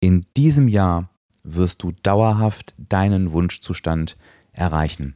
in 0.00 0.26
diesem 0.36 0.68
Jahr 0.68 1.10
wirst 1.44 1.82
du 1.82 1.92
dauerhaft 2.02 2.74
deinen 2.88 3.32
Wunschzustand 3.32 4.16
erreichen. 4.52 5.14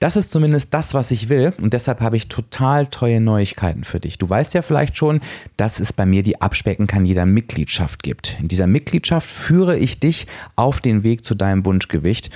Das 0.00 0.16
ist 0.16 0.32
zumindest 0.32 0.74
das, 0.74 0.94
was 0.94 1.12
ich 1.12 1.28
will 1.28 1.52
und 1.62 1.74
deshalb 1.74 2.00
habe 2.00 2.16
ich 2.16 2.28
total 2.28 2.88
tolle 2.88 3.20
Neuigkeiten 3.20 3.84
für 3.84 4.00
dich. 4.00 4.18
Du 4.18 4.28
weißt 4.28 4.52
ja 4.52 4.62
vielleicht 4.62 4.96
schon, 4.96 5.20
dass 5.56 5.78
es 5.78 5.92
bei 5.92 6.06
mir 6.06 6.24
die 6.24 6.40
Abspecken 6.40 6.88
kann 6.88 7.06
jeder 7.06 7.24
Mitgliedschaft 7.24 8.02
gibt. 8.02 8.36
In 8.40 8.48
dieser 8.48 8.66
Mitgliedschaft 8.66 9.30
führe 9.30 9.78
ich 9.78 10.00
dich 10.00 10.26
auf 10.56 10.80
den 10.80 11.04
Weg 11.04 11.24
zu 11.24 11.36
deinem 11.36 11.64
Wunschgewicht 11.64 12.30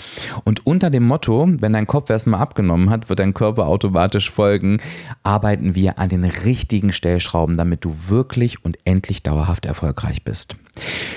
und 0.45 0.65
unter 0.65 0.91
dem 0.91 1.07
Motto, 1.07 1.49
wenn 1.59 1.73
dein 1.73 1.89
Kopf 1.89 2.09
erstmal 2.09 2.41
abgenommen 2.41 2.89
hat, 2.89 3.09
wird 3.09 3.19
dein 3.19 3.35
Körper 3.35 3.67
automatisch 3.67 4.31
folgen, 4.31 4.81
arbeiten 5.25 5.75
wir 5.75 5.99
an 5.99 6.11
den 6.11 6.25
richtigen 6.25 6.93
Stellschrauben, 6.93 7.57
damit 7.57 7.85
du 7.85 7.95
wirklich 8.09 8.65
und 8.65 8.79
endlich 8.85 9.25
dauerhaft 9.25 9.67
erfolgreich 9.67 10.23
bist. 10.23 10.57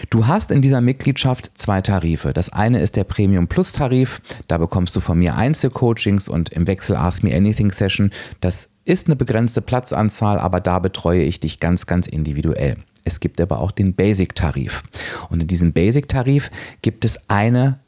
Du 0.10 0.28
hast 0.28 0.52
in 0.52 0.62
dieser 0.62 0.82
Mitgliedschaft 0.82 1.52
zwei 1.56 1.82
Tarife. 1.82 2.34
Das 2.34 2.52
eine 2.52 2.80
ist 2.82 2.96
der 2.96 3.04
Premium 3.04 3.48
Plus 3.48 3.72
Tarif. 3.72 4.22
Da 4.48 4.58
bekommst 4.58 4.96
du 4.96 5.00
von 5.00 5.20
mir 5.20 5.36
Einzelcoachings 5.36 6.28
und 6.28 6.50
im 6.50 6.68
Wechsel 6.68 6.96
Ask 6.96 7.24
Me 7.24 7.36
Anything 7.36 7.72
Session. 7.72 8.12
Das 8.40 8.70
ist 8.86 9.08
eine 9.08 9.16
begrenzte 9.16 9.62
Platzanzahl, 9.62 10.40
aber 10.40 10.60
da 10.60 10.80
betreue 10.80 11.24
ich 11.24 11.40
dich 11.40 11.60
ganz, 11.60 11.86
ganz 11.86 12.08
individuell. 12.08 12.78
Es 13.04 13.20
gibt 13.20 13.42
aber 13.42 13.60
auch 13.60 13.72
den 13.72 13.94
Basic-Tarif. 13.96 14.84
Und 15.30 15.42
in 15.42 15.48
diesem 15.48 15.74
Basic-Tarif 15.74 16.52
gibt 16.82 17.06
es 17.06 17.30
eine 17.30 17.80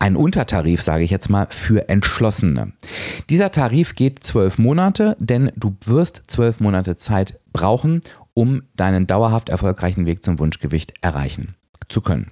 ein 0.00 0.16
Untertarif, 0.16 0.80
sage 0.80 1.04
ich 1.04 1.10
jetzt 1.10 1.28
mal, 1.28 1.46
für 1.50 1.88
Entschlossene. 1.90 2.72
Dieser 3.28 3.52
Tarif 3.52 3.94
geht 3.94 4.24
zwölf 4.24 4.56
Monate, 4.58 5.14
denn 5.20 5.52
du 5.56 5.76
wirst 5.84 6.22
zwölf 6.26 6.58
Monate 6.58 6.96
Zeit 6.96 7.38
brauchen, 7.52 8.00
um 8.40 8.62
deinen 8.74 9.06
dauerhaft 9.06 9.50
erfolgreichen 9.50 10.06
Weg 10.06 10.24
zum 10.24 10.38
Wunschgewicht 10.38 10.94
erreichen 11.02 11.56
zu 11.88 12.00
können. 12.00 12.30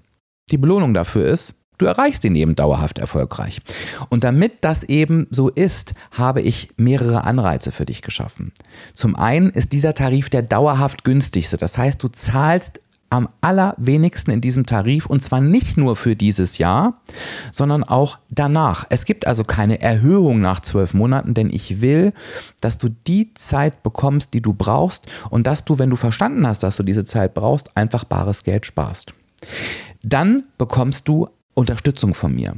Die 0.51 0.57
Belohnung 0.57 0.95
dafür 0.95 1.27
ist, 1.27 1.55
du 1.77 1.85
erreichst 1.85 2.25
ihn 2.25 2.35
eben 2.35 2.57
dauerhaft 2.57 2.99
erfolgreich. 2.99 3.61
Und 4.09 4.25
damit 4.25 4.57
das 4.63 4.85
eben 4.85 5.27
so 5.31 5.51
ist, 5.51 5.93
habe 6.13 6.41
ich 6.41 6.71
mehrere 6.79 7.25
Anreize 7.25 7.73
für 7.73 7.85
dich 7.85 8.01
geschaffen. 8.01 8.53
Zum 8.95 9.17
einen 9.17 9.51
ist 9.51 9.75
dieser 9.75 9.93
Tarif 9.93 10.31
der 10.31 10.41
dauerhaft 10.41 11.05
günstigste. 11.05 11.59
Das 11.59 11.77
heißt, 11.77 12.03
du 12.03 12.09
zahlst 12.09 12.81
am 13.11 13.29
allerwenigsten 13.41 14.33
in 14.33 14.41
diesem 14.41 14.67
Tarif 14.67 15.07
und 15.07 15.23
zwar 15.23 15.41
nicht 15.41 15.77
nur 15.77 15.97
für 15.97 16.17
dieses 16.17 16.59
Jahr, 16.59 17.01
sondern 17.53 17.85
auch 17.85 18.19
danach. 18.31 18.85
Es 18.91 19.05
gibt 19.05 19.27
also 19.27 19.45
keine 19.45 19.81
Erhöhung 19.81 20.41
nach 20.41 20.61
zwölf 20.61 20.95
Monaten, 20.95 21.35
denn 21.35 21.51
ich 21.51 21.81
will, 21.81 22.13
dass 22.61 22.79
du 22.79 22.89
die 23.07 23.33
Zeit 23.35 23.83
bekommst, 23.83 24.35
die 24.35 24.43
du 24.43 24.53
brauchst 24.53 25.07
und 25.31 25.47
dass 25.47 25.65
du, 25.65 25.79
wenn 25.79 25.91
du 25.91 25.97
verstanden 25.97 26.47
hast, 26.47 26.63
dass 26.63 26.77
du 26.77 26.83
diese 26.83 27.05
Zeit 27.05 27.35
brauchst, 27.35 27.77
einfach 27.77 28.05
bares 28.05 28.45
Geld 28.45 28.67
sparst. 28.67 29.15
Dann 30.03 30.47
bekommst 30.59 31.09
du 31.09 31.29
Unterstützung 31.55 32.15
von 32.15 32.35
mir 32.35 32.55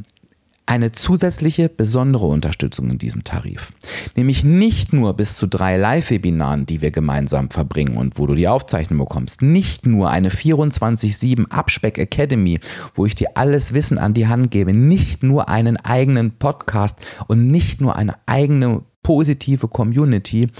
eine 0.70 0.92
zusätzliche 0.92 1.68
besondere 1.68 2.26
Unterstützung 2.26 2.90
in 2.90 2.98
diesem 2.98 3.24
Tarif. 3.24 3.72
Nämlich 4.14 4.44
nicht 4.44 4.92
nur 4.92 5.14
bis 5.14 5.36
zu 5.36 5.48
drei 5.48 5.76
Live-Webinaren, 5.76 6.64
die 6.64 6.80
wir 6.80 6.92
gemeinsam 6.92 7.50
verbringen 7.50 7.96
und 7.96 8.20
wo 8.20 8.26
du 8.28 8.36
die 8.36 8.46
Aufzeichnung 8.46 9.00
bekommst. 9.00 9.42
Nicht 9.42 9.84
nur 9.84 10.10
eine 10.10 10.30
24-7 10.30 11.50
Abspeck 11.50 11.98
Academy, 11.98 12.60
wo 12.94 13.04
ich 13.04 13.16
dir 13.16 13.30
alles 13.34 13.74
Wissen 13.74 13.98
an 13.98 14.14
die 14.14 14.28
Hand 14.28 14.52
gebe. 14.52 14.72
Nicht 14.72 15.24
nur 15.24 15.48
einen 15.48 15.76
eigenen 15.76 16.38
Podcast 16.38 17.00
und 17.26 17.48
nicht 17.48 17.80
nur 17.80 17.96
eine 17.96 18.14
eigene 18.26 18.84
positive 19.02 19.66
Community, 19.66 20.50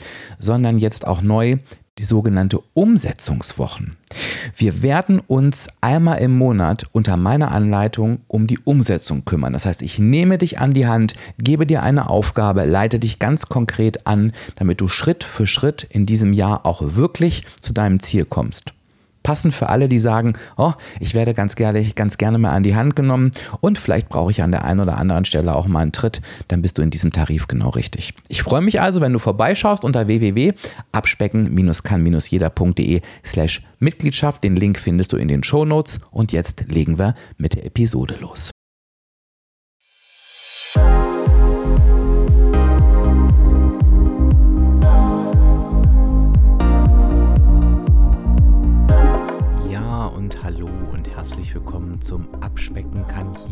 sondern 0.41 0.77
jetzt 0.77 1.06
auch 1.06 1.22
neu 1.22 1.58
die 2.01 2.05
sogenannte 2.05 2.61
Umsetzungswochen. 2.73 3.98
Wir 4.56 4.83
werden 4.83 5.20
uns 5.20 5.69
einmal 5.83 6.19
im 6.20 6.37
Monat 6.37 6.87
unter 6.93 7.19
meiner 7.19 7.53
Anleitung 7.53 8.20
um 8.27 8.47
die 8.47 8.59
Umsetzung 8.59 9.27
kümmern. 9.27 9.53
Das 9.53 9.67
heißt, 9.67 9.83
ich 9.83 9.98
nehme 9.98 10.39
dich 10.39 10.59
an 10.59 10.73
die 10.73 10.87
Hand, 10.87 11.15
gebe 11.37 11.67
dir 11.67 11.83
eine 11.83 12.09
Aufgabe, 12.09 12.65
leite 12.65 12.98
dich 12.98 13.19
ganz 13.19 13.51
konkret 13.51 14.06
an, 14.06 14.33
damit 14.56 14.81
du 14.81 14.88
Schritt 14.88 15.25
für 15.25 15.47
Schritt 15.47 15.87
in 15.91 16.06
diesem 16.06 16.33
Jahr 16.33 16.65
auch 16.65 16.81
wirklich 16.83 17.44
zu 17.61 17.75
deinem 17.75 18.00
Ziel 18.00 18.25
kommst 18.25 18.72
passend 19.22 19.54
für 19.54 19.69
alle, 19.69 19.88
die 19.88 19.98
sagen, 19.98 20.32
oh, 20.56 20.72
ich 20.98 21.14
werde 21.14 21.34
ganz 21.34 21.54
gerne, 21.56 21.84
ganz 21.94 22.19
gerne 22.19 22.38
mal 22.38 22.50
an 22.50 22.62
die 22.62 22.75
Hand 22.75 22.97
genommen 22.97 23.31
und 23.60 23.78
vielleicht 23.78 24.08
brauche 24.08 24.31
ich 24.31 24.42
an 24.42 24.50
der 24.50 24.64
einen 24.64 24.81
oder 24.81 24.97
anderen 24.98 25.25
Stelle 25.25 25.54
auch 25.54 25.66
mal 25.66 25.81
einen 25.81 25.92
Tritt, 25.92 26.20
dann 26.48 26.62
bist 26.62 26.78
du 26.78 26.82
in 26.82 26.91
diesem 26.91 27.12
Tarif 27.12 27.47
genau 27.48 27.70
richtig. 27.70 28.14
Ich 28.28 28.42
freue 28.42 28.60
mich 28.60 28.81
also, 28.81 29.00
wenn 29.00 29.12
du 29.12 29.19
vorbeischaust 29.19 29.84
unter 29.84 30.06
www.abspecken-kann-jeder.de 30.06 33.00
slash 33.25 33.62
Mitgliedschaft. 33.78 34.44
Den 34.44 34.56
Link 34.56 34.78
findest 34.78 35.12
du 35.12 35.16
in 35.16 35.28
den 35.28 35.42
Show 35.42 35.64
Notes 35.64 36.00
und 36.10 36.32
jetzt 36.32 36.66
legen 36.69 36.98
wir 36.98 37.14
mit 37.38 37.54
der 37.54 37.64
Episode 37.66 38.16
los. 38.20 38.50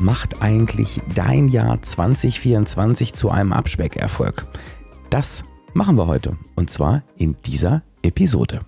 macht 0.00 0.42
eigentlich 0.42 1.00
dein 1.14 1.48
Jahr 1.48 1.80
2024 1.80 3.14
zu 3.14 3.30
einem 3.30 3.52
Abspeckerfolg? 3.52 4.46
Das 5.10 5.44
machen 5.74 5.96
wir 5.96 6.06
heute 6.06 6.36
und 6.56 6.70
zwar 6.70 7.02
in 7.16 7.36
dieser 7.44 7.82
Episode. 8.02 8.60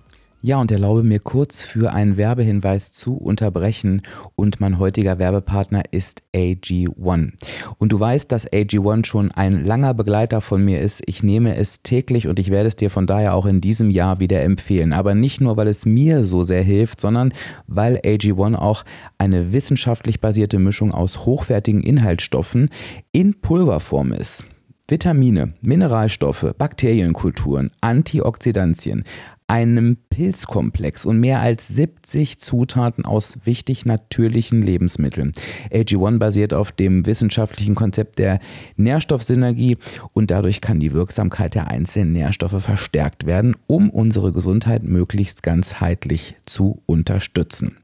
Ja, 0.45 0.59
und 0.59 0.73
erlaube 0.73 1.03
mir 1.03 1.19
kurz 1.19 1.61
für 1.61 1.93
einen 1.93 2.17
Werbehinweis 2.17 2.91
zu 2.91 3.15
unterbrechen. 3.15 4.01
Und 4.35 4.59
mein 4.59 4.77
heutiger 4.77 5.17
Werbepartner 5.17 5.83
ist 5.91 6.21
AG1. 6.35 7.31
Und 7.77 7.93
du 7.93 7.97
weißt, 7.97 8.29
dass 8.29 8.51
AG1 8.51 9.05
schon 9.05 9.31
ein 9.31 9.63
langer 9.63 9.93
Begleiter 9.93 10.41
von 10.41 10.61
mir 10.65 10.81
ist. 10.81 11.01
Ich 11.05 11.23
nehme 11.23 11.55
es 11.55 11.81
täglich 11.81 12.27
und 12.27 12.39
ich 12.39 12.51
werde 12.51 12.67
es 12.67 12.75
dir 12.75 12.89
von 12.89 13.07
daher 13.07 13.35
auch 13.35 13.45
in 13.45 13.61
diesem 13.61 13.89
Jahr 13.89 14.19
wieder 14.19 14.43
empfehlen. 14.43 14.91
Aber 14.91 15.15
nicht 15.15 15.39
nur, 15.39 15.55
weil 15.55 15.69
es 15.69 15.85
mir 15.85 16.25
so 16.25 16.43
sehr 16.43 16.61
hilft, 16.61 16.99
sondern 16.99 17.33
weil 17.67 17.99
AG1 17.99 18.55
auch 18.55 18.83
eine 19.17 19.53
wissenschaftlich 19.53 20.19
basierte 20.19 20.59
Mischung 20.59 20.91
aus 20.91 21.25
hochwertigen 21.25 21.81
Inhaltsstoffen 21.81 22.69
in 23.13 23.39
Pulverform 23.39 24.11
ist. 24.11 24.43
Vitamine, 24.89 25.53
Mineralstoffe, 25.61 26.53
Bakterienkulturen, 26.57 27.71
Antioxidantien, 27.79 29.05
einem 29.47 29.97
Pilzkomplex 30.09 31.05
und 31.05 31.19
mehr 31.19 31.39
als 31.39 31.67
70 31.67 32.39
Zutaten 32.39 33.05
aus 33.05 33.39
wichtig 33.43 33.85
natürlichen 33.85 34.61
Lebensmitteln. 34.61 35.33
AG1 35.71 36.17
basiert 36.17 36.53
auf 36.53 36.71
dem 36.71 37.05
wissenschaftlichen 37.05 37.75
Konzept 37.75 38.19
der 38.19 38.39
Nährstoffsynergie 38.77 39.77
und 40.13 40.31
dadurch 40.31 40.61
kann 40.61 40.79
die 40.79 40.93
Wirksamkeit 40.93 41.55
der 41.55 41.67
einzelnen 41.67 42.13
Nährstoffe 42.13 42.61
verstärkt 42.63 43.25
werden, 43.25 43.55
um 43.67 43.89
unsere 43.89 44.31
Gesundheit 44.31 44.83
möglichst 44.83 45.43
ganzheitlich 45.43 46.35
zu 46.45 46.81
unterstützen. 46.85 47.77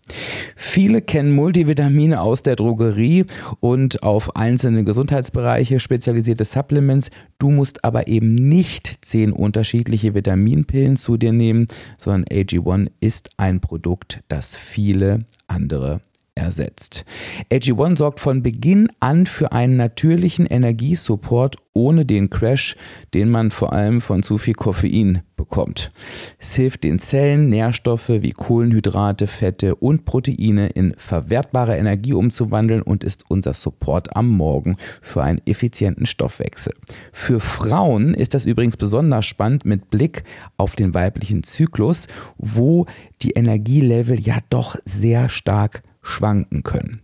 Viele 0.55 1.01
kennen 1.01 1.31
Multivitamine 1.31 2.21
aus 2.21 2.43
der 2.43 2.55
Drogerie 2.55 3.25
und 3.59 4.03
auf 4.03 4.35
einzelne 4.35 4.83
Gesundheitsbereiche 4.83 5.79
spezialisierte 5.79 6.45
Supplements. 6.45 7.09
Du 7.37 7.49
musst 7.49 7.83
aber 7.83 8.07
eben 8.07 8.35
nicht 8.35 8.99
zehn 9.01 9.31
unterschiedliche 9.31 10.13
Vitaminpillen 10.13 10.97
zu 10.97 11.17
dir 11.17 11.33
nehmen, 11.33 11.67
sondern 11.97 12.25
AG1 12.25 12.91
ist 12.99 13.29
ein 13.37 13.59
Produkt, 13.59 14.21
das 14.27 14.55
viele 14.55 15.25
andere 15.47 16.01
ersetzt. 16.39 17.05
AG1 17.51 17.97
sorgt 17.97 18.19
von 18.19 18.41
Beginn 18.41 18.87
an 18.99 19.25
für 19.25 19.51
einen 19.51 19.75
natürlichen 19.75 20.45
Energiesupport 20.45 21.57
ohne 21.79 22.05
den 22.05 22.29
Crash, 22.29 22.75
den 23.13 23.29
man 23.29 23.51
vor 23.51 23.71
allem 23.71 24.01
von 24.01 24.21
zu 24.21 24.37
viel 24.37 24.53
Koffein 24.53 25.21
bekommt. 25.37 25.91
Es 26.37 26.55
hilft 26.55 26.83
den 26.83 26.99
Zellen, 26.99 27.47
Nährstoffe 27.47 28.09
wie 28.09 28.31
Kohlenhydrate, 28.31 29.27
Fette 29.27 29.75
und 29.75 30.03
Proteine 30.03 30.67
in 30.67 30.93
verwertbare 30.97 31.77
Energie 31.77 32.11
umzuwandeln 32.11 32.81
und 32.81 33.05
ist 33.05 33.23
unser 33.29 33.53
Support 33.53 34.17
am 34.17 34.27
Morgen 34.27 34.75
für 35.01 35.23
einen 35.23 35.39
effizienten 35.45 36.05
Stoffwechsel. 36.05 36.73
Für 37.13 37.39
Frauen 37.39 38.13
ist 38.13 38.33
das 38.33 38.45
übrigens 38.45 38.75
besonders 38.75 39.25
spannend 39.25 39.63
mit 39.63 39.89
Blick 39.89 40.25
auf 40.57 40.75
den 40.75 40.93
weiblichen 40.93 41.43
Zyklus, 41.43 42.09
wo 42.37 42.87
die 43.21 43.31
Energielevel 43.31 44.19
ja 44.19 44.39
doch 44.49 44.75
sehr 44.83 45.29
stark 45.29 45.83
schwanken 46.09 46.63
können. 46.63 47.01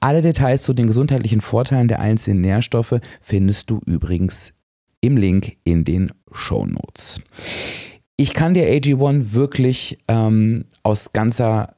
Alle 0.00 0.22
Details 0.22 0.62
zu 0.62 0.72
den 0.72 0.86
gesundheitlichen 0.86 1.40
Vorteilen 1.40 1.88
der 1.88 2.00
einzelnen 2.00 2.40
Nährstoffe 2.40 3.00
findest 3.20 3.70
du 3.70 3.80
übrigens 3.86 4.52
im 5.00 5.16
Link 5.16 5.56
in 5.64 5.84
den 5.84 6.12
Show 6.32 6.66
Notes. 6.66 7.20
Ich 8.16 8.32
kann 8.32 8.54
dir 8.54 8.64
AG1 8.66 9.32
wirklich 9.34 9.98
ähm, 10.08 10.64
aus 10.82 11.12
ganzer 11.12 11.75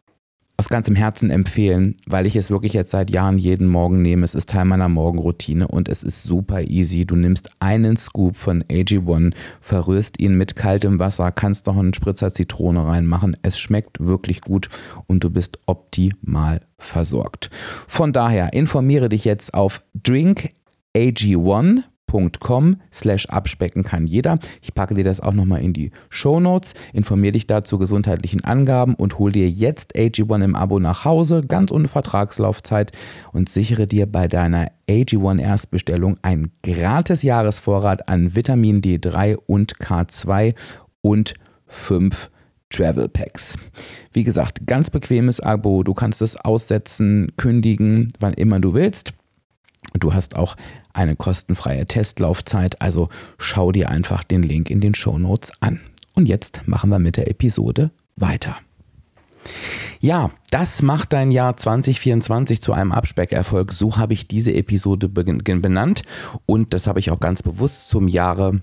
aus 0.58 0.68
ganzem 0.68 0.96
Herzen 0.96 1.30
empfehlen, 1.30 1.96
weil 2.06 2.26
ich 2.26 2.34
es 2.34 2.50
wirklich 2.50 2.72
jetzt 2.72 2.90
seit 2.90 3.10
Jahren 3.10 3.38
jeden 3.38 3.68
Morgen 3.68 4.02
nehme. 4.02 4.24
Es 4.24 4.34
ist 4.34 4.48
Teil 4.50 4.64
meiner 4.64 4.88
Morgenroutine 4.88 5.68
und 5.68 5.88
es 5.88 6.02
ist 6.02 6.24
super 6.24 6.62
easy. 6.62 7.06
Du 7.06 7.14
nimmst 7.14 7.50
einen 7.60 7.96
Scoop 7.96 8.34
von 8.34 8.64
AG1, 8.64 9.34
verrührst 9.60 10.18
ihn 10.18 10.34
mit 10.34 10.56
kaltem 10.56 10.98
Wasser, 10.98 11.30
kannst 11.30 11.66
noch 11.66 11.76
einen 11.76 11.94
Spritzer 11.94 12.32
Zitrone 12.32 12.84
reinmachen. 12.84 13.36
Es 13.42 13.56
schmeckt 13.56 14.00
wirklich 14.00 14.40
gut 14.40 14.68
und 15.06 15.22
du 15.22 15.30
bist 15.30 15.60
optimal 15.66 16.62
versorgt. 16.76 17.50
Von 17.86 18.12
daher 18.12 18.52
informiere 18.52 19.08
dich 19.08 19.24
jetzt 19.24 19.54
auf 19.54 19.84
drinkag1 20.02 21.84
com 22.40 22.76
slash 22.92 23.26
abspecken 23.26 23.84
kann 23.84 24.06
jeder. 24.06 24.38
Ich 24.62 24.74
packe 24.74 24.94
dir 24.94 25.04
das 25.04 25.20
auch 25.20 25.32
nochmal 25.32 25.62
in 25.62 25.72
die 25.72 25.90
Show 26.08 26.40
Notes. 26.40 26.74
Informiere 26.92 27.32
dich 27.32 27.46
dazu 27.46 27.78
gesundheitlichen 27.78 28.44
Angaben 28.44 28.94
und 28.94 29.18
hol 29.18 29.32
dir 29.32 29.48
jetzt 29.48 29.94
AG1 29.94 30.44
im 30.44 30.56
Abo 30.56 30.80
nach 30.80 31.04
Hause, 31.04 31.42
ganz 31.46 31.70
ohne 31.70 31.88
Vertragslaufzeit 31.88 32.92
und 33.32 33.48
sichere 33.48 33.86
dir 33.86 34.06
bei 34.06 34.28
deiner 34.28 34.70
AG1 34.88 35.40
Erstbestellung 35.40 36.16
einen 36.22 36.52
gratis 36.62 37.22
Jahresvorrat 37.22 38.08
an 38.08 38.34
Vitamin 38.34 38.80
D3 38.80 39.36
und 39.46 39.76
K2 39.78 40.54
und 41.02 41.34
5 41.66 42.30
Travel 42.70 43.08
Packs. 43.08 43.58
Wie 44.12 44.24
gesagt, 44.24 44.66
ganz 44.66 44.90
bequemes 44.90 45.40
Abo. 45.40 45.82
Du 45.82 45.94
kannst 45.94 46.22
es 46.22 46.36
aussetzen, 46.36 47.32
kündigen, 47.36 48.12
wann 48.20 48.34
immer 48.34 48.60
du 48.60 48.74
willst. 48.74 49.14
Du 49.94 50.14
hast 50.14 50.36
auch 50.36 50.56
eine 50.92 51.16
kostenfreie 51.16 51.86
Testlaufzeit, 51.86 52.80
also 52.80 53.08
schau 53.38 53.72
dir 53.72 53.88
einfach 53.88 54.24
den 54.24 54.42
Link 54.42 54.70
in 54.70 54.80
den 54.80 54.94
Show 54.94 55.18
Notes 55.18 55.52
an. 55.60 55.80
Und 56.14 56.28
jetzt 56.28 56.62
machen 56.66 56.90
wir 56.90 56.98
mit 56.98 57.16
der 57.16 57.30
Episode 57.30 57.90
weiter. 58.16 58.56
Ja, 60.00 60.30
das 60.50 60.82
macht 60.82 61.12
dein 61.12 61.30
Jahr 61.30 61.56
2024 61.56 62.60
zu 62.60 62.72
einem 62.72 62.92
Abspeckerfolg. 62.92 63.72
So 63.72 63.96
habe 63.96 64.12
ich 64.12 64.28
diese 64.28 64.52
Episode 64.52 65.08
benannt 65.08 66.02
und 66.46 66.74
das 66.74 66.86
habe 66.86 67.00
ich 67.00 67.10
auch 67.10 67.20
ganz 67.20 67.42
bewusst 67.42 67.88
zum 67.88 68.08
Jahre 68.08 68.60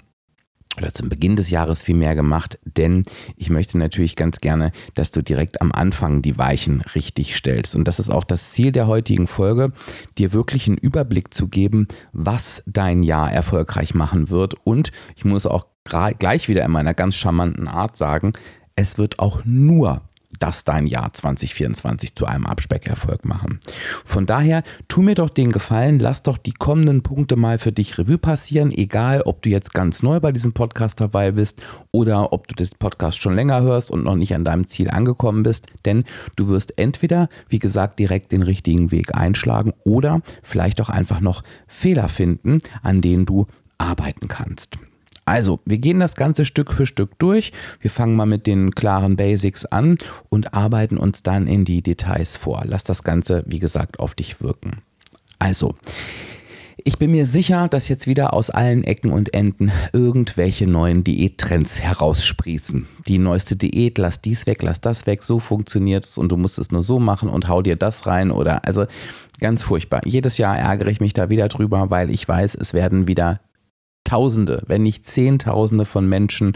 oder 0.77 0.93
zum 0.93 1.09
Beginn 1.09 1.35
des 1.35 1.49
Jahres 1.49 1.83
viel 1.83 1.95
mehr 1.95 2.15
gemacht, 2.15 2.59
denn 2.63 3.03
ich 3.35 3.49
möchte 3.49 3.77
natürlich 3.77 4.15
ganz 4.15 4.39
gerne, 4.39 4.71
dass 4.93 5.11
du 5.11 5.21
direkt 5.21 5.61
am 5.61 5.71
Anfang 5.71 6.21
die 6.21 6.37
Weichen 6.37 6.81
richtig 6.95 7.35
stellst. 7.35 7.75
Und 7.75 7.87
das 7.87 7.99
ist 7.99 8.09
auch 8.09 8.23
das 8.23 8.51
Ziel 8.51 8.71
der 8.71 8.87
heutigen 8.87 9.27
Folge, 9.27 9.71
dir 10.17 10.33
wirklich 10.33 10.67
einen 10.67 10.77
Überblick 10.77 11.33
zu 11.33 11.47
geben, 11.47 11.87
was 12.13 12.63
dein 12.65 13.03
Jahr 13.03 13.31
erfolgreich 13.31 13.93
machen 13.93 14.29
wird. 14.29 14.55
Und 14.63 14.91
ich 15.15 15.25
muss 15.25 15.45
auch 15.45 15.67
gleich 15.83 16.47
wieder 16.49 16.65
in 16.65 16.71
meiner 16.71 16.93
ganz 16.93 17.15
charmanten 17.15 17.67
Art 17.67 17.95
sagen, 17.95 18.33
es 18.75 18.97
wird 18.97 19.19
auch 19.19 19.41
nur 19.45 20.01
das 20.39 20.63
dein 20.63 20.87
Jahr 20.87 21.13
2024 21.13 22.15
zu 22.15 22.25
einem 22.25 22.45
Abspeckerfolg 22.45 23.25
machen. 23.25 23.59
Von 24.03 24.25
daher, 24.25 24.63
tu 24.87 25.01
mir 25.01 25.15
doch 25.15 25.29
den 25.29 25.51
Gefallen, 25.51 25.99
lass 25.99 26.23
doch 26.23 26.37
die 26.37 26.53
kommenden 26.53 27.03
Punkte 27.03 27.35
mal 27.35 27.57
für 27.57 27.71
dich 27.71 27.97
Revue 27.97 28.17
passieren, 28.17 28.71
egal 28.71 29.21
ob 29.21 29.41
du 29.41 29.49
jetzt 29.49 29.73
ganz 29.73 30.03
neu 30.03 30.19
bei 30.19 30.31
diesem 30.31 30.53
Podcast 30.53 30.99
dabei 30.99 31.31
bist 31.31 31.61
oder 31.91 32.33
ob 32.33 32.47
du 32.47 32.55
das 32.55 32.71
Podcast 32.71 33.21
schon 33.21 33.35
länger 33.35 33.61
hörst 33.61 33.91
und 33.91 34.03
noch 34.03 34.15
nicht 34.15 34.35
an 34.35 34.45
deinem 34.45 34.67
Ziel 34.67 34.89
angekommen 34.89 35.43
bist, 35.43 35.67
denn 35.85 36.03
du 36.35 36.47
wirst 36.47 36.77
entweder, 36.77 37.29
wie 37.49 37.59
gesagt, 37.59 37.99
direkt 37.99 38.31
den 38.31 38.41
richtigen 38.43 38.91
Weg 38.91 39.15
einschlagen 39.15 39.73
oder 39.83 40.21
vielleicht 40.43 40.81
auch 40.81 40.89
einfach 40.89 41.19
noch 41.19 41.43
Fehler 41.67 42.07
finden, 42.07 42.59
an 42.81 43.01
denen 43.01 43.25
du 43.25 43.47
arbeiten 43.77 44.27
kannst. 44.27 44.77
Also, 45.25 45.59
wir 45.65 45.79
gehen 45.79 45.99
das 45.99 46.15
Ganze 46.15 46.45
Stück 46.45 46.71
für 46.71 46.85
Stück 46.85 47.17
durch. 47.17 47.51
Wir 47.79 47.89
fangen 47.89 48.15
mal 48.15 48.27
mit 48.27 48.45
den 48.45 48.71
klaren 48.71 49.15
Basics 49.15 49.65
an 49.65 49.97
und 50.29 50.53
arbeiten 50.53 50.97
uns 50.97 51.23
dann 51.23 51.47
in 51.47 51.65
die 51.65 51.81
Details 51.81 52.37
vor. 52.37 52.61
Lass 52.65 52.83
das 52.83 53.03
Ganze, 53.03 53.43
wie 53.47 53.59
gesagt, 53.59 53.99
auf 53.99 54.13
dich 54.13 54.39
wirken. 54.41 54.83
Also, 55.39 55.75
ich 56.87 56.99
bin 56.99 57.09
mir 57.09 57.25
sicher, 57.25 57.67
dass 57.67 57.89
jetzt 57.89 58.05
wieder 58.05 58.35
aus 58.35 58.51
allen 58.51 58.83
Ecken 58.83 59.09
und 59.09 59.33
Enden 59.33 59.71
irgendwelche 59.91 60.67
neuen 60.67 61.03
Diättrends 61.03 61.81
heraussprießen. 61.81 62.87
Die 63.07 63.17
neueste 63.17 63.55
Diät, 63.55 63.97
lass 63.97 64.21
dies 64.21 64.45
weg, 64.45 64.61
lass 64.61 64.81
das 64.81 65.07
weg, 65.07 65.23
so 65.23 65.39
funktioniert 65.39 66.05
es 66.05 66.19
und 66.19 66.31
du 66.31 66.37
musst 66.37 66.59
es 66.59 66.71
nur 66.71 66.83
so 66.83 66.99
machen 66.99 67.29
und 67.29 67.47
hau 67.47 67.63
dir 67.63 67.75
das 67.75 68.05
rein 68.05 68.29
oder 68.29 68.65
also 68.65 68.85
ganz 69.39 69.63
furchtbar. 69.63 70.01
Jedes 70.05 70.37
Jahr 70.37 70.59
ärgere 70.59 70.89
ich 70.89 70.99
mich 70.99 71.13
da 71.13 71.29
wieder 71.31 71.47
drüber, 71.47 71.89
weil 71.89 72.11
ich 72.11 72.27
weiß, 72.27 72.53
es 72.53 72.75
werden 72.75 73.07
wieder 73.07 73.39
Tausende, 74.05 74.63
wenn 74.67 74.83
nicht 74.83 75.05
Zehntausende 75.05 75.83
von 75.83 76.07
Menschen 76.07 76.53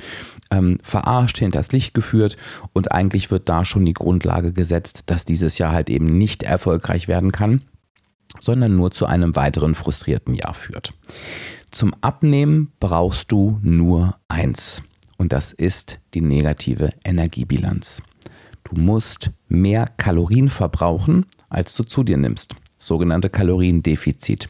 ähm, 0.51 0.77
verarscht, 0.83 1.39
hinters 1.39 1.71
Licht 1.71 1.93
geführt 1.93 2.37
und 2.73 2.91
eigentlich 2.93 3.31
wird 3.31 3.49
da 3.49 3.65
schon 3.65 3.85
die 3.85 3.93
Grundlage 3.93 4.53
gesetzt, 4.53 5.03
dass 5.07 5.25
dieses 5.25 5.57
Jahr 5.57 5.73
halt 5.73 5.89
eben 5.89 6.05
nicht 6.05 6.43
erfolgreich 6.43 7.07
werden 7.07 7.31
kann, 7.31 7.61
sondern 8.39 8.75
nur 8.75 8.91
zu 8.91 9.05
einem 9.05 9.35
weiteren 9.35 9.75
frustrierten 9.75 10.35
Jahr 10.35 10.53
führt. 10.53 10.93
Zum 11.71 11.93
Abnehmen 12.01 12.71
brauchst 12.79 13.31
du 13.31 13.59
nur 13.61 14.15
eins 14.27 14.83
und 15.17 15.33
das 15.33 15.51
ist 15.51 15.99
die 16.13 16.21
negative 16.21 16.91
Energiebilanz. 17.03 18.01
Du 18.63 18.79
musst 18.79 19.31
mehr 19.47 19.87
Kalorien 19.97 20.49
verbrauchen, 20.49 21.25
als 21.49 21.75
du 21.75 21.83
zu 21.83 22.03
dir 22.03 22.17
nimmst 22.17 22.55
sogenannte 22.79 23.29
Kaloriendefizit. 23.29 24.49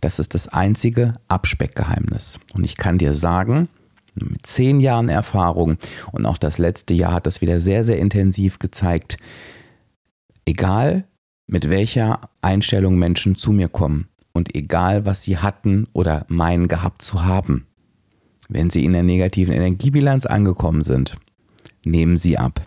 Das 0.00 0.18
ist 0.18 0.34
das 0.34 0.48
einzige 0.48 1.14
Abspeckgeheimnis. 1.28 2.40
Und 2.54 2.64
ich 2.64 2.76
kann 2.76 2.98
dir 2.98 3.14
sagen, 3.14 3.68
mit 4.14 4.46
zehn 4.46 4.80
Jahren 4.80 5.08
Erfahrung 5.08 5.76
und 6.12 6.26
auch 6.26 6.38
das 6.38 6.58
letzte 6.58 6.94
Jahr 6.94 7.12
hat 7.12 7.26
das 7.26 7.40
wieder 7.40 7.60
sehr, 7.60 7.84
sehr 7.84 7.98
intensiv 7.98 8.58
gezeigt, 8.58 9.18
egal 10.46 11.04
mit 11.46 11.68
welcher 11.68 12.20
Einstellung 12.40 12.98
Menschen 12.98 13.36
zu 13.36 13.52
mir 13.52 13.68
kommen 13.68 14.08
und 14.32 14.54
egal 14.54 15.06
was 15.06 15.22
sie 15.22 15.38
hatten 15.38 15.86
oder 15.92 16.24
meinen 16.28 16.68
gehabt 16.68 17.02
zu 17.02 17.24
haben, 17.24 17.66
wenn 18.48 18.70
sie 18.70 18.84
in 18.84 18.92
der 18.92 19.02
negativen 19.02 19.54
Energiebilanz 19.54 20.26
angekommen 20.26 20.82
sind, 20.82 21.16
nehmen 21.84 22.16
sie 22.16 22.38
ab. 22.38 22.66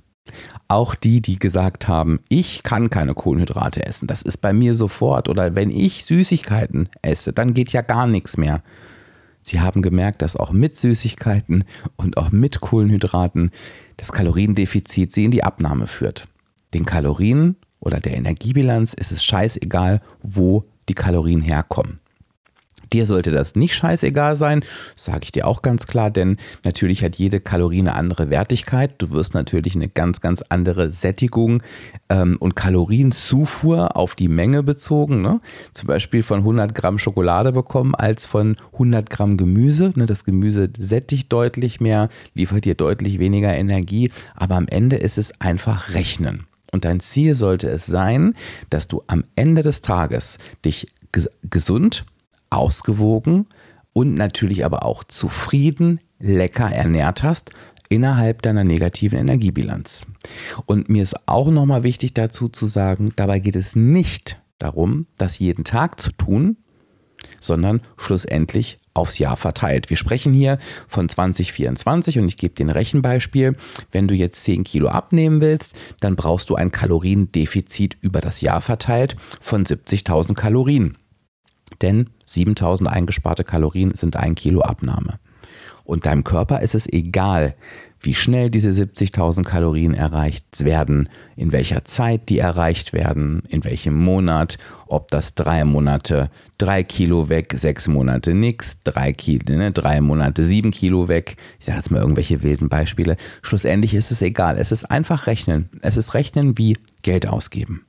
Auch 0.68 0.96
die, 0.96 1.22
die 1.22 1.40
gesagt 1.40 1.88
haben, 1.88 2.20
ich 2.30 2.64
kann 2.64 2.90
keine 2.90 3.14
Kohlenhydrate 3.14 3.86
essen, 3.86 4.08
das 4.08 4.22
ist 4.22 4.38
bei 4.38 4.54
mir 4.54 4.76
sofort. 4.76 5.30
Oder 5.30 5.56
wenn 5.56 5.70
ich 5.70 6.06
Süßigkeiten 6.06 6.90
esse, 7.02 7.34
dann 7.34 7.54
geht 7.54 7.72
ja 7.72 7.82
gar 7.82 8.08
nichts 8.08 8.38
mehr. 8.38 8.62
Sie 9.42 9.60
haben 9.60 9.82
gemerkt, 9.82 10.22
dass 10.22 10.38
auch 10.38 10.52
mit 10.52 10.76
Süßigkeiten 10.76 11.64
und 11.96 12.18
auch 12.18 12.32
mit 12.32 12.62
Kohlenhydraten 12.62 13.52
das 13.98 14.12
Kaloriendefizit 14.12 15.12
sie 15.12 15.26
in 15.26 15.32
die 15.32 15.44
Abnahme 15.44 15.88
führt. 15.88 16.28
Den 16.74 16.86
Kalorien 16.86 17.56
oder 17.80 18.00
der 18.00 18.16
Energiebilanz 18.16 18.94
ist 18.94 19.12
es 19.12 19.24
scheißegal, 19.24 20.02
wo 20.22 20.66
die 20.88 20.94
Kalorien 20.94 21.42
herkommen. 21.42 22.00
Dir 22.94 23.06
sollte 23.06 23.32
das 23.32 23.56
nicht 23.56 23.76
scheißegal 23.76 24.36
sein, 24.36 24.64
sage 24.96 25.22
ich 25.24 25.32
dir 25.32 25.48
auch 25.48 25.62
ganz 25.62 25.86
klar, 25.86 26.10
denn 26.10 26.38
natürlich 26.64 27.04
hat 27.04 27.16
jede 27.16 27.40
Kalorie 27.40 27.80
eine 27.80 27.94
andere 27.94 28.30
Wertigkeit. 28.30 28.96
Du 28.98 29.12
wirst 29.12 29.34
natürlich 29.34 29.76
eine 29.76 29.90
ganz, 29.90 30.22
ganz 30.22 30.42
andere 30.50 30.92
Sättigung 30.92 31.62
ähm, 32.10 32.38
und 32.40 32.56
Kalorienzufuhr 32.56 33.96
auf 33.96 34.16
die 34.16 34.28
Menge 34.28 34.64
bezogen. 34.64 35.22
Ne? 35.22 35.40
Zum 35.72 35.88
Beispiel 35.88 36.24
von 36.24 36.40
100 36.40 36.74
Gramm 36.74 37.00
Schokolade 37.00 37.52
bekommen 37.52 37.96
als 37.96 38.26
von 38.26 38.56
100 38.74 39.10
Gramm 39.10 39.38
Gemüse. 39.38 39.94
Ne? 39.96 40.06
Das 40.06 40.26
Gemüse 40.26 40.70
sättigt 40.78 41.32
deutlich 41.32 41.80
mehr, 41.80 42.10
liefert 42.34 42.66
dir 42.66 42.76
deutlich 42.76 43.20
weniger 43.20 43.54
Energie, 43.56 44.12
aber 44.36 44.56
am 44.56 44.68
Ende 44.68 44.96
ist 44.96 45.18
es 45.18 45.40
einfach 45.40 45.94
Rechnen. 45.94 46.48
Und 46.72 46.86
dein 46.86 47.00
Ziel 47.00 47.36
sollte 47.36 47.68
es 47.70 47.86
sein, 47.86 48.36
dass 48.70 48.88
du 48.88 49.04
am 49.08 49.24
Ende 49.36 49.64
des 49.64 49.82
Tages 49.82 50.38
dich 50.64 50.88
gesund 51.50 52.06
ausgewogen 52.50 53.48
und 53.94 54.16
natürlich 54.16 54.66
aber 54.66 54.84
auch 54.84 55.04
zufrieden, 55.04 56.00
lecker 56.20 56.70
ernährt 56.70 57.24
hast 57.24 57.52
innerhalb 57.90 58.44
deiner 58.44 58.64
negativen 58.64 59.18
Energiebilanz. 59.18 60.06
Und 60.66 60.90
mir 60.90 61.02
ist 61.02 61.28
auch 61.28 61.50
nochmal 61.50 61.84
wichtig 61.84 62.14
dazu 62.14 62.48
zu 62.48 62.68
sagen, 62.68 63.12
dabei 63.16 63.40
geht 63.40 63.56
es 63.56 63.76
nicht 63.76 64.40
darum, 64.60 65.08
das 65.18 65.40
jeden 65.40 65.64
Tag 65.64 66.00
zu 66.00 66.12
tun, 66.12 66.58
sondern 67.40 67.82
schlussendlich 67.98 68.78
aufs 68.94 69.18
Jahr 69.18 69.38
verteilt. 69.38 69.90
Wir 69.90 69.98
sprechen 69.98 70.34
hier 70.34 70.60
von 70.88 71.10
2024 71.10 72.20
und 72.20 72.28
ich 72.28 72.38
gebe 72.38 72.54
dir 72.54 72.66
ein 72.66 72.70
Rechenbeispiel. 72.70 73.56
Wenn 73.92 74.08
du 74.08 74.14
jetzt 74.14 74.44
10 74.44 74.64
Kilo 74.64 74.90
abnehmen 74.90 75.42
willst, 75.42 75.76
dann 76.00 76.16
brauchst 76.16 76.50
du 76.50 76.56
ein 76.56 76.72
Kaloriendefizit 76.72 77.98
über 78.02 78.20
das 78.20 78.42
Jahr 78.42 78.62
verteilt 78.62 79.16
von 79.42 79.64
70.000 79.64 80.34
Kalorien. 80.34 80.98
Denn 81.82 82.10
7000 82.30 82.90
eingesparte 82.90 83.44
Kalorien 83.44 83.94
sind 83.96 84.16
ein 84.16 84.36
Kilo 84.36 84.62
Abnahme. 84.62 85.20
Und 85.84 86.06
deinem 86.06 86.24
Körper 86.24 86.62
ist 86.62 86.76
es 86.76 86.88
egal, 86.88 87.56
wie 88.02 88.14
schnell 88.14 88.50
diese 88.50 88.70
70.000 88.70 89.44
Kalorien 89.44 89.94
erreicht 89.94 90.64
werden, 90.64 91.10
in 91.36 91.52
welcher 91.52 91.84
Zeit 91.84 92.30
die 92.30 92.38
erreicht 92.38 92.94
werden, 92.94 93.42
in 93.50 93.64
welchem 93.64 93.96
Monat, 93.96 94.58
ob 94.88 95.10
das 95.10 95.36
drei 95.36 95.66
Monate 95.66 96.30
drei 96.58 96.84
Kilo 96.84 97.28
weg, 97.28 97.54
sechs 97.58 97.88
Monate 97.88 98.34
nix, 98.34 98.84
drei, 98.84 99.12
Kilo, 99.12 99.44
ne, 99.50 99.72
drei 99.72 100.00
Monate 100.00 100.46
sieben 100.46 100.72
Kilo 100.72 101.08
weg. 101.08 101.36
Ich 101.60 101.66
sage 101.66 101.80
jetzt 101.80 101.92
mal 101.92 102.02
irgendwelche 102.02 102.44
wilden 102.44 102.70
Beispiele. 102.70 103.18
Schlussendlich 103.42 103.96
ist 103.96 104.12
es 104.12 104.22
egal. 104.22 104.58
Es 104.58 104.72
ist 104.72 104.86
einfach 104.86 105.28
rechnen. 105.28 105.70
Es 105.82 105.98
ist 105.98 106.14
rechnen 106.14 106.58
wie 106.58 106.78
Geld 107.02 107.28
ausgeben. 107.28 107.86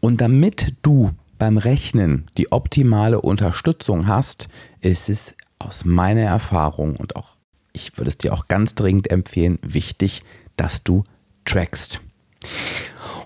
Und 0.00 0.20
damit 0.20 0.74
du 0.82 1.12
beim 1.38 1.58
Rechnen 1.58 2.26
die 2.38 2.52
optimale 2.52 3.20
Unterstützung 3.20 4.06
hast, 4.06 4.48
ist 4.80 5.08
es 5.08 5.36
aus 5.58 5.84
meiner 5.84 6.22
Erfahrung 6.22 6.96
und 6.96 7.16
auch 7.16 7.34
ich 7.74 7.98
würde 7.98 8.08
es 8.08 8.18
dir 8.18 8.32
auch 8.32 8.46
ganz 8.46 8.74
dringend 8.74 9.10
empfehlen, 9.10 9.58
wichtig, 9.62 10.22
dass 10.56 10.84
du 10.84 11.04
trackst. 11.44 12.00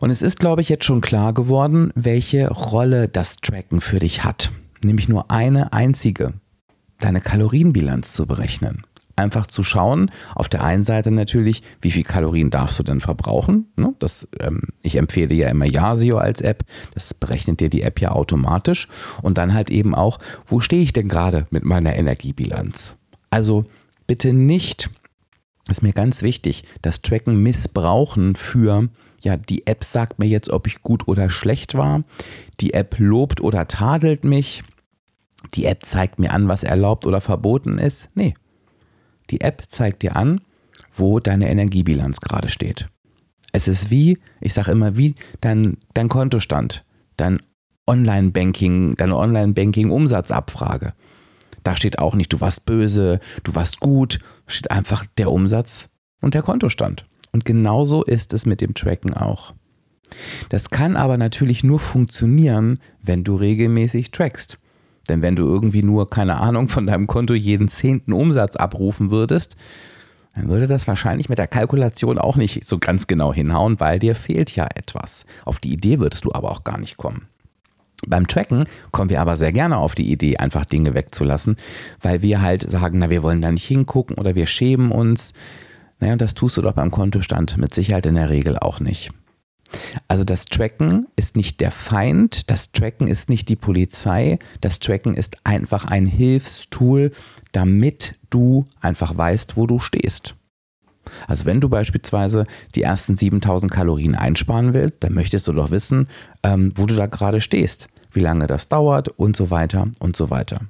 Und 0.00 0.10
es 0.10 0.22
ist, 0.22 0.38
glaube 0.38 0.62
ich, 0.62 0.68
jetzt 0.68 0.84
schon 0.84 1.00
klar 1.00 1.34
geworden, 1.34 1.92
welche 1.94 2.48
Rolle 2.48 3.08
das 3.08 3.36
Tracken 3.36 3.80
für 3.80 3.98
dich 3.98 4.24
hat. 4.24 4.50
Nämlich 4.82 5.08
nur 5.08 5.30
eine 5.30 5.72
einzige, 5.72 6.34
deine 6.98 7.20
Kalorienbilanz 7.20 8.14
zu 8.14 8.26
berechnen. 8.26 8.84
Einfach 9.18 9.48
zu 9.48 9.64
schauen, 9.64 10.12
auf 10.36 10.48
der 10.48 10.62
einen 10.62 10.84
Seite 10.84 11.10
natürlich, 11.10 11.64
wie 11.80 11.90
viel 11.90 12.04
Kalorien 12.04 12.50
darfst 12.50 12.78
du 12.78 12.84
denn 12.84 13.00
verbrauchen. 13.00 13.66
Ne? 13.74 13.92
Das, 13.98 14.28
ähm, 14.38 14.60
ich 14.82 14.94
empfehle 14.94 15.34
ja 15.34 15.48
immer 15.48 15.66
Yasio 15.66 16.18
als 16.18 16.40
App, 16.40 16.62
das 16.94 17.14
berechnet 17.14 17.58
dir 17.58 17.68
die 17.68 17.82
App 17.82 18.00
ja 18.00 18.12
automatisch. 18.12 18.86
Und 19.20 19.36
dann 19.36 19.54
halt 19.54 19.70
eben 19.70 19.92
auch, 19.96 20.20
wo 20.46 20.60
stehe 20.60 20.82
ich 20.82 20.92
denn 20.92 21.08
gerade 21.08 21.48
mit 21.50 21.64
meiner 21.64 21.96
Energiebilanz? 21.96 22.96
Also 23.28 23.64
bitte 24.06 24.32
nicht, 24.32 24.88
ist 25.68 25.82
mir 25.82 25.92
ganz 25.92 26.22
wichtig, 26.22 26.62
das 26.80 27.02
Tracken 27.02 27.42
missbrauchen 27.42 28.36
für, 28.36 28.88
ja, 29.22 29.36
die 29.36 29.66
App 29.66 29.82
sagt 29.82 30.20
mir 30.20 30.26
jetzt, 30.26 30.50
ob 30.50 30.68
ich 30.68 30.82
gut 30.82 31.08
oder 31.08 31.28
schlecht 31.28 31.74
war, 31.74 32.04
die 32.60 32.72
App 32.72 32.94
lobt 32.98 33.40
oder 33.40 33.66
tadelt 33.66 34.22
mich, 34.22 34.62
die 35.54 35.64
App 35.64 35.84
zeigt 35.84 36.20
mir 36.20 36.32
an, 36.32 36.46
was 36.46 36.62
erlaubt 36.62 37.04
oder 37.04 37.20
verboten 37.20 37.78
ist. 37.78 38.10
Nee, 38.14 38.34
die 39.30 39.40
App 39.40 39.62
zeigt 39.68 40.02
dir 40.02 40.16
an, 40.16 40.40
wo 40.90 41.20
deine 41.20 41.50
Energiebilanz 41.50 42.20
gerade 42.20 42.48
steht. 42.48 42.88
Es 43.52 43.68
ist 43.68 43.90
wie, 43.90 44.18
ich 44.40 44.54
sage 44.54 44.72
immer, 44.72 44.96
wie 44.96 45.14
dein, 45.40 45.78
dein 45.94 46.08
Kontostand, 46.08 46.84
dein 47.16 47.40
Online-Banking, 47.86 48.94
deine 48.96 49.16
Online-Banking-Umsatzabfrage. 49.16 50.92
Da 51.64 51.76
steht 51.76 51.98
auch 51.98 52.14
nicht, 52.14 52.32
du 52.32 52.40
warst 52.40 52.66
böse, 52.66 53.20
du 53.44 53.54
warst 53.54 53.80
gut, 53.80 54.20
steht 54.46 54.70
einfach 54.70 55.04
der 55.16 55.32
Umsatz 55.32 55.90
und 56.20 56.34
der 56.34 56.42
Kontostand. 56.42 57.06
Und 57.32 57.44
genauso 57.44 58.04
ist 58.04 58.34
es 58.34 58.46
mit 58.46 58.60
dem 58.60 58.74
Tracken 58.74 59.14
auch. 59.14 59.54
Das 60.48 60.70
kann 60.70 60.96
aber 60.96 61.18
natürlich 61.18 61.64
nur 61.64 61.78
funktionieren, 61.78 62.78
wenn 63.02 63.24
du 63.24 63.34
regelmäßig 63.34 64.10
trackst. 64.10 64.58
Denn 65.08 65.22
wenn 65.22 65.36
du 65.36 65.46
irgendwie 65.46 65.82
nur, 65.82 66.08
keine 66.08 66.36
Ahnung, 66.38 66.68
von 66.68 66.86
deinem 66.86 67.06
Konto 67.06 67.34
jeden 67.34 67.68
zehnten 67.68 68.12
Umsatz 68.12 68.56
abrufen 68.56 69.10
würdest, 69.10 69.56
dann 70.34 70.48
würde 70.48 70.66
das 70.66 70.86
wahrscheinlich 70.86 71.28
mit 71.28 71.38
der 71.38 71.48
Kalkulation 71.48 72.18
auch 72.18 72.36
nicht 72.36 72.66
so 72.66 72.78
ganz 72.78 73.06
genau 73.06 73.32
hinhauen, 73.32 73.80
weil 73.80 73.98
dir 73.98 74.14
fehlt 74.14 74.54
ja 74.54 74.68
etwas. 74.74 75.26
Auf 75.44 75.58
die 75.58 75.72
Idee 75.72 75.98
würdest 75.98 76.24
du 76.24 76.32
aber 76.32 76.50
auch 76.50 76.64
gar 76.64 76.78
nicht 76.78 76.96
kommen. 76.96 77.26
Beim 78.06 78.28
Tracken 78.28 78.64
kommen 78.92 79.10
wir 79.10 79.20
aber 79.20 79.36
sehr 79.36 79.52
gerne 79.52 79.76
auf 79.78 79.96
die 79.96 80.12
Idee, 80.12 80.36
einfach 80.36 80.64
Dinge 80.64 80.94
wegzulassen, 80.94 81.56
weil 82.00 82.22
wir 82.22 82.40
halt 82.40 82.70
sagen, 82.70 82.98
na, 83.00 83.10
wir 83.10 83.24
wollen 83.24 83.42
da 83.42 83.50
nicht 83.50 83.66
hingucken 83.66 84.16
oder 84.16 84.36
wir 84.36 84.46
schämen 84.46 84.92
uns. 84.92 85.32
Naja, 85.98 86.14
das 86.14 86.34
tust 86.34 86.56
du 86.56 86.62
doch 86.62 86.74
beim 86.74 86.92
Kontostand 86.92 87.56
mit 87.58 87.74
Sicherheit 87.74 88.06
in 88.06 88.14
der 88.14 88.30
Regel 88.30 88.56
auch 88.56 88.78
nicht. 88.78 89.10
Also 90.06 90.24
das 90.24 90.46
Tracken 90.46 91.06
ist 91.16 91.36
nicht 91.36 91.60
der 91.60 91.70
Feind, 91.70 92.50
das 92.50 92.72
Tracken 92.72 93.06
ist 93.06 93.28
nicht 93.28 93.48
die 93.48 93.56
Polizei, 93.56 94.38
das 94.60 94.78
Tracken 94.78 95.14
ist 95.14 95.36
einfach 95.44 95.84
ein 95.84 96.06
Hilfstool, 96.06 97.12
damit 97.52 98.18
du 98.30 98.64
einfach 98.80 99.16
weißt, 99.16 99.56
wo 99.56 99.66
du 99.66 99.78
stehst. 99.78 100.34
Also 101.26 101.46
wenn 101.46 101.60
du 101.60 101.68
beispielsweise 101.68 102.46
die 102.74 102.82
ersten 102.82 103.16
7000 103.16 103.72
Kalorien 103.72 104.14
einsparen 104.14 104.74
willst, 104.74 105.02
dann 105.02 105.14
möchtest 105.14 105.48
du 105.48 105.52
doch 105.52 105.70
wissen, 105.70 106.08
ähm, 106.42 106.72
wo 106.74 106.86
du 106.86 106.94
da 106.94 107.06
gerade 107.06 107.40
stehst, 107.40 107.88
wie 108.12 108.20
lange 108.20 108.46
das 108.46 108.68
dauert 108.68 109.08
und 109.08 109.36
so 109.36 109.50
weiter 109.50 109.88
und 110.00 110.16
so 110.16 110.30
weiter. 110.30 110.60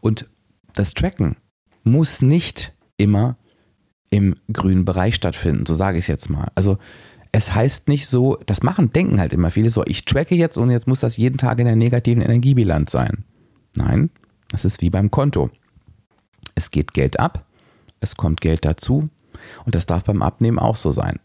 Und 0.00 0.28
das 0.74 0.94
Tracken 0.94 1.36
muss 1.84 2.22
nicht 2.22 2.72
immer 2.96 3.36
im 4.10 4.34
grünen 4.52 4.84
Bereich 4.84 5.14
stattfinden, 5.14 5.66
so 5.66 5.74
sage 5.74 5.98
ich 5.98 6.04
es 6.04 6.08
jetzt 6.08 6.30
mal. 6.30 6.50
Also 6.54 6.78
es 7.34 7.52
heißt 7.52 7.88
nicht 7.88 8.06
so, 8.06 8.38
das 8.46 8.62
machen, 8.62 8.90
denken 8.90 9.18
halt 9.18 9.32
immer 9.32 9.50
viele 9.50 9.68
so, 9.68 9.82
ich 9.86 10.04
tracke 10.04 10.36
jetzt 10.36 10.56
und 10.56 10.70
jetzt 10.70 10.86
muss 10.86 11.00
das 11.00 11.16
jeden 11.16 11.36
Tag 11.36 11.58
in 11.58 11.64
der 11.64 11.74
negativen 11.74 12.22
Energiebilanz 12.22 12.92
sein. 12.92 13.24
Nein, 13.74 14.10
das 14.50 14.64
ist 14.64 14.82
wie 14.82 14.90
beim 14.90 15.10
Konto. 15.10 15.50
Es 16.54 16.70
geht 16.70 16.92
Geld 16.92 17.18
ab, 17.18 17.44
es 17.98 18.14
kommt 18.14 18.40
Geld 18.40 18.64
dazu 18.64 19.08
und 19.64 19.74
das 19.74 19.86
darf 19.86 20.04
beim 20.04 20.22
Abnehmen 20.22 20.60
auch 20.60 20.76
so 20.76 20.92
sein. 20.92 21.18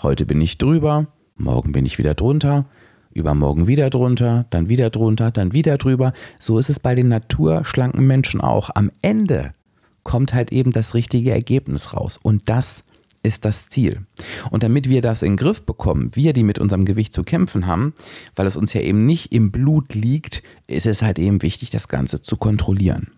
Heute 0.00 0.24
bin 0.24 0.40
ich 0.40 0.56
drüber, 0.56 1.08
morgen 1.36 1.72
bin 1.72 1.84
ich 1.84 1.98
wieder 1.98 2.14
drunter, 2.14 2.64
übermorgen 3.12 3.66
wieder 3.66 3.90
drunter, 3.90 4.46
dann 4.48 4.70
wieder 4.70 4.88
drunter, 4.88 5.30
dann 5.30 5.52
wieder 5.52 5.76
drüber. 5.76 6.14
So 6.38 6.56
ist 6.56 6.70
es 6.70 6.80
bei 6.80 6.94
den 6.94 7.08
naturschlanken 7.08 8.06
Menschen 8.06 8.40
auch. 8.40 8.70
Am 8.74 8.90
Ende 9.02 9.52
kommt 10.02 10.32
halt 10.32 10.50
eben 10.50 10.70
das 10.70 10.94
richtige 10.94 11.30
Ergebnis 11.30 11.92
raus. 11.92 12.16
Und 12.16 12.48
das 12.48 12.84
ist 13.22 13.44
das 13.44 13.68
Ziel. 13.68 14.06
Und 14.50 14.62
damit 14.62 14.88
wir 14.88 15.00
das 15.00 15.22
in 15.22 15.32
den 15.32 15.36
Griff 15.36 15.62
bekommen, 15.62 16.10
wir, 16.14 16.32
die 16.32 16.42
mit 16.42 16.58
unserem 16.58 16.84
Gewicht 16.84 17.12
zu 17.12 17.22
kämpfen 17.22 17.66
haben, 17.66 17.94
weil 18.34 18.46
es 18.46 18.56
uns 18.56 18.72
ja 18.72 18.80
eben 18.80 19.06
nicht 19.06 19.32
im 19.32 19.50
Blut 19.50 19.94
liegt, 19.94 20.42
ist 20.66 20.86
es 20.86 21.02
halt 21.02 21.18
eben 21.18 21.42
wichtig, 21.42 21.70
das 21.70 21.88
Ganze 21.88 22.22
zu 22.22 22.36
kontrollieren. 22.36 23.12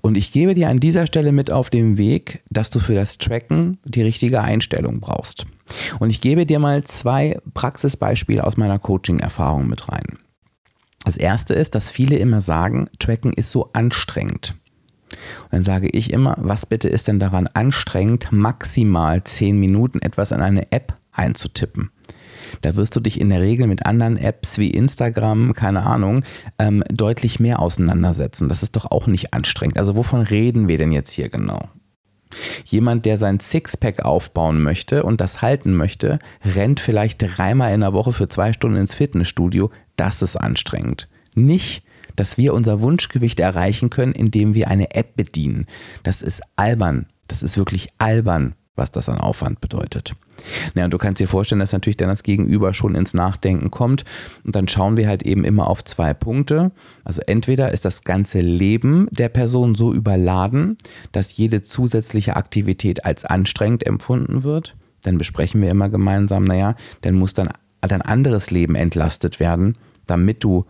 Und 0.00 0.16
ich 0.16 0.32
gebe 0.32 0.54
dir 0.54 0.68
an 0.68 0.80
dieser 0.80 1.06
Stelle 1.06 1.32
mit 1.32 1.50
auf 1.50 1.70
den 1.70 1.96
Weg, 1.96 2.42
dass 2.50 2.70
du 2.70 2.80
für 2.80 2.94
das 2.94 3.18
Tracken 3.18 3.78
die 3.84 4.02
richtige 4.02 4.40
Einstellung 4.40 5.00
brauchst. 5.00 5.46
Und 5.98 6.10
ich 6.10 6.20
gebe 6.20 6.46
dir 6.46 6.58
mal 6.58 6.84
zwei 6.84 7.38
Praxisbeispiele 7.52 8.44
aus 8.44 8.56
meiner 8.56 8.78
Coaching-Erfahrung 8.78 9.68
mit 9.68 9.88
rein. 9.90 10.18
Das 11.04 11.16
erste 11.18 11.52
ist, 11.54 11.74
dass 11.74 11.90
viele 11.90 12.16
immer 12.16 12.40
sagen, 12.40 12.88
Tracken 12.98 13.32
ist 13.34 13.50
so 13.50 13.70
anstrengend. 13.74 14.54
Und 15.44 15.52
dann 15.52 15.64
sage 15.64 15.88
ich 15.88 16.12
immer, 16.12 16.36
was 16.38 16.66
bitte 16.66 16.88
ist 16.88 17.08
denn 17.08 17.18
daran 17.18 17.48
anstrengend, 17.52 18.28
maximal 18.30 19.22
10 19.22 19.58
Minuten 19.58 20.00
etwas 20.00 20.32
in 20.32 20.40
eine 20.40 20.70
App 20.72 20.94
einzutippen? 21.12 21.90
Da 22.60 22.76
wirst 22.76 22.94
du 22.96 23.00
dich 23.00 23.20
in 23.20 23.30
der 23.30 23.40
Regel 23.40 23.66
mit 23.66 23.86
anderen 23.86 24.16
Apps 24.16 24.58
wie 24.58 24.70
Instagram, 24.70 25.54
keine 25.54 25.84
Ahnung, 25.84 26.24
ähm, 26.58 26.84
deutlich 26.88 27.40
mehr 27.40 27.60
auseinandersetzen. 27.60 28.48
Das 28.48 28.62
ist 28.62 28.76
doch 28.76 28.90
auch 28.90 29.06
nicht 29.06 29.34
anstrengend. 29.34 29.78
Also 29.78 29.96
wovon 29.96 30.20
reden 30.20 30.68
wir 30.68 30.78
denn 30.78 30.92
jetzt 30.92 31.10
hier 31.10 31.28
genau? 31.28 31.68
Jemand, 32.64 33.06
der 33.06 33.16
sein 33.16 33.38
Sixpack 33.38 34.04
aufbauen 34.04 34.62
möchte 34.62 35.04
und 35.04 35.20
das 35.20 35.40
halten 35.40 35.74
möchte, 35.74 36.18
rennt 36.44 36.80
vielleicht 36.80 37.22
dreimal 37.22 37.72
in 37.72 37.80
der 37.80 37.92
Woche 37.92 38.12
für 38.12 38.28
zwei 38.28 38.52
Stunden 38.52 38.76
ins 38.76 38.94
Fitnessstudio. 38.94 39.70
Das 39.96 40.22
ist 40.22 40.36
anstrengend. 40.36 41.08
Nicht, 41.34 41.83
dass 42.16 42.38
wir 42.38 42.54
unser 42.54 42.80
Wunschgewicht 42.80 43.40
erreichen 43.40 43.90
können, 43.90 44.12
indem 44.12 44.54
wir 44.54 44.68
eine 44.68 44.94
App 44.94 45.16
bedienen. 45.16 45.66
Das 46.02 46.22
ist 46.22 46.42
albern. 46.56 47.06
Das 47.28 47.42
ist 47.42 47.56
wirklich 47.56 47.88
albern, 47.98 48.54
was 48.76 48.90
das 48.90 49.08
an 49.08 49.18
Aufwand 49.18 49.60
bedeutet. 49.60 50.14
Ja, 50.74 50.84
und 50.84 50.92
du 50.92 50.98
kannst 50.98 51.20
dir 51.20 51.28
vorstellen, 51.28 51.60
dass 51.60 51.72
natürlich 51.72 51.96
dann 51.96 52.08
das 52.08 52.22
Gegenüber 52.22 52.74
schon 52.74 52.94
ins 52.94 53.14
Nachdenken 53.14 53.70
kommt. 53.70 54.04
Und 54.44 54.56
dann 54.56 54.68
schauen 54.68 54.96
wir 54.96 55.08
halt 55.08 55.22
eben 55.22 55.44
immer 55.44 55.68
auf 55.68 55.84
zwei 55.84 56.12
Punkte. 56.12 56.72
Also 57.04 57.22
entweder 57.26 57.72
ist 57.72 57.84
das 57.84 58.02
ganze 58.04 58.40
Leben 58.40 59.08
der 59.10 59.28
Person 59.28 59.74
so 59.74 59.92
überladen, 59.94 60.76
dass 61.12 61.36
jede 61.36 61.62
zusätzliche 61.62 62.36
Aktivität 62.36 63.04
als 63.04 63.24
anstrengend 63.24 63.86
empfunden 63.86 64.42
wird. 64.42 64.76
Dann 65.02 65.18
besprechen 65.18 65.60
wir 65.62 65.70
immer 65.70 65.88
gemeinsam, 65.88 66.44
naja, 66.44 66.76
dann 67.02 67.14
muss 67.14 67.34
dann 67.34 67.50
dein 67.80 68.02
anderes 68.02 68.50
Leben 68.50 68.74
entlastet 68.74 69.38
werden, 69.38 69.76
damit 70.06 70.42
du 70.42 70.64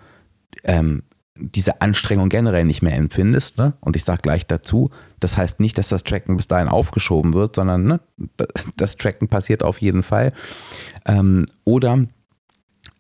ähm, 0.65 1.05
diese 1.37 1.81
Anstrengung 1.81 2.29
generell 2.29 2.65
nicht 2.65 2.83
mehr 2.83 2.97
empfindest. 2.97 3.59
Ne? 3.59 3.75
Und 3.81 3.97
ich 3.97 4.05
sage 4.05 4.23
gleich 4.23 4.47
dazu, 4.47 4.91
das 5.21 5.37
heißt 5.37 5.61
nicht, 5.61 5.77
dass 5.79 5.89
das 5.89 6.05
Tracken 6.05 6.37
bis 6.37 6.47
dahin 6.47 6.69
aufgeschoben 6.69 7.35
wird, 7.35 7.57
sondern 7.57 7.85
ne, 7.85 8.01
das 8.77 8.97
Tracken 8.97 9.29
passiert 9.29 9.63
auf 9.63 9.79
jeden 9.79 10.03
Fall. 10.03 10.33
Ähm, 11.07 11.45
oder 11.65 12.07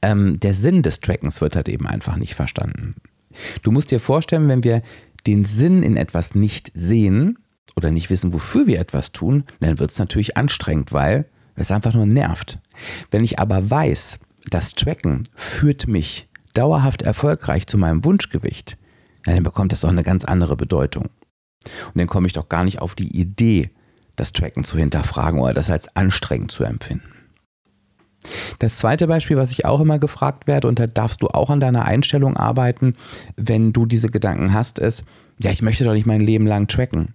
ähm, 0.02 0.38
der 0.40 0.54
Sinn 0.54 0.82
des 0.82 1.00
Trackens 1.00 1.40
wird 1.40 1.54
halt 1.54 1.68
eben 1.68 1.86
einfach 1.86 2.16
nicht 2.16 2.34
verstanden. 2.34 2.96
Du 3.62 3.70
musst 3.70 3.90
dir 3.90 4.00
vorstellen, 4.00 4.48
wenn 4.48 4.64
wir 4.64 4.82
den 5.26 5.44
Sinn 5.44 5.82
in 5.82 5.96
etwas 5.96 6.34
nicht 6.34 6.70
sehen 6.74 7.38
oder 7.76 7.90
nicht 7.90 8.10
wissen, 8.10 8.32
wofür 8.32 8.66
wir 8.66 8.80
etwas 8.80 9.12
tun, 9.12 9.44
dann 9.60 9.78
wird 9.78 9.90
es 9.90 9.98
natürlich 9.98 10.36
anstrengend, 10.36 10.92
weil 10.92 11.26
es 11.56 11.70
einfach 11.70 11.94
nur 11.94 12.06
nervt. 12.06 12.58
Wenn 13.10 13.24
ich 13.24 13.38
aber 13.38 13.70
weiß, 13.70 14.18
das 14.50 14.74
Tracken 14.74 15.22
führt 15.34 15.88
mich 15.88 16.28
dauerhaft 16.54 17.02
erfolgreich 17.02 17.66
zu 17.66 17.78
meinem 17.78 18.04
Wunschgewicht, 18.04 18.78
dann 19.24 19.42
bekommt 19.42 19.72
das 19.72 19.84
auch 19.84 19.90
eine 19.90 20.02
ganz 20.02 20.24
andere 20.24 20.56
Bedeutung. 20.56 21.04
Und 21.04 21.98
dann 21.98 22.06
komme 22.06 22.26
ich 22.26 22.32
doch 22.32 22.48
gar 22.48 22.64
nicht 22.64 22.80
auf 22.80 22.94
die 22.94 23.16
Idee, 23.16 23.70
das 24.16 24.32
Tracken 24.32 24.64
zu 24.64 24.78
hinterfragen 24.78 25.40
oder 25.40 25.54
das 25.54 25.70
als 25.70 25.94
anstrengend 25.96 26.52
zu 26.52 26.64
empfinden. 26.64 27.10
Das 28.58 28.78
zweite 28.78 29.06
Beispiel, 29.06 29.36
was 29.36 29.52
ich 29.52 29.64
auch 29.64 29.80
immer 29.80 29.98
gefragt 29.98 30.46
werde, 30.46 30.68
und 30.68 30.78
da 30.78 30.86
darfst 30.86 31.22
du 31.22 31.28
auch 31.28 31.50
an 31.50 31.60
deiner 31.60 31.84
Einstellung 31.84 32.36
arbeiten, 32.36 32.94
wenn 33.36 33.72
du 33.72 33.86
diese 33.86 34.08
Gedanken 34.08 34.52
hast, 34.54 34.78
ist, 34.78 35.04
ja, 35.38 35.50
ich 35.50 35.62
möchte 35.62 35.84
doch 35.84 35.92
nicht 35.92 36.06
mein 36.06 36.20
Leben 36.20 36.46
lang 36.46 36.66
tracken. 36.66 37.14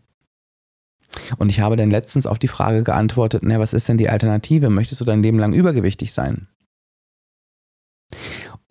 Und 1.38 1.50
ich 1.50 1.62
habe 1.62 1.76
dann 1.76 1.90
letztens 1.90 2.28
auf 2.28 2.38
die 2.38 2.48
Frage 2.48 2.84
geantwortet, 2.84 3.42
na, 3.44 3.60
was 3.60 3.74
ist 3.74 3.90
denn 3.90 3.98
die 3.98 4.10
Alternative? 4.10 4.70
Möchtest 4.70 5.02
du 5.02 5.06
dein 5.06 5.24
Leben 5.24 5.40
lang 5.40 5.54
übergewichtig 5.54 6.14
sein? 6.14 6.48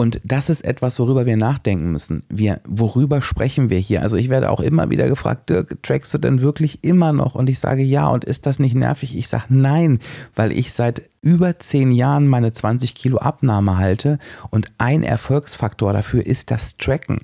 Und 0.01 0.21
das 0.23 0.49
ist 0.49 0.65
etwas, 0.65 1.01
worüber 1.01 1.27
wir 1.27 1.37
nachdenken 1.37 1.91
müssen. 1.91 2.23
Wir, 2.29 2.61
worüber 2.65 3.21
sprechen 3.21 3.69
wir 3.69 3.79
hier? 3.79 4.01
Also 4.01 4.17
ich 4.17 4.29
werde 4.29 4.49
auch 4.51 4.61
immer 4.61 4.91
wieder 4.91 5.09
gefragt, 5.09 5.51
Dirk, 5.51 5.83
trackst 5.83 6.15
du 6.15 6.19
denn 6.19 6.41
wirklich 6.41 6.85
immer 6.85 7.13
noch? 7.13 7.35
Und 7.35 7.51
ich 7.51 7.59
sage 7.59 7.83
ja. 7.83 8.07
Und 8.07 8.25
ist 8.25 8.47
das 8.47 8.61
nicht 8.61 8.77
nervig? 8.77 9.17
Ich 9.17 9.27
sage 9.27 9.47
nein, 9.49 9.99
weil 10.37 10.53
ich 10.53 10.73
seit 10.73 11.03
über 11.21 11.59
zehn 11.59 11.91
Jahren 11.91 12.29
meine 12.29 12.53
20 12.53 12.95
Kilo 12.95 13.19
Abnahme 13.19 13.77
halte. 13.77 14.21
Und 14.51 14.71
ein 14.79 15.03
Erfolgsfaktor 15.03 15.93
dafür 15.93 16.25
ist 16.25 16.53
das 16.53 16.77
Tracken. 16.77 17.19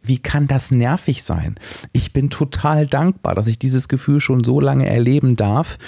Wie 0.00 0.18
kann 0.18 0.46
das 0.46 0.70
nervig 0.70 1.24
sein? 1.24 1.56
Ich 1.92 2.12
bin 2.12 2.30
total 2.30 2.86
dankbar, 2.86 3.34
dass 3.34 3.48
ich 3.48 3.58
dieses 3.58 3.88
Gefühl 3.88 4.20
schon 4.20 4.44
so 4.44 4.60
lange 4.60 4.88
erleben 4.88 5.34
darf, 5.34 5.78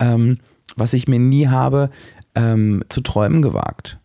ähm, 0.00 0.38
was 0.74 0.92
ich 0.92 1.06
mir 1.06 1.20
nie 1.20 1.46
habe 1.46 1.90
ähm, 2.34 2.82
zu 2.88 3.00
träumen 3.00 3.42
gewagt. 3.42 4.00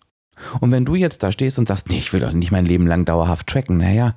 Und 0.59 0.71
wenn 0.71 0.85
du 0.85 0.95
jetzt 0.95 1.23
da 1.23 1.31
stehst 1.31 1.59
und 1.59 1.67
sagst, 1.67 1.89
nee, 1.89 1.97
ich 1.97 2.13
will 2.13 2.19
doch 2.19 2.31
nicht 2.31 2.51
mein 2.51 2.65
Leben 2.65 2.87
lang 2.87 3.05
dauerhaft 3.05 3.47
tracken, 3.47 3.77
naja, 3.77 4.15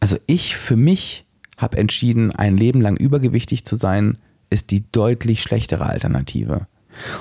also 0.00 0.16
ich 0.26 0.56
für 0.56 0.76
mich 0.76 1.26
habe 1.56 1.76
entschieden, 1.76 2.34
ein 2.34 2.56
Leben 2.56 2.80
lang 2.80 2.96
übergewichtig 2.96 3.64
zu 3.64 3.76
sein, 3.76 4.18
ist 4.48 4.70
die 4.70 4.90
deutlich 4.90 5.42
schlechtere 5.42 5.86
Alternative. 5.86 6.66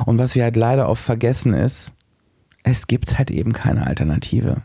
Und 0.06 0.18
was 0.18 0.36
wir 0.36 0.44
halt 0.44 0.56
leider 0.56 0.90
oft 0.90 1.04
vergessen 1.04 1.54
ist, 1.54 1.94
es 2.64 2.88
gibt 2.88 3.18
halt 3.18 3.32
eben 3.32 3.54
keine 3.54 3.86
Alternative. 3.86 4.64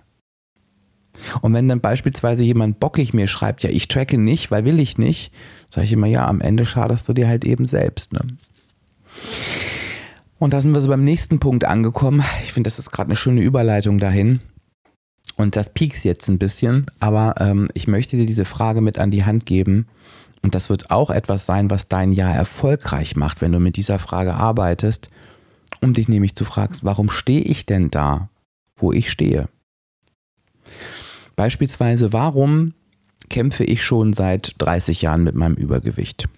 Und 1.42 1.54
wenn 1.54 1.68
dann 1.68 1.80
beispielsweise 1.80 2.42
jemand 2.44 2.80
bockig 2.80 3.14
mir 3.14 3.28
schreibt, 3.28 3.62
ja, 3.62 3.70
ich 3.70 3.88
tracke 3.88 4.18
nicht, 4.18 4.50
weil 4.50 4.64
will 4.64 4.80
ich 4.80 4.98
nicht, 4.98 5.32
sage 5.68 5.84
ich 5.84 5.92
immer, 5.92 6.06
ja, 6.06 6.26
am 6.26 6.40
Ende 6.40 6.66
schadest 6.66 7.08
du 7.08 7.12
dir 7.12 7.28
halt 7.28 7.44
eben 7.44 7.64
selbst. 7.64 8.12
Ne? 8.12 8.20
Und 10.44 10.52
da 10.52 10.60
sind 10.60 10.74
wir 10.74 10.80
so 10.82 10.90
beim 10.90 11.02
nächsten 11.02 11.40
Punkt 11.40 11.64
angekommen. 11.64 12.22
Ich 12.42 12.52
finde, 12.52 12.68
das 12.68 12.78
ist 12.78 12.90
gerade 12.90 13.08
eine 13.08 13.16
schöne 13.16 13.40
Überleitung 13.40 13.98
dahin. 13.98 14.40
Und 15.36 15.56
das 15.56 15.72
piekst 15.72 16.04
jetzt 16.04 16.28
ein 16.28 16.38
bisschen, 16.38 16.84
aber 17.00 17.36
ähm, 17.38 17.68
ich 17.72 17.88
möchte 17.88 18.18
dir 18.18 18.26
diese 18.26 18.44
Frage 18.44 18.82
mit 18.82 18.98
an 18.98 19.10
die 19.10 19.24
Hand 19.24 19.46
geben. 19.46 19.86
Und 20.42 20.54
das 20.54 20.68
wird 20.68 20.90
auch 20.90 21.08
etwas 21.08 21.46
sein, 21.46 21.70
was 21.70 21.88
dein 21.88 22.12
Jahr 22.12 22.34
erfolgreich 22.34 23.16
macht, 23.16 23.40
wenn 23.40 23.52
du 23.52 23.58
mit 23.58 23.78
dieser 23.78 23.98
Frage 23.98 24.34
arbeitest, 24.34 25.08
um 25.80 25.94
dich 25.94 26.08
nämlich 26.08 26.34
zu 26.34 26.44
fragen, 26.44 26.76
warum 26.82 27.08
stehe 27.08 27.40
ich 27.40 27.64
denn 27.64 27.90
da, 27.90 28.28
wo 28.76 28.92
ich 28.92 29.10
stehe? 29.10 29.48
Beispielsweise, 31.36 32.12
warum 32.12 32.74
kämpfe 33.30 33.64
ich 33.64 33.82
schon 33.82 34.12
seit 34.12 34.56
30 34.58 35.00
Jahren 35.00 35.24
mit 35.24 35.36
meinem 35.36 35.54
Übergewicht? 35.54 36.28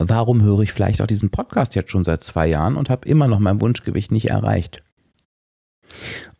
Warum 0.00 0.42
höre 0.42 0.60
ich 0.60 0.72
vielleicht 0.72 1.02
auch 1.02 1.06
diesen 1.06 1.30
Podcast 1.30 1.74
jetzt 1.74 1.90
schon 1.90 2.04
seit 2.04 2.24
zwei 2.24 2.46
Jahren 2.46 2.76
und 2.76 2.88
habe 2.88 3.06
immer 3.06 3.28
noch 3.28 3.38
mein 3.38 3.60
Wunschgewicht 3.60 4.10
nicht 4.10 4.30
erreicht? 4.30 4.82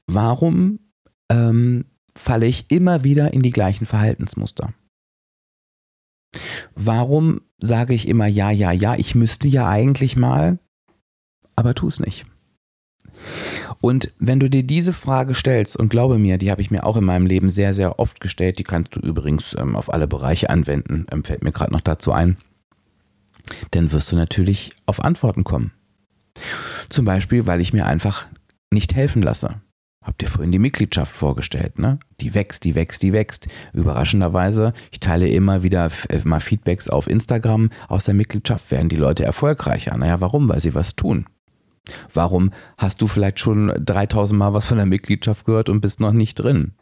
Warum 0.07 0.81
ähm, 1.31 1.85
falle 2.17 2.47
ich 2.47 2.71
immer 2.71 3.05
wieder 3.05 3.33
in 3.33 3.43
die 3.43 3.50
gleichen 3.50 3.87
Verhaltensmuster? 3.87 4.73
Warum 6.75 7.43
sage 7.59 7.93
ich 7.93 8.09
immer 8.09 8.26
ja, 8.26 8.50
ja, 8.50 8.73
ja, 8.73 8.95
ich 8.97 9.14
müsste 9.14 9.49
ja 9.49 9.69
eigentlich 9.69 10.17
mal, 10.17 10.59
aber 11.55 11.75
tu 11.75 11.87
es 11.87 12.00
nicht? 12.00 12.25
Und 13.83 14.14
wenn 14.19 14.40
du 14.40 14.49
dir 14.49 14.62
diese 14.62 14.93
Frage 14.93 15.35
stellst, 15.35 15.76
und 15.76 15.90
glaube 15.90 16.19
mir, 16.19 16.38
die 16.38 16.50
habe 16.50 16.62
ich 16.62 16.71
mir 16.71 16.85
auch 16.85 16.97
in 16.97 17.05
meinem 17.05 17.26
Leben 17.26 17.50
sehr, 17.50 17.75
sehr 17.75 17.99
oft 17.99 18.21
gestellt, 18.21 18.59
die 18.59 18.64
kannst 18.64 18.97
du 18.97 19.00
übrigens 19.00 19.55
ähm, 19.59 19.76
auf 19.76 19.93
alle 19.93 20.07
Bereiche 20.07 20.49
anwenden, 20.49 21.07
ähm, 21.11 21.25
fällt 21.25 21.43
mir 21.43 21.52
gerade 21.52 21.73
noch 21.73 21.81
dazu 21.81 22.12
ein 22.12 22.38
dann 23.71 23.92
wirst 23.92 24.12
du 24.12 24.16
natürlich 24.16 24.73
auf 24.86 25.02
Antworten 25.02 25.45
kommen. 25.45 25.73
Zum 26.89 27.04
Beispiel, 27.04 27.47
weil 27.47 27.60
ich 27.60 27.73
mir 27.73 27.86
einfach 27.86 28.26
nicht 28.71 28.95
helfen 28.95 29.23
lasse. 29.23 29.60
Habt 30.02 30.23
ihr 30.23 30.28
vorhin 30.28 30.52
die 30.52 30.58
Mitgliedschaft 30.58 31.15
vorgestellt, 31.15 31.78
ne? 31.78 31.99
Die 32.21 32.34
wächst, 32.34 32.65
die 32.65 32.75
wächst, 32.75 33.02
die 33.02 33.13
wächst. 33.13 33.49
Überraschenderweise, 33.75 34.73
ich 34.91 35.00
teile 35.00 35.28
immer 35.28 35.63
wieder 35.63 35.91
äh, 36.08 36.21
mal 36.25 36.41
Feedbacks 36.41 36.89
auf 36.89 37.06
Instagram. 37.06 37.69
Aus 37.89 38.06
der 38.06 38.15
Mitgliedschaft 38.15 38.71
werden 38.71 38.89
die 38.89 38.97
Leute 38.97 39.25
erfolgreicher. 39.25 39.97
Naja, 39.99 40.21
warum? 40.23 40.49
Weil 40.49 40.60
sie 40.60 40.75
was 40.75 40.97
tun. 40.97 41.26
Warum 42.13 42.50
hast 42.78 43.02
du 43.02 43.08
vielleicht 43.08 43.41
schon 43.41 43.73
3000 43.84 44.39
Mal 44.39 44.54
was 44.54 44.67
von 44.67 44.78
der 44.78 44.86
Mitgliedschaft 44.86 45.45
gehört 45.45 45.69
und 45.69 45.80
bist 45.80 46.00
noch 46.00 46.13
nicht 46.13 46.36
drin? 46.36 46.73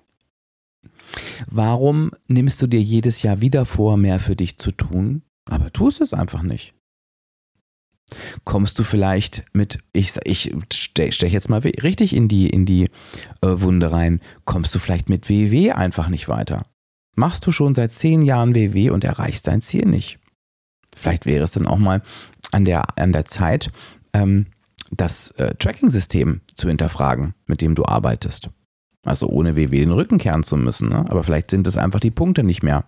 Warum 1.49 2.13
nimmst 2.29 2.63
du 2.63 2.67
dir 2.67 2.81
jedes 2.81 3.23
Jahr 3.23 3.41
wieder 3.41 3.65
vor, 3.65 3.97
mehr 3.97 4.21
für 4.21 4.37
dich 4.37 4.59
zu 4.59 4.71
tun? 4.71 5.23
Aber 5.49 5.73
tust 5.73 6.01
es 6.01 6.15
einfach 6.15 6.43
nicht. 6.43 6.75
Kommst 8.45 8.79
du 8.79 8.85
vielleicht 8.85 9.45
mit, 9.53 9.81
ich, 9.93 10.17
ich 10.25 10.55
steche 10.73 11.27
jetzt 11.27 11.51
mal 11.51 11.59
richtig 11.59 12.17
in 12.17 12.29
die, 12.29 12.49
in 12.49 12.65
die 12.65 12.85
äh, 13.43 13.49
Wunde 13.61 13.93
rein, 13.93 14.21
kommst 14.45 14.75
du 14.75 14.79
vielleicht 14.79 15.11
mit 15.11 15.29
WW 15.29 15.73
einfach 15.73 16.09
nicht 16.09 16.29
weiter? 16.29 16.67
Machst 17.17 17.47
du 17.47 17.53
schon 17.53 17.75
seit 17.75 17.93
zehn 17.93 18.23
Jahren 18.23 18.55
WW 18.55 18.91
und 18.91 19.05
erreichst 19.05 19.47
dein 19.47 19.61
Ziel 19.61 19.85
nicht? 19.85 20.19
Vielleicht 20.97 21.27
wäre 21.27 21.45
es 21.45 21.53
dann 21.53 21.67
auch 21.67 21.79
mal 21.79 22.03
an 22.51 22.65
der, 22.65 22.99
an 22.99 23.13
der 23.13 23.27
Zeit, 23.27 23.71
ähm, 24.15 24.47
das 24.91 25.33
äh, 25.33 25.55
Tracking-System 25.57 26.41
zu 26.55 26.69
hinterfragen, 26.69 27.35
mit 27.47 27.61
dem 27.61 27.75
du 27.75 27.85
arbeitest. 27.85 28.49
Also 29.05 29.29
ohne 29.29 29.55
WW 29.55 29.81
den 29.81 29.93
Rücken 29.93 30.19
kehren 30.19 30.43
zu 30.43 30.57
müssen. 30.57 30.89
Ne? 30.89 31.05
Aber 31.11 31.23
vielleicht 31.23 31.51
sind 31.51 31.67
es 31.67 31.77
einfach 31.77 32.01
die 32.01 32.11
Punkte 32.11 32.43
nicht 32.43 32.63
mehr 32.63 32.85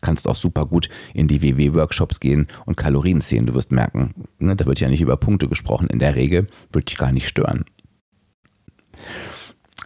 kannst 0.00 0.28
auch 0.28 0.34
super 0.34 0.66
gut 0.66 0.88
in 1.14 1.28
die 1.28 1.42
WW-Workshops 1.42 2.20
gehen 2.20 2.48
und 2.66 2.76
Kalorien 2.76 3.20
zählen. 3.20 3.46
Du 3.46 3.54
wirst 3.54 3.72
merken, 3.72 4.14
ne, 4.38 4.56
da 4.56 4.66
wird 4.66 4.80
ja 4.80 4.88
nicht 4.88 5.00
über 5.00 5.16
Punkte 5.16 5.48
gesprochen. 5.48 5.88
In 5.88 5.98
der 5.98 6.16
Regel 6.16 6.48
würde 6.72 6.86
dich 6.86 6.98
gar 6.98 7.12
nicht 7.12 7.28
stören. 7.28 7.64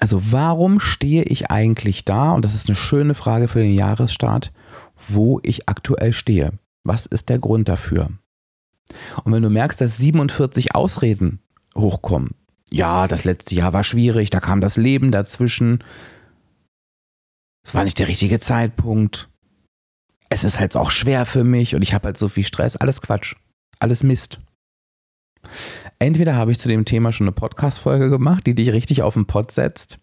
Also 0.01 0.33
warum 0.33 0.81
stehe 0.81 1.23
ich 1.23 1.51
eigentlich 1.51 2.05
da? 2.05 2.33
Und 2.33 2.45
das 2.45 2.55
ist 2.55 2.69
eine 2.69 2.77
schöne 2.77 3.15
Frage 3.15 3.49
für 3.49 3.61
den 3.61 3.75
Jahresstart, 3.75 4.53
wo 4.97 5.41
ich 5.43 5.69
aktuell 5.69 6.13
stehe. 6.13 6.53
Was 6.83 7.07
ist 7.07 7.29
der 7.29 7.39
Grund 7.39 7.69
dafür? 7.69 8.11
Und 9.25 9.33
wenn 9.33 9.43
du 9.43 9.51
merkst, 9.51 9.81
dass 9.81 9.97
47 9.97 10.75
Ausreden 10.75 11.41
hochkommen, 11.77 12.33
ja, 12.71 13.09
das 13.09 13.25
letzte 13.25 13.55
Jahr 13.55 13.73
war 13.73 13.85
schwierig, 13.85 14.31
da 14.31 14.41
kam 14.41 14.61
das 14.61 14.77
Leben 14.77 15.11
dazwischen, 15.11 15.83
es 17.65 17.75
war 17.75 17.85
nicht 17.85 17.99
der 17.99 18.09
richtige 18.09 18.41
Zeitpunkt, 18.41 19.31
es 20.35 20.43
ist 20.43 20.59
halt 20.59 20.77
auch 20.77 20.91
schwer 20.91 21.27
für 21.27 21.45
mich 21.45 21.77
und 21.77 21.83
ich 21.83 21.95
habe 21.95 22.07
halt 22.07 22.17
so 22.17 22.29
viel 22.29 22.45
Stress. 22.45 22.75
Alles 22.75 23.01
Quatsch. 23.01 23.37
Alles 23.79 24.03
Mist. 24.03 24.41
Entweder 26.01 26.35
habe 26.35 26.51
ich 26.51 26.59
zu 26.59 26.69
dem 26.69 26.85
Thema 26.85 27.13
schon 27.13 27.29
eine 27.29 27.33
Podcast-Folge 27.33 28.11
gemacht, 28.11 28.45
die 28.45 28.57
dich 28.57 28.73
richtig 28.73 29.03
auf 29.03 29.15
den 29.15 29.27
Pott 29.27 29.53
setzt, 29.53 30.01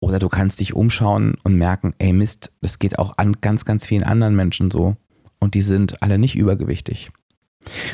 oder 0.00 0.18
du 0.18 0.30
kannst 0.30 0.60
dich 0.60 0.72
umschauen 0.72 1.36
und 1.42 1.56
merken, 1.56 1.94
ey 1.98 2.14
Mist, 2.14 2.52
das 2.62 2.78
geht 2.78 2.98
auch 2.98 3.18
an 3.18 3.34
ganz, 3.42 3.66
ganz 3.66 3.86
vielen 3.86 4.04
anderen 4.04 4.36
Menschen 4.36 4.70
so 4.70 4.96
und 5.38 5.54
die 5.54 5.62
sind 5.62 6.02
alle 6.02 6.18
nicht 6.18 6.34
übergewichtig. 6.34 7.10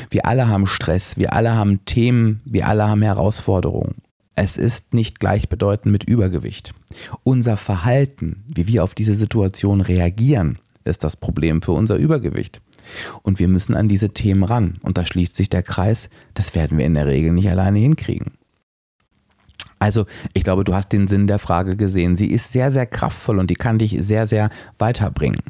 Wir 0.09 0.25
alle 0.25 0.47
haben 0.47 0.65
Stress, 0.65 1.17
wir 1.17 1.33
alle 1.33 1.55
haben 1.55 1.83
Themen, 1.83 2.41
wir 2.45 2.67
alle 2.69 2.87
haben 2.87 3.01
Herausforderungen. 3.01 3.95
Es 4.35 4.57
ist 4.57 4.93
nicht 4.93 5.19
gleichbedeutend 5.19 5.91
mit 5.91 6.05
Übergewicht. 6.05 6.73
Unser 7.23 7.57
Verhalten, 7.57 8.45
wie 8.55 8.67
wir 8.67 8.83
auf 8.83 8.93
diese 8.93 9.15
Situation 9.15 9.81
reagieren, 9.81 10.59
ist 10.85 11.03
das 11.03 11.17
Problem 11.17 11.61
für 11.61 11.71
unser 11.71 11.95
Übergewicht. 11.95 12.61
Und 13.21 13.39
wir 13.39 13.47
müssen 13.47 13.75
an 13.75 13.87
diese 13.87 14.09
Themen 14.09 14.43
ran. 14.43 14.77
Und 14.81 14.97
da 14.97 15.05
schließt 15.05 15.35
sich 15.35 15.49
der 15.49 15.63
Kreis. 15.63 16.09
Das 16.33 16.55
werden 16.55 16.77
wir 16.77 16.85
in 16.85 16.93
der 16.93 17.07
Regel 17.07 17.31
nicht 17.31 17.49
alleine 17.49 17.79
hinkriegen. 17.79 18.33
Also, 19.79 20.05
ich 20.33 20.43
glaube, 20.43 20.63
du 20.63 20.73
hast 20.73 20.93
den 20.93 21.07
Sinn 21.07 21.27
der 21.27 21.39
Frage 21.39 21.75
gesehen. 21.75 22.15
Sie 22.15 22.27
ist 22.27 22.53
sehr, 22.53 22.71
sehr 22.71 22.85
kraftvoll 22.85 23.39
und 23.39 23.49
die 23.49 23.55
kann 23.55 23.79
dich 23.79 23.97
sehr, 23.99 24.27
sehr 24.27 24.49
weiterbringen. 24.79 25.41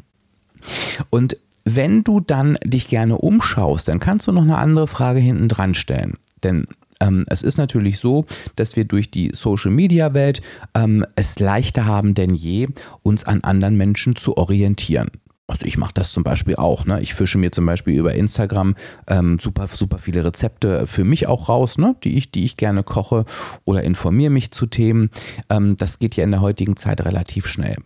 Und 1.10 1.36
wenn 1.64 2.04
du 2.04 2.20
dann 2.20 2.58
dich 2.64 2.88
gerne 2.88 3.18
umschaust, 3.18 3.88
dann 3.88 4.00
kannst 4.00 4.26
du 4.26 4.32
noch 4.32 4.42
eine 4.42 4.58
andere 4.58 4.88
Frage 4.88 5.20
hinten 5.20 5.48
dran 5.48 5.74
stellen. 5.74 6.14
Denn 6.42 6.66
ähm, 7.00 7.24
es 7.28 7.42
ist 7.42 7.58
natürlich 7.58 7.98
so, 7.98 8.26
dass 8.56 8.76
wir 8.76 8.84
durch 8.84 9.10
die 9.10 9.30
Social-Media-Welt 9.32 10.42
ähm, 10.74 11.04
es 11.16 11.38
leichter 11.38 11.86
haben 11.86 12.14
denn 12.14 12.34
je, 12.34 12.68
uns 13.02 13.24
an 13.24 13.42
anderen 13.42 13.76
Menschen 13.76 14.16
zu 14.16 14.36
orientieren. 14.36 15.10
Also 15.46 15.66
ich 15.66 15.76
mache 15.76 15.92
das 15.92 16.12
zum 16.12 16.24
Beispiel 16.24 16.56
auch. 16.56 16.86
Ne? 16.86 17.00
Ich 17.02 17.12
fische 17.14 17.36
mir 17.36 17.52
zum 17.52 17.66
Beispiel 17.66 17.98
über 17.98 18.14
Instagram 18.14 18.74
ähm, 19.06 19.38
super, 19.38 19.68
super 19.68 19.98
viele 19.98 20.24
Rezepte 20.24 20.86
für 20.86 21.04
mich 21.04 21.26
auch 21.26 21.50
raus, 21.50 21.76
ne? 21.76 21.96
die, 22.02 22.16
ich, 22.16 22.30
die 22.32 22.44
ich 22.44 22.56
gerne 22.56 22.82
koche 22.82 23.26
oder 23.64 23.82
informiere 23.82 24.30
mich 24.30 24.52
zu 24.52 24.66
Themen. 24.66 25.10
Ähm, 25.50 25.76
das 25.76 25.98
geht 25.98 26.16
ja 26.16 26.24
in 26.24 26.30
der 26.30 26.40
heutigen 26.40 26.76
Zeit 26.76 27.04
relativ 27.04 27.46
schnell. 27.46 27.76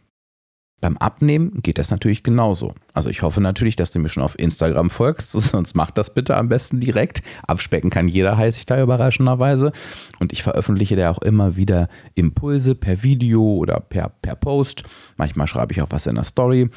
Beim 0.81 0.97
Abnehmen 0.99 1.61
geht 1.61 1.79
das 1.79 1.91
natürlich 1.91 2.23
genauso. 2.23 2.75
Also 2.95 3.11
ich 3.11 3.23
hoffe 3.23 3.41
natürlich, 3.41 3.75
dass 3.75 3.91
du 3.91 3.99
mir 3.99 4.09
schon 4.09 4.23
auf 4.23 4.39
Instagram 4.39 4.91
folgst, 4.91 5.33
sonst 5.33 5.75
mach 5.75 5.91
das 5.91 6.15
bitte 6.15 6.37
am 6.37 6.49
besten 6.49 6.79
direkt. 6.79 7.23
Abspecken 7.45 7.91
kann 7.91 8.07
jeder, 8.07 8.37
heiße 8.37 8.61
ich 8.61 8.67
da 8.67 8.81
überraschenderweise. 8.81 9.73
Und 10.21 10.33
ich 10.33 10.45
veröffentliche 10.45 10.95
da 10.95 11.11
auch 11.11 11.19
immer 11.19 11.57
wieder 11.57 11.89
Impulse 12.15 12.77
per 12.77 13.03
Video 13.03 13.43
oder 13.43 13.81
per, 13.81 14.11
per 14.23 14.37
Post. 14.37 14.85
Manchmal 15.17 15.49
schreibe 15.49 15.73
ich 15.73 15.83
auch 15.83 15.91
was 15.91 16.07
in 16.07 16.15
der 16.15 16.23
Story, 16.23 16.71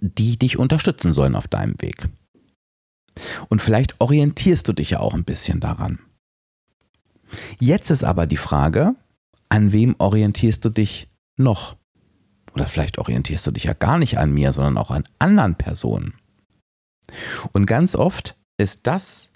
die 0.00 0.38
dich 0.38 0.58
unterstützen 0.58 1.12
sollen 1.12 1.36
auf 1.36 1.48
deinem 1.48 1.80
Weg. 1.80 2.08
Und 3.48 3.60
vielleicht 3.62 4.00
orientierst 4.00 4.66
du 4.68 4.72
dich 4.72 4.90
ja 4.90 5.00
auch 5.00 5.14
ein 5.14 5.24
bisschen 5.24 5.60
daran. 5.60 5.98
Jetzt 7.58 7.90
ist 7.90 8.04
aber 8.04 8.26
die 8.26 8.36
Frage, 8.36 8.94
an 9.48 9.72
wem 9.72 9.94
orientierst 9.98 10.64
du 10.64 10.70
dich 10.70 11.08
noch? 11.36 11.76
Oder 12.52 12.66
vielleicht 12.66 12.98
orientierst 12.98 13.46
du 13.46 13.50
dich 13.50 13.64
ja 13.64 13.72
gar 13.72 13.98
nicht 13.98 14.18
an 14.18 14.32
mir, 14.32 14.52
sondern 14.52 14.78
auch 14.78 14.90
an 14.90 15.04
anderen 15.18 15.56
Personen. 15.56 16.14
Und 17.52 17.66
ganz 17.66 17.96
oft 17.96 18.36
ist 18.56 18.86
das, 18.86 19.30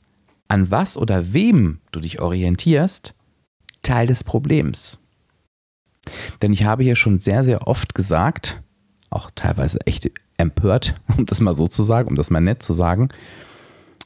an 0.47 0.71
was 0.71 0.97
oder 0.97 1.33
wem 1.33 1.81
du 1.93 2.01
dich 2.01 2.21
orientierst, 2.21 3.15
Teil 3.83 4.07
des 4.07 4.25
Problems. 4.25 5.05
Denn 6.41 6.53
ich 6.53 6.65
habe 6.65 6.85
hier 6.85 6.97
schon 6.97 7.19
sehr, 7.19 7.45
sehr 7.45 7.67
oft 7.67 7.95
gesagt, 7.95 8.63
auch 9.11 9.31
teilweise 9.35 9.79
echt 9.87 10.11
empört, 10.39 10.95
um 11.17 11.27
das 11.27 11.41
mal 11.41 11.55
so 11.55 11.67
zu 11.67 11.83
sagen, 11.83 12.09
um 12.09 12.15
das 12.15 12.31
mal 12.31 12.41
nett 12.41 12.63
zu 12.63 12.73
sagen, 12.73 13.11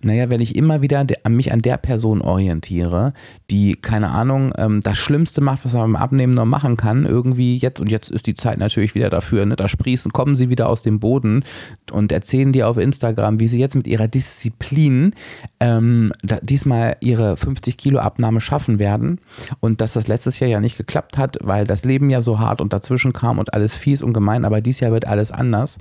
naja, 0.05 0.29
wenn 0.29 0.41
ich 0.41 0.57
immer 0.57 0.83
wieder 0.83 1.07
mich 1.29 1.53
an 1.53 1.61
der 1.61 1.77
Person 1.77 2.23
orientiere, 2.23 3.13
die, 3.51 3.77
keine 3.77 4.11
Ahnung, 4.11 4.53
ähm, 4.57 4.81
das 4.81 4.99
Schlimmste 4.99 5.41
macht, 5.41 5.65
was 5.65 5.75
man 5.75 5.93
beim 5.93 5.97
Abnehmen 5.97 6.35
noch 6.35 6.45
machen 6.45 6.77
kann, 6.77 7.07
irgendwie 7.07 7.57
jetzt, 7.57 7.81
und 7.81 7.89
jetzt 7.89 8.11
ist 8.11 8.27
die 8.27 8.35
Zeit 8.35 8.59
natürlich 8.59 8.95
wieder 8.97 9.11
dafür, 9.11 9.47
ne, 9.47 9.55
da 9.55 9.69
sprießen, 9.69 10.13
kommen 10.13 10.35
sie 10.35 10.49
wieder 10.49 10.69
aus 10.69 10.83
dem 10.83 10.99
Boden 10.99 11.45
und 11.93 12.11
erzählen 12.11 12.53
dir 12.53 12.69
auf 12.69 12.79
Instagram, 12.79 13.39
wie 13.39 13.47
sie 13.47 13.61
jetzt 13.61 13.77
mit 13.77 13.87
ihrer 13.87 14.09
Disziplin 14.09 15.15
ähm, 15.61 16.13
diesmal 16.43 16.97
ihre 17.01 17.37
50 17.37 17.77
Kilo 17.77 18.01
Abnahme 18.01 18.41
schaffen 18.41 18.81
werden 18.81 19.21
und 19.61 19.81
dass 19.81 19.93
das 19.93 20.09
letztes 20.09 20.41
Jahr 20.41 20.51
ja 20.51 20.61
nicht 20.61 20.77
geklappt 20.79 21.17
hat, 21.17 21.39
weil 21.43 21.65
das 21.65 21.85
Leben 21.85 22.11
ja 22.11 22.21
so 22.21 22.41
hart 22.41 22.61
und 22.61 22.73
dazwischen 22.73 23.13
kam 23.13 23.39
und 23.39 23.55
alles 23.55 23.77
fies 23.77 24.03
und 24.03 24.13
gemein, 24.13 24.45
aber 24.45 24.61
dieses 24.61 24.81
Jahr 24.81 24.93
wird 24.93 25.07
alles 25.07 25.31
anders. 25.31 25.79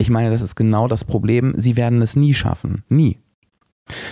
Ich 0.00 0.08
meine, 0.08 0.30
das 0.30 0.40
ist 0.40 0.56
genau 0.56 0.88
das 0.88 1.04
Problem. 1.04 1.52
Sie 1.56 1.76
werden 1.76 2.00
es 2.00 2.16
nie 2.16 2.32
schaffen. 2.32 2.84
Nie. 2.88 3.18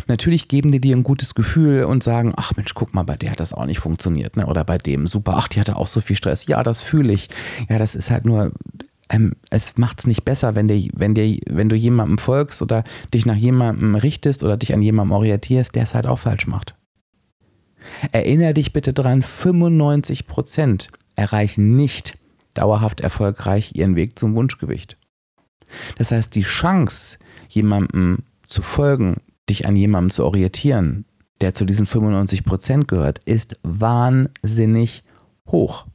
Natürlich 0.06 0.46
geben 0.46 0.70
die 0.70 0.82
dir 0.82 0.94
ein 0.94 1.02
gutes 1.02 1.34
Gefühl 1.34 1.84
und 1.84 2.02
sagen, 2.02 2.34
ach 2.36 2.52
Mensch, 2.56 2.74
guck 2.74 2.92
mal, 2.92 3.04
bei 3.04 3.16
der 3.16 3.30
hat 3.30 3.40
das 3.40 3.54
auch 3.54 3.64
nicht 3.64 3.78
funktioniert, 3.78 4.36
ne? 4.36 4.46
Oder 4.46 4.64
bei 4.64 4.76
dem, 4.76 5.06
super, 5.06 5.36
ach, 5.38 5.48
die 5.48 5.60
hatte 5.60 5.76
auch 5.76 5.86
so 5.86 6.02
viel 6.02 6.16
Stress. 6.16 6.46
Ja, 6.46 6.62
das 6.62 6.82
fühle 6.82 7.14
ich. 7.14 7.30
Ja, 7.70 7.78
das 7.78 7.94
ist 7.94 8.10
halt 8.10 8.26
nur, 8.26 8.52
ähm, 9.08 9.32
es 9.48 9.78
macht 9.78 10.00
es 10.00 10.06
nicht 10.06 10.26
besser, 10.26 10.54
wenn, 10.54 10.68
der, 10.68 10.78
wenn, 10.92 11.14
der, 11.14 11.38
wenn 11.48 11.70
du 11.70 11.76
jemandem 11.76 12.18
folgst 12.18 12.60
oder 12.60 12.84
dich 13.14 13.24
nach 13.24 13.36
jemandem 13.36 13.94
richtest 13.94 14.44
oder 14.44 14.58
dich 14.58 14.74
an 14.74 14.82
jemandem 14.82 15.12
orientierst, 15.12 15.74
der 15.74 15.84
es 15.84 15.94
halt 15.94 16.06
auch 16.06 16.18
falsch 16.18 16.46
macht. 16.46 16.74
Erinnere 18.12 18.52
dich 18.52 18.74
bitte 18.74 18.92
dran, 18.92 19.22
95 19.22 20.26
Prozent 20.26 20.88
erreichen 21.16 21.74
nicht 21.76 22.18
dauerhaft 22.52 23.00
erfolgreich 23.00 23.74
ihren 23.74 23.96
Weg 23.96 24.18
zum 24.18 24.34
Wunschgewicht. 24.34 24.97
Das 25.96 26.12
heißt, 26.12 26.34
die 26.34 26.42
Chance, 26.42 27.18
jemandem 27.48 28.18
zu 28.46 28.62
folgen, 28.62 29.20
dich 29.48 29.66
an 29.66 29.76
jemandem 29.76 30.10
zu 30.10 30.24
orientieren, 30.24 31.04
der 31.40 31.54
zu 31.54 31.64
diesen 31.64 31.86
95 31.86 32.44
Prozent 32.44 32.88
gehört, 32.88 33.20
ist 33.24 33.58
wahnsinnig 33.62 35.04
hoch. 35.48 35.86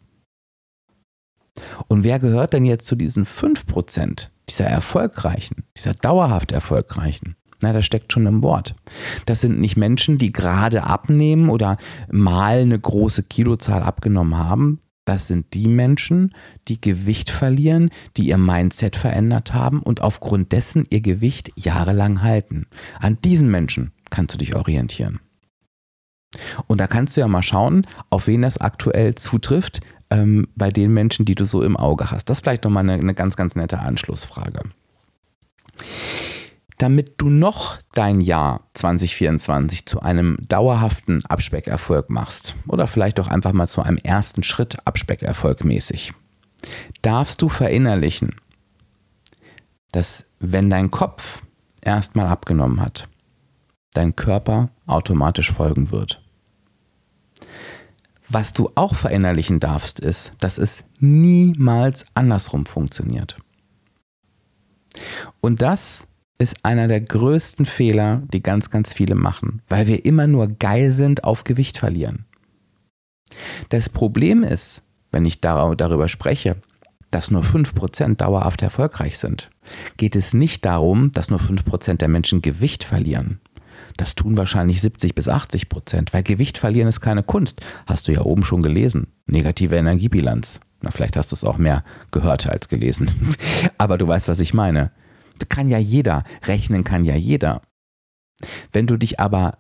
Und 1.88 2.04
wer 2.04 2.20
gehört 2.20 2.54
denn 2.54 2.66
jetzt 2.66 2.86
zu 2.86 2.96
diesen 2.96 3.26
5 3.26 3.68
Prozent, 3.68 4.32
dieser 4.50 4.66
erfolgreichen, 4.66 5.64
dieser 5.78 5.94
dauerhaft 5.94 6.52
erfolgreichen? 6.52 7.36
Na, 7.62 7.72
das 7.72 7.86
steckt 7.86 8.12
schon 8.12 8.26
im 8.26 8.44
Wort. 8.44 8.76
Das 9.26 9.40
sind 9.40 9.60
nicht 9.60 9.78
Menschen, 9.78 10.18
die 10.18 10.34
gerade 10.34 10.84
abnehmen 10.84 11.50
oder 11.50 11.78
mal 12.12 12.58
eine 12.58 12.78
große 12.78 13.24
Kilozahl 13.24 13.84
abgenommen 13.84 14.38
haben. 14.38 14.80
Das 15.06 15.28
sind 15.28 15.54
die 15.54 15.68
Menschen, 15.68 16.34
die 16.68 16.80
Gewicht 16.80 17.30
verlieren, 17.30 17.90
die 18.16 18.28
ihr 18.28 18.38
Mindset 18.38 18.96
verändert 18.96 19.54
haben 19.54 19.82
und 19.82 20.02
aufgrund 20.02 20.52
dessen 20.52 20.86
ihr 20.90 21.02
Gewicht 21.02 21.52
jahrelang 21.56 22.22
halten. 22.22 22.68
An 23.00 23.18
diesen 23.24 23.52
Menschen 23.52 23.92
kannst 24.10 24.34
du 24.34 24.38
dich 24.38 24.56
orientieren. 24.56 25.20
Und 26.68 26.80
da 26.80 26.88
kannst 26.88 27.16
du 27.16 27.22
ja 27.22 27.28
mal 27.28 27.44
schauen, 27.44 27.86
auf 28.10 28.28
wen 28.28 28.42
das 28.42 28.58
aktuell 28.58 29.16
zutrifft, 29.16 29.82
ähm, 30.10 30.48
bei 30.56 30.72
den 30.72 30.94
Menschen, 30.94 31.26
die 31.26 31.36
du 31.36 31.46
so 31.46 31.62
im 31.62 31.78
Auge 31.78 32.10
hast. 32.10 32.30
Das 32.30 32.38
ist 32.38 32.44
vielleicht 32.44 32.64
nochmal 32.64 32.84
eine, 32.84 32.94
eine 32.94 33.14
ganz, 33.14 33.36
ganz 33.36 33.56
nette 33.56 33.80
Anschlussfrage 33.80 34.62
damit 36.84 37.14
du 37.16 37.30
noch 37.30 37.78
dein 37.94 38.20
Jahr 38.20 38.68
2024 38.74 39.86
zu 39.86 40.02
einem 40.02 40.38
dauerhaften 40.50 41.26
Abspeckerfolg 41.26 42.10
machst 42.10 42.58
oder 42.68 42.88
vielleicht 42.88 43.22
auch 43.22 43.30
einfach 43.30 43.54
mal 43.54 43.70
zu 43.70 43.82
einem 43.82 43.96
ersten 43.96 44.44
Schritt 44.44 44.86
Abspeckerfolg 44.86 45.64
mäßig, 45.64 46.12
darfst 47.02 47.42
du 47.42 47.48
verinnerlichen, 47.48 48.36
dass 49.94 50.30
wenn 50.42 50.70
dein 50.70 50.92
Kopf 50.92 51.42
erstmal 51.80 52.28
abgenommen 52.28 52.82
hat, 52.82 53.08
dein 53.94 54.18
Körper 54.18 54.68
automatisch 54.86 55.54
folgen 55.54 55.90
wird. 55.90 56.22
Was 58.28 58.52
du 58.52 58.70
auch 58.76 58.94
verinnerlichen 58.94 59.62
darfst, 59.62 60.02
ist, 60.02 60.34
dass 60.42 60.58
es 60.58 60.84
niemals 61.00 62.06
andersrum 62.14 62.66
funktioniert. 62.66 63.38
Und 65.40 65.62
das 65.62 66.10
ist 66.38 66.66
einer 66.66 66.88
der 66.88 67.02
größten 67.02 67.66
Fehler, 67.66 68.24
die 68.34 68.44
ganz, 68.44 68.70
ganz 68.70 68.94
viele 68.94 69.16
machen, 69.16 69.62
weil 69.68 69.88
wir 69.88 70.06
immer 70.06 70.28
nur 70.28 70.48
geil 70.48 70.92
sind 70.92 71.24
auf 71.24 71.44
Gewicht 71.44 71.78
verlieren. 71.78 72.26
Das 73.70 73.90
Problem 73.90 74.44
ist, 74.44 74.84
wenn 75.12 75.26
ich 75.26 75.42
darüber 75.42 76.08
spreche, 76.08 76.58
dass 77.12 77.32
nur 77.32 77.44
5% 77.44 78.16
dauerhaft 78.16 78.62
erfolgreich 78.62 79.18
sind, 79.18 79.52
geht 79.98 80.16
es 80.16 80.34
nicht 80.34 80.66
darum, 80.66 81.12
dass 81.12 81.30
nur 81.30 81.40
5% 81.40 81.98
der 81.98 82.08
Menschen 82.08 82.42
Gewicht 82.42 82.84
verlieren. 82.84 83.40
Das 83.98 84.16
tun 84.16 84.38
wahrscheinlich 84.38 84.82
70 84.82 85.14
bis 85.14 85.30
80 85.30 85.70
Prozent, 85.70 86.14
weil 86.14 86.24
Gewicht 86.24 86.58
verlieren 86.58 86.88
ist 86.88 87.02
keine 87.02 87.22
Kunst. 87.22 87.62
Hast 87.86 88.08
du 88.08 88.12
ja 88.12 88.22
oben 88.22 88.44
schon 88.44 88.64
gelesen. 88.64 89.08
Negative 89.28 89.76
Energiebilanz. 89.76 90.60
Na, 90.82 90.90
vielleicht 90.90 91.16
hast 91.16 91.32
du 91.32 91.36
es 91.36 91.44
auch 91.44 91.58
mehr 91.58 91.84
gehört 92.12 92.50
als 92.50 92.70
gelesen. 92.70 93.12
Aber 93.78 93.98
du 93.98 94.08
weißt, 94.08 94.28
was 94.28 94.40
ich 94.40 94.54
meine 94.54 94.92
kann 95.50 95.70
ja 95.70 95.78
jeder, 95.78 96.24
rechnen 96.44 96.84
kann 96.84 97.06
ja 97.06 97.16
jeder. 97.16 97.62
Wenn 98.72 98.88
du 98.88 98.98
dich 98.98 99.20
aber 99.20 99.60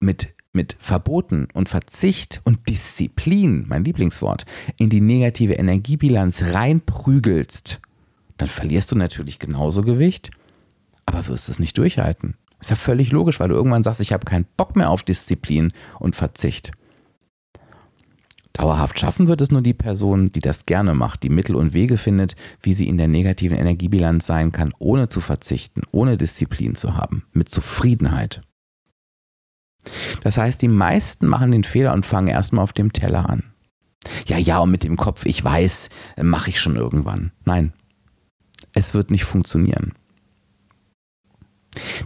mit, 0.00 0.34
mit 0.52 0.76
Verboten 0.78 1.48
und 1.54 1.68
Verzicht 1.68 2.40
und 2.44 2.68
Disziplin, 2.68 3.64
mein 3.68 3.84
Lieblingswort, 3.84 4.44
in 4.76 4.90
die 4.90 5.00
negative 5.00 5.54
Energiebilanz 5.54 6.44
reinprügelst, 6.52 7.80
dann 8.36 8.48
verlierst 8.48 8.92
du 8.92 8.96
natürlich 8.96 9.38
genauso 9.38 9.82
Gewicht, 9.82 10.30
aber 11.06 11.26
wirst 11.26 11.48
es 11.48 11.58
nicht 11.58 11.78
durchhalten. 11.78 12.36
Ist 12.60 12.70
ja 12.70 12.76
völlig 12.76 13.12
logisch, 13.12 13.40
weil 13.40 13.48
du 13.48 13.54
irgendwann 13.54 13.82
sagst, 13.82 14.00
ich 14.00 14.12
habe 14.12 14.24
keinen 14.24 14.46
Bock 14.56 14.74
mehr 14.76 14.90
auf 14.90 15.02
Disziplin 15.02 15.72
und 15.98 16.16
Verzicht. 16.16 16.72
Dauerhaft 18.54 19.00
schaffen 19.00 19.26
wird 19.26 19.40
es 19.40 19.50
nur 19.50 19.62
die 19.62 19.74
Person, 19.74 20.28
die 20.28 20.40
das 20.40 20.64
gerne 20.64 20.94
macht, 20.94 21.24
die 21.24 21.28
Mittel 21.28 21.56
und 21.56 21.74
Wege 21.74 21.98
findet, 21.98 22.36
wie 22.62 22.72
sie 22.72 22.86
in 22.86 22.96
der 22.96 23.08
negativen 23.08 23.58
Energiebilanz 23.58 24.26
sein 24.26 24.52
kann, 24.52 24.72
ohne 24.78 25.08
zu 25.08 25.20
verzichten, 25.20 25.82
ohne 25.90 26.16
Disziplin 26.16 26.76
zu 26.76 26.96
haben, 26.96 27.24
mit 27.32 27.48
Zufriedenheit. 27.48 28.42
Das 30.22 30.38
heißt, 30.38 30.62
die 30.62 30.68
meisten 30.68 31.26
machen 31.26 31.50
den 31.50 31.64
Fehler 31.64 31.92
und 31.92 32.06
fangen 32.06 32.28
erstmal 32.28 32.62
auf 32.62 32.72
dem 32.72 32.92
Teller 32.92 33.28
an. 33.28 33.52
Ja, 34.26 34.38
ja, 34.38 34.58
und 34.58 34.70
mit 34.70 34.84
dem 34.84 34.96
Kopf, 34.96 35.26
ich 35.26 35.42
weiß, 35.42 35.88
mache 36.22 36.50
ich 36.50 36.60
schon 36.60 36.76
irgendwann. 36.76 37.32
Nein, 37.44 37.72
es 38.72 38.94
wird 38.94 39.10
nicht 39.10 39.24
funktionieren. 39.24 39.94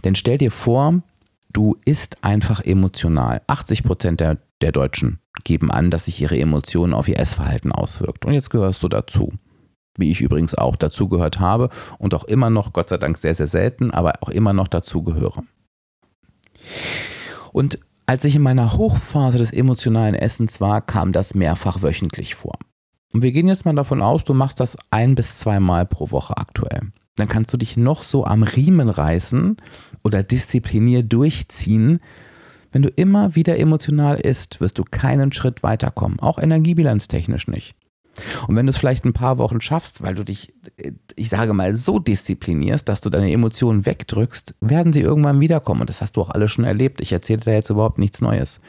Denn 0.03 0.15
stell 0.15 0.39
dir 0.39 0.51
vor, 0.51 1.03
du 1.51 1.75
isst 1.85 2.23
einfach 2.23 2.61
emotional. 2.61 3.41
80 3.47 3.83
Prozent 3.83 4.19
der, 4.19 4.37
der 4.61 4.71
Deutschen 4.71 5.19
geben 5.43 5.71
an, 5.71 5.89
dass 5.89 6.05
sich 6.05 6.21
ihre 6.21 6.39
Emotionen 6.39 6.93
auf 6.93 7.07
ihr 7.07 7.19
Essverhalten 7.19 7.71
auswirkt. 7.71 8.25
Und 8.25 8.33
jetzt 8.33 8.49
gehörst 8.49 8.83
du 8.83 8.87
dazu. 8.87 9.33
Wie 9.97 10.11
ich 10.11 10.21
übrigens 10.21 10.55
auch 10.55 10.75
dazugehört 10.75 11.39
habe 11.39 11.69
und 11.97 12.13
auch 12.13 12.23
immer 12.23 12.49
noch, 12.49 12.71
Gott 12.71 12.89
sei 12.89 12.97
Dank 12.97 13.17
sehr, 13.17 13.35
sehr 13.35 13.47
selten, 13.47 13.91
aber 13.91 14.13
auch 14.21 14.29
immer 14.29 14.53
noch 14.53 14.67
dazugehöre. 14.67 15.43
Und 17.51 17.79
als 18.05 18.25
ich 18.25 18.35
in 18.35 18.41
meiner 18.41 18.73
Hochphase 18.73 19.37
des 19.37 19.51
emotionalen 19.51 20.15
Essens 20.15 20.61
war, 20.61 20.81
kam 20.81 21.11
das 21.11 21.35
mehrfach 21.35 21.83
wöchentlich 21.83 22.35
vor. 22.35 22.57
Und 23.11 23.23
wir 23.23 23.31
gehen 23.31 23.47
jetzt 23.47 23.65
mal 23.65 23.75
davon 23.75 24.01
aus, 24.01 24.23
du 24.23 24.33
machst 24.33 24.59
das 24.59 24.77
ein 24.89 25.15
bis 25.15 25.39
zweimal 25.39 25.85
pro 25.85 26.11
Woche 26.11 26.37
aktuell. 26.37 26.91
Dann 27.15 27.27
kannst 27.27 27.51
du 27.53 27.57
dich 27.57 27.75
noch 27.75 28.03
so 28.03 28.25
am 28.25 28.43
Riemen 28.43 28.89
reißen 28.89 29.57
oder 30.03 30.23
diszipliniert 30.23 31.11
durchziehen, 31.11 31.99
wenn 32.71 32.81
du 32.81 32.89
immer 32.89 33.35
wieder 33.35 33.57
emotional 33.57 34.19
isst, 34.19 34.61
wirst 34.61 34.77
du 34.77 34.83
keinen 34.83 35.31
Schritt 35.31 35.63
weiterkommen, 35.63 36.19
auch 36.19 36.37
energiebilanztechnisch 36.37 37.47
nicht. 37.47 37.75
Und 38.47 38.55
wenn 38.55 38.65
du 38.65 38.69
es 38.71 38.77
vielleicht 38.77 39.05
ein 39.05 39.13
paar 39.13 39.37
Wochen 39.37 39.61
schaffst, 39.61 40.01
weil 40.01 40.15
du 40.15 40.23
dich, 40.23 40.53
ich 41.15 41.29
sage 41.29 41.53
mal, 41.53 41.75
so 41.75 41.99
disziplinierst, 41.99 42.87
dass 42.89 43.01
du 43.01 43.09
deine 43.09 43.31
Emotionen 43.31 43.85
wegdrückst, 43.85 44.55
werden 44.59 44.91
sie 44.91 45.01
irgendwann 45.01 45.39
wiederkommen. 45.39 45.81
Und 45.81 45.89
das 45.89 46.01
hast 46.01 46.17
du 46.17 46.21
auch 46.21 46.29
alle 46.29 46.47
schon 46.47 46.65
erlebt. 46.65 47.01
Ich 47.01 47.13
erzähle 47.13 47.39
da 47.39 47.51
jetzt 47.51 47.69
überhaupt 47.69 47.97
nichts 47.97 48.21
Neues. 48.21 48.59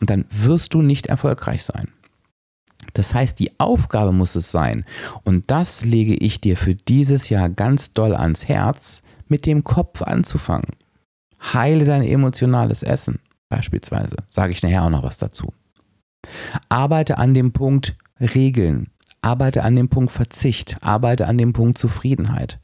Und 0.00 0.10
dann 0.10 0.26
wirst 0.30 0.74
du 0.74 0.82
nicht 0.82 1.06
erfolgreich 1.06 1.64
sein. 1.64 1.88
Das 2.92 3.14
heißt, 3.14 3.40
die 3.40 3.58
Aufgabe 3.58 4.12
muss 4.12 4.36
es 4.36 4.50
sein, 4.50 4.84
und 5.24 5.50
das 5.50 5.84
lege 5.84 6.14
ich 6.14 6.40
dir 6.40 6.56
für 6.56 6.74
dieses 6.74 7.28
Jahr 7.30 7.48
ganz 7.48 7.92
doll 7.92 8.14
ans 8.14 8.46
Herz, 8.46 9.02
mit 9.28 9.46
dem 9.46 9.64
Kopf 9.64 10.02
anzufangen. 10.02 10.76
Heile 11.52 11.84
dein 11.84 12.04
emotionales 12.04 12.82
Essen, 12.82 13.18
beispielsweise. 13.48 14.16
Sage 14.26 14.52
ich 14.52 14.62
nachher 14.62 14.84
auch 14.84 14.90
noch 14.90 15.02
was 15.02 15.18
dazu. 15.18 15.52
Arbeite 16.68 17.18
an 17.18 17.34
dem 17.34 17.52
Punkt 17.52 17.96
Regeln. 18.20 18.90
Arbeite 19.22 19.62
an 19.62 19.76
dem 19.76 19.88
Punkt 19.88 20.10
Verzicht. 20.10 20.78
Arbeite 20.80 21.26
an 21.26 21.38
dem 21.38 21.52
Punkt 21.52 21.78
Zufriedenheit. 21.78 22.58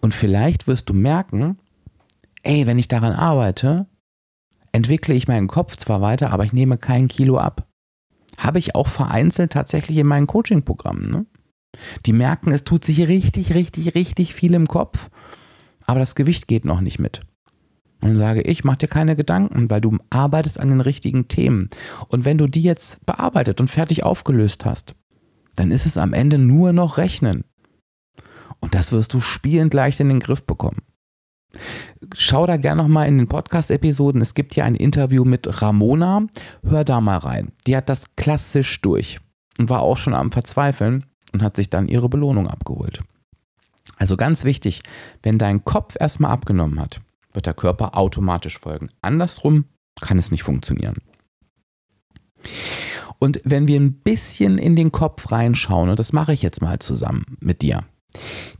Und 0.00 0.14
vielleicht 0.14 0.66
wirst 0.66 0.88
du 0.88 0.94
merken, 0.94 1.58
ey, 2.42 2.66
wenn 2.66 2.78
ich 2.78 2.88
daran 2.88 3.12
arbeite, 3.12 3.86
entwickle 4.72 5.14
ich 5.14 5.28
meinen 5.28 5.48
Kopf 5.48 5.76
zwar 5.76 6.00
weiter, 6.00 6.30
aber 6.30 6.44
ich 6.44 6.52
nehme 6.52 6.78
kein 6.78 7.08
Kilo 7.08 7.38
ab. 7.38 7.66
Habe 8.38 8.58
ich 8.58 8.74
auch 8.74 8.88
vereinzelt 8.88 9.52
tatsächlich 9.52 9.96
in 9.96 10.06
meinen 10.06 10.26
Coaching-Programmen. 10.26 11.10
Ne? 11.10 11.26
Die 12.04 12.12
merken, 12.12 12.52
es 12.52 12.64
tut 12.64 12.84
sich 12.84 13.08
richtig, 13.08 13.54
richtig, 13.54 13.94
richtig 13.94 14.34
viel 14.34 14.54
im 14.54 14.66
Kopf, 14.66 15.10
aber 15.86 16.00
das 16.00 16.14
Gewicht 16.14 16.46
geht 16.46 16.64
noch 16.64 16.80
nicht 16.80 16.98
mit. 16.98 17.22
Und 18.06 18.12
dann 18.12 18.18
sage 18.18 18.42
ich, 18.42 18.62
mach 18.62 18.76
dir 18.76 18.86
keine 18.86 19.16
Gedanken, 19.16 19.68
weil 19.68 19.80
du 19.80 19.98
arbeitest 20.10 20.60
an 20.60 20.68
den 20.68 20.80
richtigen 20.80 21.26
Themen. 21.26 21.68
Und 22.06 22.24
wenn 22.24 22.38
du 22.38 22.46
die 22.46 22.62
jetzt 22.62 23.04
bearbeitet 23.04 23.60
und 23.60 23.66
fertig 23.66 24.04
aufgelöst 24.04 24.64
hast, 24.64 24.94
dann 25.56 25.72
ist 25.72 25.86
es 25.86 25.98
am 25.98 26.12
Ende 26.12 26.38
nur 26.38 26.72
noch 26.72 26.98
Rechnen. 26.98 27.42
Und 28.60 28.76
das 28.76 28.92
wirst 28.92 29.12
du 29.12 29.20
spielend 29.20 29.74
leicht 29.74 29.98
in 29.98 30.08
den 30.08 30.20
Griff 30.20 30.44
bekommen. 30.44 30.82
Schau 32.14 32.46
da 32.46 32.58
gerne 32.58 32.80
nochmal 32.80 33.08
in 33.08 33.18
den 33.18 33.26
Podcast-Episoden. 33.26 34.20
Es 34.20 34.34
gibt 34.34 34.54
hier 34.54 34.66
ein 34.66 34.76
Interview 34.76 35.24
mit 35.24 35.60
Ramona. 35.60 36.28
Hör 36.62 36.84
da 36.84 37.00
mal 37.00 37.18
rein. 37.18 37.50
Die 37.66 37.76
hat 37.76 37.88
das 37.88 38.14
klassisch 38.14 38.80
durch 38.82 39.18
und 39.58 39.68
war 39.68 39.80
auch 39.80 39.96
schon 39.96 40.14
am 40.14 40.30
Verzweifeln 40.30 41.06
und 41.32 41.42
hat 41.42 41.56
sich 41.56 41.70
dann 41.70 41.88
ihre 41.88 42.08
Belohnung 42.08 42.46
abgeholt. 42.46 43.02
Also 43.96 44.16
ganz 44.16 44.44
wichtig, 44.44 44.82
wenn 45.24 45.38
dein 45.38 45.64
Kopf 45.64 45.96
erstmal 45.98 46.30
abgenommen 46.30 46.78
hat, 46.78 47.00
wird 47.36 47.46
der 47.46 47.54
Körper 47.54 47.96
automatisch 47.96 48.58
folgen. 48.58 48.88
Andersrum 49.02 49.66
kann 50.00 50.18
es 50.18 50.32
nicht 50.32 50.42
funktionieren. 50.42 50.96
Und 53.18 53.40
wenn 53.44 53.68
wir 53.68 53.80
ein 53.80 53.94
bisschen 53.94 54.58
in 54.58 54.76
den 54.76 54.92
Kopf 54.92 55.30
reinschauen, 55.30 55.88
und 55.88 55.98
das 55.98 56.12
mache 56.12 56.32
ich 56.32 56.42
jetzt 56.42 56.60
mal 56.60 56.78
zusammen 56.80 57.36
mit 57.40 57.62
dir, 57.62 57.84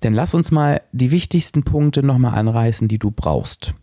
dann 0.00 0.14
lass 0.14 0.34
uns 0.34 0.50
mal 0.50 0.82
die 0.92 1.10
wichtigsten 1.10 1.62
Punkte 1.62 2.02
nochmal 2.02 2.38
anreißen, 2.38 2.88
die 2.88 2.98
du 2.98 3.10
brauchst. 3.10 3.74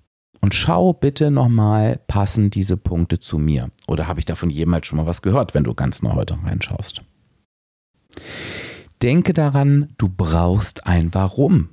Und 0.41 0.53
schau 0.53 0.93
bitte 0.93 1.31
nochmal, 1.31 2.01
passen 2.07 2.49
diese 2.49 2.75
Punkte 2.75 3.19
zu 3.19 3.37
mir? 3.37 3.71
Oder 3.87 4.07
habe 4.07 4.19
ich 4.19 4.25
davon 4.25 4.49
jemals 4.49 4.87
schon 4.87 4.97
mal 4.97 5.05
was 5.05 5.21
gehört, 5.21 5.53
wenn 5.53 5.63
du 5.63 5.73
ganz 5.73 6.01
neu 6.01 6.13
heute 6.13 6.37
reinschaust? 6.43 7.01
Denke 9.01 9.33
daran, 9.33 9.93
du 9.97 10.09
brauchst 10.09 10.85
ein 10.85 11.13
Warum. 11.13 11.69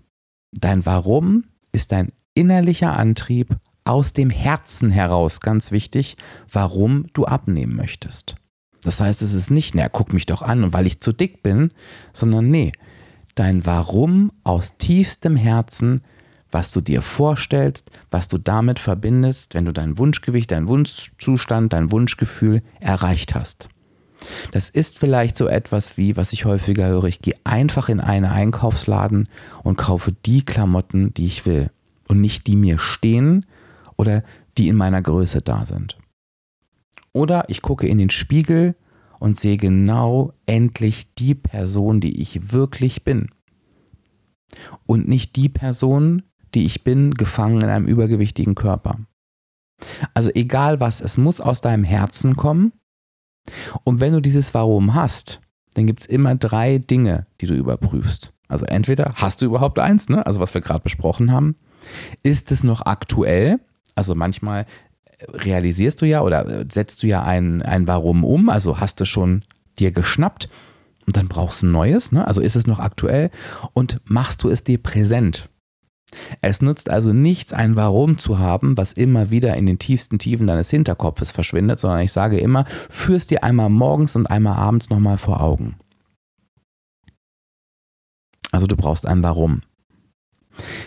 Dein 0.52 0.86
Warum 0.86 1.44
ist 1.72 1.92
dein 1.92 2.12
innerlicher 2.34 2.96
Antrieb 2.96 3.56
aus 3.84 4.12
dem 4.12 4.30
Herzen 4.30 4.90
heraus, 4.90 5.40
ganz 5.40 5.72
wichtig, 5.72 6.16
warum 6.50 7.06
du 7.12 7.24
abnehmen 7.24 7.74
möchtest. 7.74 8.36
Das 8.82 9.00
heißt, 9.00 9.22
es 9.22 9.34
ist 9.34 9.50
nicht, 9.50 9.74
na, 9.74 9.88
guck 9.88 10.12
mich 10.12 10.26
doch 10.26 10.42
an, 10.42 10.72
weil 10.72 10.86
ich 10.86 11.00
zu 11.00 11.12
dick 11.12 11.42
bin, 11.42 11.72
sondern 12.12 12.48
nee, 12.48 12.72
dein 13.34 13.66
Warum 13.66 14.32
aus 14.44 14.76
tiefstem 14.78 15.36
Herzen, 15.36 16.02
was 16.50 16.72
du 16.72 16.80
dir 16.80 17.02
vorstellst, 17.02 17.90
was 18.10 18.28
du 18.28 18.38
damit 18.38 18.78
verbindest, 18.78 19.54
wenn 19.54 19.66
du 19.66 19.72
dein 19.72 19.98
Wunschgewicht, 19.98 20.50
dein 20.50 20.68
Wunschzustand, 20.68 21.72
dein 21.72 21.92
Wunschgefühl 21.92 22.62
erreicht 22.80 23.34
hast. 23.34 23.68
Das 24.52 24.68
ist 24.68 24.98
vielleicht 24.98 25.36
so 25.36 25.46
etwas 25.46 25.96
wie, 25.96 26.16
was 26.16 26.32
ich 26.32 26.44
häufiger 26.44 26.86
höre, 26.86 27.04
ich 27.04 27.22
gehe 27.22 27.36
einfach 27.44 27.88
in 27.88 28.00
einen 28.00 28.26
Einkaufsladen 28.26 29.28
und 29.62 29.76
kaufe 29.76 30.12
die 30.12 30.44
Klamotten, 30.44 31.14
die 31.14 31.26
ich 31.26 31.46
will 31.46 31.70
und 32.10 32.20
nicht 32.20 32.48
die 32.48 32.56
mir 32.56 32.76
stehen 32.76 33.46
oder 33.96 34.24
die 34.58 34.66
in 34.66 34.74
meiner 34.74 35.00
Größe 35.00 35.42
da 35.42 35.64
sind. 35.64 35.96
Oder 37.12 37.44
ich 37.48 37.62
gucke 37.62 37.86
in 37.86 37.98
den 37.98 38.10
Spiegel 38.10 38.74
und 39.20 39.38
sehe 39.38 39.56
genau 39.56 40.32
endlich 40.44 41.14
die 41.14 41.36
Person, 41.36 42.00
die 42.00 42.20
ich 42.20 42.52
wirklich 42.52 43.04
bin. 43.04 43.28
Und 44.86 45.06
nicht 45.06 45.36
die 45.36 45.48
Person, 45.48 46.24
die 46.52 46.64
ich 46.64 46.82
bin, 46.82 47.12
gefangen 47.12 47.60
in 47.60 47.68
einem 47.68 47.86
übergewichtigen 47.86 48.56
Körper. 48.56 48.98
Also 50.12 50.32
egal 50.34 50.80
was, 50.80 51.00
es 51.00 51.16
muss 51.16 51.40
aus 51.40 51.60
deinem 51.60 51.84
Herzen 51.84 52.34
kommen. 52.34 52.72
Und 53.84 54.00
wenn 54.00 54.12
du 54.12 54.20
dieses 54.20 54.52
Warum 54.52 54.94
hast, 54.94 55.40
dann 55.74 55.86
gibt 55.86 56.00
es 56.00 56.06
immer 56.06 56.34
drei 56.34 56.78
Dinge, 56.78 57.28
die 57.40 57.46
du 57.46 57.54
überprüfst. 57.54 58.32
Also 58.48 58.64
entweder 58.66 59.12
hast 59.14 59.42
du 59.42 59.46
überhaupt 59.46 59.78
eins, 59.78 60.08
ne? 60.08 60.26
also 60.26 60.40
was 60.40 60.54
wir 60.54 60.60
gerade 60.60 60.82
besprochen 60.82 61.30
haben. 61.30 61.54
Ist 62.22 62.52
es 62.52 62.64
noch 62.64 62.86
aktuell? 62.86 63.60
Also 63.94 64.14
manchmal 64.14 64.66
realisierst 65.28 66.00
du 66.00 66.06
ja 66.06 66.22
oder 66.22 66.64
setzt 66.70 67.02
du 67.02 67.06
ja 67.06 67.22
ein, 67.22 67.62
ein 67.62 67.86
Warum 67.86 68.24
um, 68.24 68.48
also 68.48 68.80
hast 68.80 69.00
du 69.00 69.04
schon 69.04 69.42
dir 69.78 69.92
geschnappt 69.92 70.48
und 71.06 71.16
dann 71.16 71.28
brauchst 71.28 71.62
du 71.62 71.66
ein 71.66 71.72
neues, 71.72 72.12
ne? 72.12 72.26
also 72.26 72.40
ist 72.40 72.56
es 72.56 72.66
noch 72.66 72.78
aktuell 72.78 73.30
und 73.72 74.00
machst 74.04 74.42
du 74.42 74.48
es 74.48 74.64
dir 74.64 74.78
präsent. 74.78 75.48
Es 76.40 76.60
nutzt 76.60 76.90
also 76.90 77.12
nichts, 77.12 77.52
ein 77.52 77.76
Warum 77.76 78.18
zu 78.18 78.38
haben, 78.38 78.76
was 78.76 78.92
immer 78.92 79.30
wieder 79.30 79.56
in 79.56 79.66
den 79.66 79.78
tiefsten 79.78 80.18
Tiefen 80.18 80.46
deines 80.46 80.68
Hinterkopfes 80.70 81.30
verschwindet, 81.30 81.78
sondern 81.78 82.00
ich 82.00 82.12
sage 82.12 82.38
immer, 82.38 82.64
führst 82.88 83.30
dir 83.30 83.44
einmal 83.44 83.70
morgens 83.70 84.16
und 84.16 84.26
einmal 84.26 84.56
abends 84.56 84.90
nochmal 84.90 85.18
vor 85.18 85.40
Augen. 85.40 85.76
Also 88.50 88.66
du 88.66 88.76
brauchst 88.76 89.06
ein 89.06 89.22
Warum. 89.22 89.62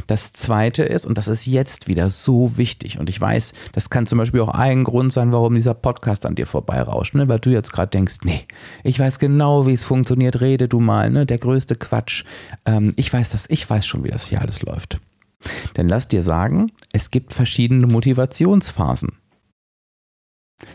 Das 0.07 0.33
zweite 0.33 0.83
ist, 0.83 1.05
und 1.05 1.17
das 1.17 1.27
ist 1.27 1.45
jetzt 1.45 1.87
wieder 1.87 2.09
so 2.09 2.57
wichtig, 2.57 2.99
und 2.99 3.09
ich 3.09 3.19
weiß, 3.19 3.53
das 3.71 3.89
kann 3.89 4.05
zum 4.05 4.17
Beispiel 4.17 4.41
auch 4.41 4.49
ein 4.49 4.83
Grund 4.83 5.13
sein, 5.13 5.31
warum 5.31 5.55
dieser 5.55 5.73
Podcast 5.73 6.25
an 6.25 6.35
dir 6.35 6.47
vorbeirauscht, 6.47 7.15
ne? 7.15 7.27
weil 7.29 7.39
du 7.39 7.49
jetzt 7.49 7.71
gerade 7.71 7.89
denkst, 7.89 8.17
nee, 8.23 8.45
ich 8.83 8.99
weiß 8.99 9.19
genau, 9.19 9.67
wie 9.67 9.73
es 9.73 9.83
funktioniert, 9.83 10.41
rede 10.41 10.67
du 10.67 10.79
mal, 10.79 11.09
ne? 11.09 11.25
der 11.25 11.37
größte 11.37 11.75
Quatsch. 11.75 12.23
Ähm, 12.65 12.93
ich 12.95 13.11
weiß 13.11 13.31
das, 13.31 13.49
ich 13.49 13.69
weiß 13.69 13.85
schon, 13.85 14.03
wie 14.03 14.09
das 14.09 14.27
hier 14.27 14.41
alles 14.41 14.61
läuft. 14.61 14.99
Denn 15.75 15.89
lass 15.89 16.07
dir 16.07 16.23
sagen, 16.23 16.71
es 16.91 17.11
gibt 17.11 17.33
verschiedene 17.33 17.87
Motivationsphasen. 17.87 19.09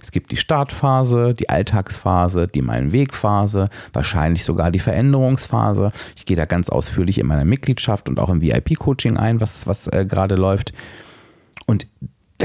Es 0.03 0.11
gibt 0.11 0.31
die 0.31 0.37
Startphase, 0.37 1.35
die 1.35 1.49
Alltagsphase, 1.49 2.49
die 2.49 2.63
Mein 2.63 2.93
Wegphase, 2.93 3.69
wahrscheinlich 3.93 4.45
sogar 4.45 4.71
die 4.71 4.79
Veränderungsphase. 4.79 5.91
Ich 6.17 6.27
gehe 6.27 6.37
da 6.37 6.45
ganz 6.45 6.69
ausführlich 6.69 7.19
in 7.19 7.27
meiner 7.27 7.45
Mitgliedschaft 7.45 8.09
und 8.09 8.19
auch 8.19 8.29
im 8.29 8.43
VIP-Coaching 8.43 9.17
ein, 9.17 9.41
was, 9.41 9.67
was 9.67 9.87
äh, 9.89 10.07
gerade 10.07 10.35
läuft. 10.35 10.73
Und 11.67 11.87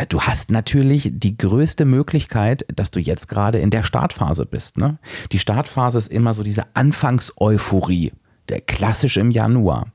du 0.10 0.22
hast 0.22 0.52
natürlich 0.52 1.12
die 1.14 1.38
größte 1.38 1.86
Möglichkeit, 1.86 2.66
dass 2.74 2.92
du 2.92 3.00
jetzt 3.00 3.28
gerade 3.28 3.60
in 3.60 3.70
der 3.70 3.84
Startphase 3.84 4.46
bist. 4.46 4.78
Ne? 4.78 4.98
Die 5.32 5.40
Startphase 5.40 5.98
ist 5.98 6.12
immer 6.12 6.34
so 6.34 6.44
diese 6.44 6.76
Anfangseuphorie. 6.76 8.14
Der 8.50 8.60
klassisch 8.60 9.16
im 9.16 9.32
Januar. 9.32 9.88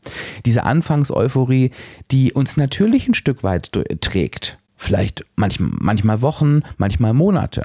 Diese 0.47 0.63
Anfangseuphorie, 0.63 1.71
die 2.11 2.33
uns 2.33 2.57
natürlich 2.57 3.07
ein 3.07 3.13
Stück 3.13 3.43
weit 3.43 3.71
trägt. 4.01 4.59
Vielleicht 4.79 5.27
manchmal, 5.37 5.71
manchmal 5.75 6.23
Wochen, 6.23 6.63
manchmal 6.79 7.13
Monate. 7.13 7.65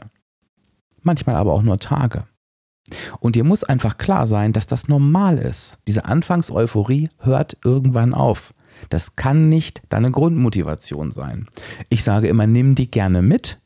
Manchmal 1.03 1.35
aber 1.35 1.53
auch 1.53 1.61
nur 1.61 1.79
Tage. 1.79 2.25
Und 3.19 3.35
dir 3.35 3.43
muss 3.43 3.63
einfach 3.63 3.97
klar 3.97 4.27
sein, 4.27 4.51
dass 4.51 4.67
das 4.67 4.87
normal 4.87 5.37
ist. 5.37 5.77
Diese 5.87 6.05
Anfangseuphorie 6.05 7.09
hört 7.19 7.55
irgendwann 7.63 8.13
auf. 8.13 8.53
Das 8.89 9.15
kann 9.15 9.47
nicht 9.47 9.83
deine 9.89 10.11
Grundmotivation 10.11 11.11
sein. 11.11 11.47
Ich 11.89 12.03
sage 12.03 12.27
immer, 12.27 12.47
nimm 12.47 12.75
die 12.75 12.89
gerne 12.89 13.21
mit, 13.21 13.61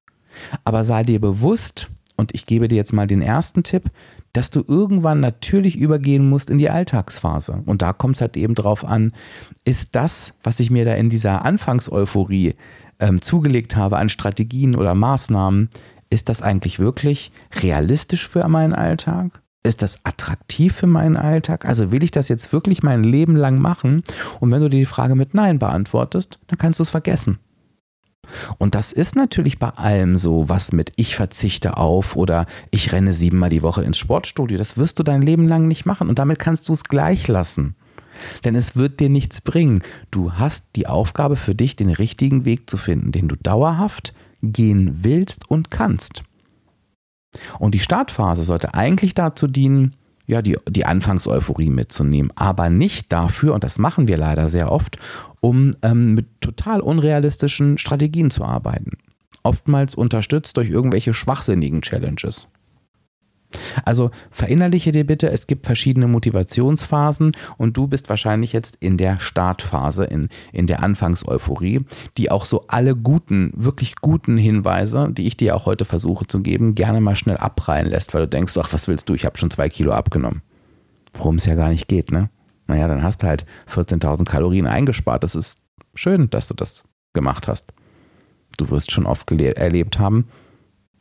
aber 0.63 0.83
sei 0.83 1.03
dir 1.03 1.19
bewusst, 1.19 1.89
und 2.17 2.33
ich 2.33 2.45
gebe 2.45 2.67
dir 2.67 2.75
jetzt 2.75 2.93
mal 2.93 3.07
den 3.07 3.21
ersten 3.21 3.63
Tipp, 3.63 3.91
dass 4.33 4.49
du 4.49 4.63
irgendwann 4.67 5.19
natürlich 5.19 5.77
übergehen 5.77 6.27
musst 6.27 6.49
in 6.49 6.57
die 6.57 6.69
Alltagsphase. 6.69 7.63
Und 7.65 7.81
da 7.81 7.93
kommt 7.93 8.15
es 8.15 8.21
halt 8.21 8.35
eben 8.35 8.55
drauf 8.55 8.83
an, 8.83 9.13
ist 9.63 9.95
das, 9.95 10.33
was 10.43 10.59
ich 10.59 10.69
mir 10.69 10.83
da 10.83 10.93
in 10.95 11.09
dieser 11.09 11.45
Anfangseuphorie 11.45 12.55
ähm, 12.99 13.21
zugelegt 13.21 13.75
habe 13.75 13.97
an 13.97 14.09
Strategien 14.09 14.75
oder 14.75 14.95
Maßnahmen, 14.95 15.69
ist 16.09 16.29
das 16.29 16.41
eigentlich 16.41 16.79
wirklich 16.79 17.31
realistisch 17.61 18.27
für 18.27 18.47
meinen 18.47 18.73
Alltag? 18.73 19.41
Ist 19.63 19.81
das 19.81 20.05
attraktiv 20.05 20.73
für 20.73 20.87
meinen 20.87 21.17
Alltag? 21.17 21.65
Also 21.65 21.91
will 21.91 22.03
ich 22.03 22.11
das 22.11 22.29
jetzt 22.29 22.53
wirklich 22.53 22.83
mein 22.83 23.03
Leben 23.03 23.35
lang 23.35 23.59
machen? 23.59 24.03
Und 24.39 24.51
wenn 24.51 24.61
du 24.61 24.69
dir 24.69 24.79
die 24.79 24.85
Frage 24.85 25.15
mit 25.15 25.33
Nein 25.33 25.59
beantwortest, 25.59 26.39
dann 26.47 26.57
kannst 26.57 26.79
du 26.79 26.83
es 26.83 26.89
vergessen. 26.89 27.39
Und 28.57 28.75
das 28.75 28.91
ist 28.91 29.15
natürlich 29.15 29.59
bei 29.59 29.69
allem 29.69 30.17
so, 30.17 30.49
was 30.49 30.71
mit 30.71 30.91
ich 30.95 31.15
verzichte 31.15 31.77
auf 31.77 32.15
oder 32.15 32.45
ich 32.71 32.91
renne 32.91 33.13
siebenmal 33.13 33.49
die 33.49 33.61
Woche 33.61 33.83
ins 33.83 33.97
Sportstudio. 33.97 34.57
Das 34.57 34.77
wirst 34.77 34.99
du 34.99 35.03
dein 35.03 35.21
Leben 35.21 35.47
lang 35.47 35.67
nicht 35.67 35.85
machen 35.85 36.09
und 36.09 36.19
damit 36.19 36.39
kannst 36.39 36.67
du 36.69 36.73
es 36.73 36.83
gleich 36.83 37.27
lassen. 37.27 37.75
Denn 38.45 38.55
es 38.55 38.75
wird 38.75 38.99
dir 38.99 39.09
nichts 39.09 39.41
bringen. 39.41 39.83
Du 40.11 40.33
hast 40.33 40.69
die 40.75 40.87
Aufgabe 40.87 41.35
für 41.35 41.55
dich, 41.55 41.75
den 41.75 41.89
richtigen 41.89 42.45
Weg 42.45 42.69
zu 42.69 42.77
finden, 42.77 43.11
den 43.11 43.27
du 43.27 43.35
dauerhaft 43.35 44.13
gehen 44.41 45.03
willst 45.03 45.49
und 45.49 45.71
kannst. 45.71 46.23
Und 47.59 47.73
die 47.73 47.79
Startphase 47.79 48.43
sollte 48.43 48.73
eigentlich 48.73 49.13
dazu 49.13 49.47
dienen, 49.47 49.95
ja, 50.27 50.41
die, 50.41 50.57
die 50.67 50.85
Anfangseuphorie 50.85 51.69
mitzunehmen, 51.69 52.31
aber 52.35 52.69
nicht 52.69 53.11
dafür, 53.13 53.53
und 53.53 53.63
das 53.63 53.79
machen 53.79 54.07
wir 54.07 54.17
leider 54.17 54.49
sehr 54.49 54.71
oft, 54.71 54.97
um 55.39 55.71
ähm, 55.81 56.13
mit 56.15 56.41
total 56.41 56.81
unrealistischen 56.81 57.77
Strategien 57.77 58.29
zu 58.29 58.43
arbeiten. 58.43 58.97
Oftmals 59.43 59.95
unterstützt 59.95 60.57
durch 60.57 60.69
irgendwelche 60.69 61.13
schwachsinnigen 61.13 61.81
Challenges. 61.81 62.47
Also 63.85 64.11
verinnerliche 64.29 64.91
dir 64.91 65.05
bitte, 65.05 65.31
es 65.31 65.47
gibt 65.47 65.65
verschiedene 65.65 66.07
Motivationsphasen 66.07 67.31
und 67.57 67.77
du 67.77 67.87
bist 67.87 68.09
wahrscheinlich 68.09 68.53
jetzt 68.53 68.77
in 68.79 68.97
der 68.97 69.19
Startphase, 69.19 70.05
in, 70.05 70.29
in 70.51 70.67
der 70.67 70.83
Anfangseuphorie, 70.83 71.85
die 72.17 72.29
auch 72.29 72.45
so 72.45 72.65
alle 72.67 72.95
guten, 72.95 73.51
wirklich 73.55 73.95
guten 73.95 74.37
Hinweise, 74.37 75.09
die 75.11 75.27
ich 75.27 75.37
dir 75.37 75.55
auch 75.55 75.65
heute 75.65 75.85
versuche 75.85 76.27
zu 76.27 76.41
geben, 76.41 76.75
gerne 76.75 77.01
mal 77.01 77.15
schnell 77.15 77.37
abprallen 77.37 77.87
lässt, 77.87 78.13
weil 78.13 78.21
du 78.21 78.27
denkst, 78.27 78.57
ach, 78.57 78.73
was 78.73 78.87
willst 78.87 79.09
du, 79.09 79.13
ich 79.13 79.25
habe 79.25 79.37
schon 79.37 79.51
zwei 79.51 79.69
Kilo 79.69 79.91
abgenommen. 79.91 80.41
Worum 81.13 81.35
es 81.35 81.45
ja 81.45 81.55
gar 81.55 81.69
nicht 81.69 81.87
geht, 81.87 82.11
ne? 82.11 82.29
Naja, 82.67 82.87
dann 82.89 83.01
hast 83.01 83.23
du 83.23 83.27
halt 83.27 83.45
14.000 83.73 84.25
Kalorien 84.25 84.67
eingespart. 84.67 85.23
Das 85.23 85.35
ist 85.35 85.61
schön, 85.95 86.29
dass 86.29 86.49
du 86.49 86.53
das 86.53 86.83
gemacht 87.13 87.47
hast. 87.47 87.73
Du 88.57 88.69
wirst 88.69 88.91
schon 88.91 89.05
oft 89.05 89.31
erlebt 89.31 89.99
haben, 89.99 90.27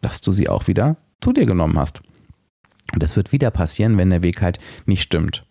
dass 0.01 0.21
du 0.21 0.31
sie 0.31 0.49
auch 0.49 0.69
wieder 0.69 0.97
zu 1.21 1.33
dir 1.33 1.47
genommen 1.47 1.79
hast. 1.79 2.03
Und 2.93 3.03
das 3.03 3.17
wird 3.17 3.33
wieder 3.33 3.51
passieren, 3.51 3.99
wenn 3.99 4.11
der 4.11 4.23
Weg 4.23 4.43
halt 4.43 4.59
nicht 4.87 5.03
stimmt. 5.03 5.45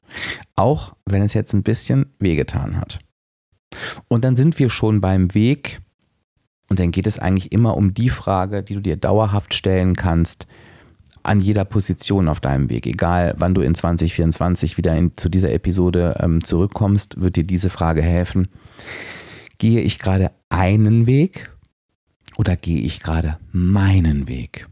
Auch 0.55 0.95
wenn 1.05 1.21
es 1.21 1.33
jetzt 1.33 1.53
ein 1.53 1.63
bisschen 1.63 2.07
wehgetan 2.19 2.77
hat. 2.79 2.99
Und 4.07 4.23
dann 4.23 4.35
sind 4.35 4.57
wir 4.59 4.69
schon 4.69 5.01
beim 5.01 5.33
Weg. 5.33 5.81
Und 6.69 6.79
dann 6.79 6.91
geht 6.91 7.07
es 7.07 7.19
eigentlich 7.19 7.51
immer 7.51 7.77
um 7.77 7.93
die 7.93 8.09
Frage, 8.09 8.63
die 8.63 8.75
du 8.75 8.81
dir 8.81 8.97
dauerhaft 8.97 9.53
stellen 9.53 9.95
kannst, 9.95 10.47
an 11.25 11.39
jeder 11.39 11.65
Position 11.65 12.27
auf 12.27 12.39
deinem 12.39 12.69
Weg. 12.69 12.85
Egal, 12.85 13.35
wann 13.37 13.53
du 13.53 13.61
in 13.61 13.75
2024 13.75 14.77
wieder 14.77 14.95
in, 14.95 15.17
zu 15.17 15.29
dieser 15.29 15.51
Episode 15.51 16.17
ähm, 16.19 16.43
zurückkommst, 16.43 17.19
wird 17.19 17.35
dir 17.35 17.43
diese 17.43 17.69
Frage 17.69 18.01
helfen. 18.01 18.47
Gehe 19.57 19.81
ich 19.81 19.99
gerade 19.99 20.31
einen 20.49 21.07
Weg 21.07 21.51
oder 22.37 22.55
gehe 22.55 22.81
ich 22.81 22.99
gerade 22.99 23.39
meinen 23.51 24.27
Weg? 24.27 24.67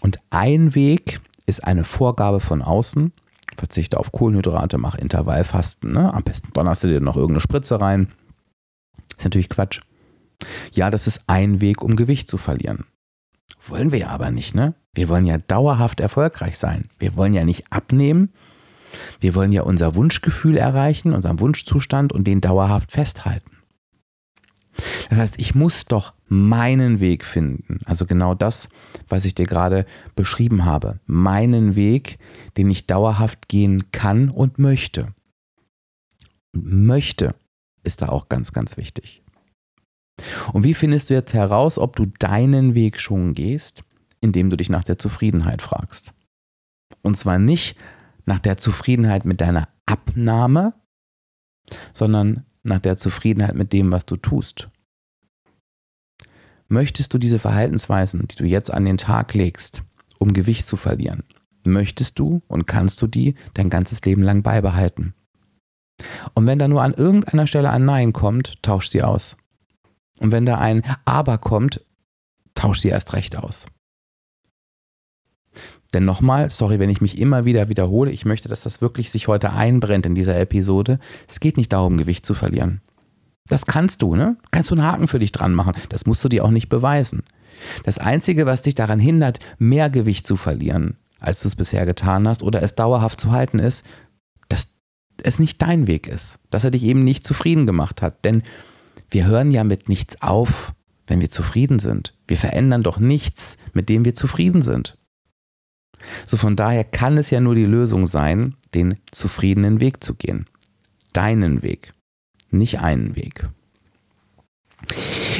Und 0.00 0.18
ein 0.30 0.74
Weg 0.74 1.20
ist 1.46 1.64
eine 1.64 1.84
Vorgabe 1.84 2.40
von 2.40 2.62
außen. 2.62 3.12
Verzichte 3.56 3.98
auf 3.98 4.12
Kohlenhydrate, 4.12 4.78
mach 4.78 4.94
Intervallfasten. 4.94 5.92
Ne? 5.92 6.12
Am 6.12 6.22
besten 6.24 6.52
donnerst 6.52 6.84
du 6.84 6.88
dir 6.88 7.00
noch 7.00 7.16
irgendeine 7.16 7.40
Spritze 7.40 7.80
rein. 7.80 8.08
Ist 9.16 9.24
natürlich 9.24 9.48
Quatsch. 9.48 9.80
Ja, 10.72 10.90
das 10.90 11.06
ist 11.06 11.22
ein 11.26 11.60
Weg, 11.60 11.82
um 11.82 11.96
Gewicht 11.96 12.28
zu 12.28 12.36
verlieren. 12.36 12.84
Wollen 13.66 13.92
wir 13.92 14.00
ja 14.00 14.08
aber 14.08 14.30
nicht, 14.30 14.54
ne? 14.54 14.74
Wir 14.94 15.08
wollen 15.08 15.24
ja 15.24 15.38
dauerhaft 15.38 16.00
erfolgreich 16.00 16.58
sein. 16.58 16.88
Wir 16.98 17.16
wollen 17.16 17.34
ja 17.34 17.44
nicht 17.44 17.72
abnehmen. 17.72 18.32
Wir 19.20 19.34
wollen 19.34 19.52
ja 19.52 19.62
unser 19.62 19.94
Wunschgefühl 19.94 20.56
erreichen, 20.56 21.12
unseren 21.12 21.40
Wunschzustand 21.40 22.12
und 22.12 22.24
den 22.24 22.40
dauerhaft 22.40 22.92
festhalten. 22.92 23.50
Das 25.08 25.18
heißt, 25.18 25.40
ich 25.40 25.54
muss 25.54 25.84
doch 25.84 26.14
meinen 26.28 27.00
Weg 27.00 27.24
finden. 27.24 27.78
Also 27.84 28.06
genau 28.06 28.34
das, 28.34 28.68
was 29.08 29.24
ich 29.24 29.34
dir 29.34 29.46
gerade 29.46 29.86
beschrieben 30.14 30.64
habe. 30.64 31.00
Meinen 31.06 31.76
Weg, 31.76 32.18
den 32.56 32.70
ich 32.70 32.86
dauerhaft 32.86 33.48
gehen 33.48 33.90
kann 33.92 34.30
und 34.30 34.58
möchte. 34.58 35.14
Und 36.52 36.86
möchte 36.86 37.34
ist 37.82 38.02
da 38.02 38.08
auch 38.08 38.28
ganz, 38.28 38.52
ganz 38.52 38.76
wichtig. 38.76 39.22
Und 40.52 40.64
wie 40.64 40.74
findest 40.74 41.10
du 41.10 41.14
jetzt 41.14 41.34
heraus, 41.34 41.78
ob 41.78 41.96
du 41.96 42.06
deinen 42.06 42.74
Weg 42.74 43.00
schon 43.00 43.34
gehst? 43.34 43.84
Indem 44.20 44.48
du 44.48 44.56
dich 44.56 44.70
nach 44.70 44.84
der 44.84 44.98
Zufriedenheit 44.98 45.60
fragst. 45.60 46.14
Und 47.02 47.16
zwar 47.16 47.38
nicht 47.38 47.76
nach 48.24 48.38
der 48.38 48.56
Zufriedenheit 48.56 49.26
mit 49.26 49.40
deiner 49.40 49.68
Abnahme, 49.84 50.72
sondern 51.92 52.46
nach 52.64 52.80
der 52.80 52.96
Zufriedenheit 52.96 53.54
mit 53.54 53.72
dem, 53.72 53.92
was 53.92 54.06
du 54.06 54.16
tust. 54.16 54.68
Möchtest 56.68 57.12
du 57.14 57.18
diese 57.18 57.38
Verhaltensweisen, 57.38 58.26
die 58.26 58.36
du 58.36 58.44
jetzt 58.44 58.72
an 58.72 58.84
den 58.84 58.96
Tag 58.96 59.34
legst, 59.34 59.82
um 60.18 60.32
Gewicht 60.32 60.66
zu 60.66 60.76
verlieren, 60.76 61.22
möchtest 61.64 62.18
du 62.18 62.42
und 62.48 62.66
kannst 62.66 63.00
du 63.02 63.06
die 63.06 63.34
dein 63.52 63.70
ganzes 63.70 64.02
Leben 64.04 64.22
lang 64.22 64.42
beibehalten? 64.42 65.14
Und 66.34 66.46
wenn 66.46 66.58
da 66.58 66.66
nur 66.66 66.82
an 66.82 66.94
irgendeiner 66.94 67.46
Stelle 67.46 67.70
ein 67.70 67.84
Nein 67.84 68.12
kommt, 68.12 68.62
tausch 68.62 68.88
sie 68.88 69.02
aus. 69.02 69.36
Und 70.18 70.32
wenn 70.32 70.46
da 70.46 70.58
ein 70.58 70.82
Aber 71.04 71.38
kommt, 71.38 71.84
tausch 72.54 72.80
sie 72.80 72.88
erst 72.88 73.12
recht 73.12 73.36
aus. 73.36 73.66
Denn 75.94 76.04
nochmal, 76.04 76.50
sorry, 76.50 76.78
wenn 76.80 76.90
ich 76.90 77.00
mich 77.00 77.18
immer 77.18 77.44
wieder 77.44 77.68
wiederhole, 77.68 78.10
ich 78.10 78.24
möchte, 78.24 78.48
dass 78.48 78.64
das 78.64 78.80
wirklich 78.80 79.10
sich 79.10 79.28
heute 79.28 79.52
einbrennt 79.52 80.06
in 80.06 80.14
dieser 80.14 80.38
Episode. 80.38 80.98
Es 81.28 81.40
geht 81.40 81.56
nicht 81.56 81.72
darum, 81.72 81.96
Gewicht 81.96 82.26
zu 82.26 82.34
verlieren. 82.34 82.80
Das 83.46 83.66
kannst 83.66 84.02
du, 84.02 84.16
ne? 84.16 84.36
Kannst 84.50 84.70
du 84.70 84.74
einen 84.74 84.84
Haken 84.84 85.06
für 85.06 85.18
dich 85.18 85.30
dran 85.30 85.54
machen. 85.54 85.74
Das 85.90 86.06
musst 86.06 86.24
du 86.24 86.28
dir 86.28 86.44
auch 86.44 86.50
nicht 86.50 86.68
beweisen. 86.68 87.22
Das 87.84 87.98
Einzige, 87.98 88.46
was 88.46 88.62
dich 88.62 88.74
daran 88.74 88.98
hindert, 88.98 89.38
mehr 89.58 89.88
Gewicht 89.90 90.26
zu 90.26 90.36
verlieren, 90.36 90.96
als 91.20 91.42
du 91.42 91.48
es 91.48 91.56
bisher 91.56 91.86
getan 91.86 92.26
hast, 92.26 92.42
oder 92.42 92.62
es 92.62 92.74
dauerhaft 92.74 93.20
zu 93.20 93.30
halten, 93.30 93.58
ist, 93.58 93.86
dass 94.48 94.68
es 95.22 95.38
nicht 95.38 95.62
dein 95.62 95.86
Weg 95.86 96.08
ist. 96.08 96.40
Dass 96.50 96.64
er 96.64 96.70
dich 96.72 96.84
eben 96.84 97.00
nicht 97.00 97.24
zufrieden 97.24 97.66
gemacht 97.66 98.02
hat. 98.02 98.24
Denn 98.24 98.42
wir 99.10 99.26
hören 99.26 99.52
ja 99.52 99.62
mit 99.62 99.88
nichts 99.88 100.20
auf, 100.22 100.72
wenn 101.06 101.20
wir 101.20 101.30
zufrieden 101.30 101.78
sind. 101.78 102.14
Wir 102.26 102.38
verändern 102.38 102.82
doch 102.82 102.98
nichts, 102.98 103.58
mit 103.74 103.88
dem 103.88 104.04
wir 104.04 104.14
zufrieden 104.14 104.62
sind. 104.62 104.98
So 106.24 106.36
von 106.36 106.56
daher 106.56 106.84
kann 106.84 107.18
es 107.18 107.30
ja 107.30 107.40
nur 107.40 107.54
die 107.54 107.64
Lösung 107.64 108.06
sein, 108.06 108.54
den 108.74 108.96
zufriedenen 109.10 109.80
Weg 109.80 110.02
zu 110.02 110.14
gehen. 110.14 110.46
Deinen 111.12 111.62
Weg, 111.62 111.92
nicht 112.50 112.80
einen 112.80 113.16
Weg. 113.16 113.48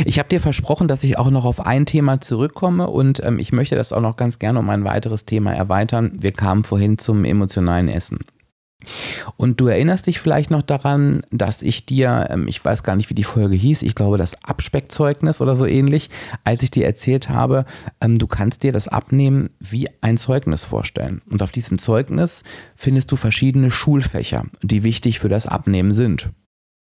Ich 0.04 0.18
habe 0.18 0.28
dir 0.28 0.40
versprochen, 0.40 0.88
dass 0.88 1.04
ich 1.04 1.18
auch 1.18 1.30
noch 1.30 1.44
auf 1.44 1.64
ein 1.64 1.86
Thema 1.86 2.20
zurückkomme 2.20 2.88
und 2.88 3.22
ähm, 3.22 3.38
ich 3.38 3.52
möchte 3.52 3.76
das 3.76 3.92
auch 3.92 4.00
noch 4.00 4.16
ganz 4.16 4.38
gerne 4.38 4.58
um 4.58 4.70
ein 4.70 4.84
weiteres 4.84 5.24
Thema 5.24 5.52
erweitern. 5.52 6.12
Wir 6.20 6.32
kamen 6.32 6.64
vorhin 6.64 6.98
zum 6.98 7.24
emotionalen 7.24 7.88
Essen. 7.88 8.18
Und 9.36 9.60
du 9.60 9.66
erinnerst 9.66 10.06
dich 10.06 10.20
vielleicht 10.20 10.50
noch 10.50 10.62
daran, 10.62 11.22
dass 11.30 11.62
ich 11.62 11.86
dir, 11.86 12.28
ähm, 12.30 12.48
ich 12.48 12.64
weiß 12.64 12.82
gar 12.82 12.96
nicht, 12.96 13.10
wie 13.10 13.14
die 13.14 13.24
Folge 13.24 13.56
hieß, 13.56 13.82
ich 13.82 13.94
glaube 13.94 14.18
das 14.18 14.44
Abspeckzeugnis 14.44 15.40
oder 15.40 15.54
so 15.54 15.66
ähnlich, 15.66 16.10
als 16.44 16.62
ich 16.62 16.70
dir 16.70 16.86
erzählt 16.86 17.28
habe, 17.28 17.64
ähm, 18.00 18.18
du 18.18 18.26
kannst 18.26 18.62
dir 18.62 18.72
das 18.72 18.88
Abnehmen 18.88 19.48
wie 19.60 19.88
ein 20.00 20.16
Zeugnis 20.16 20.64
vorstellen. 20.64 21.22
Und 21.30 21.42
auf 21.42 21.50
diesem 21.50 21.78
Zeugnis 21.78 22.44
findest 22.76 23.10
du 23.12 23.16
verschiedene 23.16 23.70
Schulfächer, 23.70 24.44
die 24.62 24.82
wichtig 24.82 25.18
für 25.18 25.28
das 25.28 25.46
Abnehmen 25.46 25.92
sind. 25.92 26.30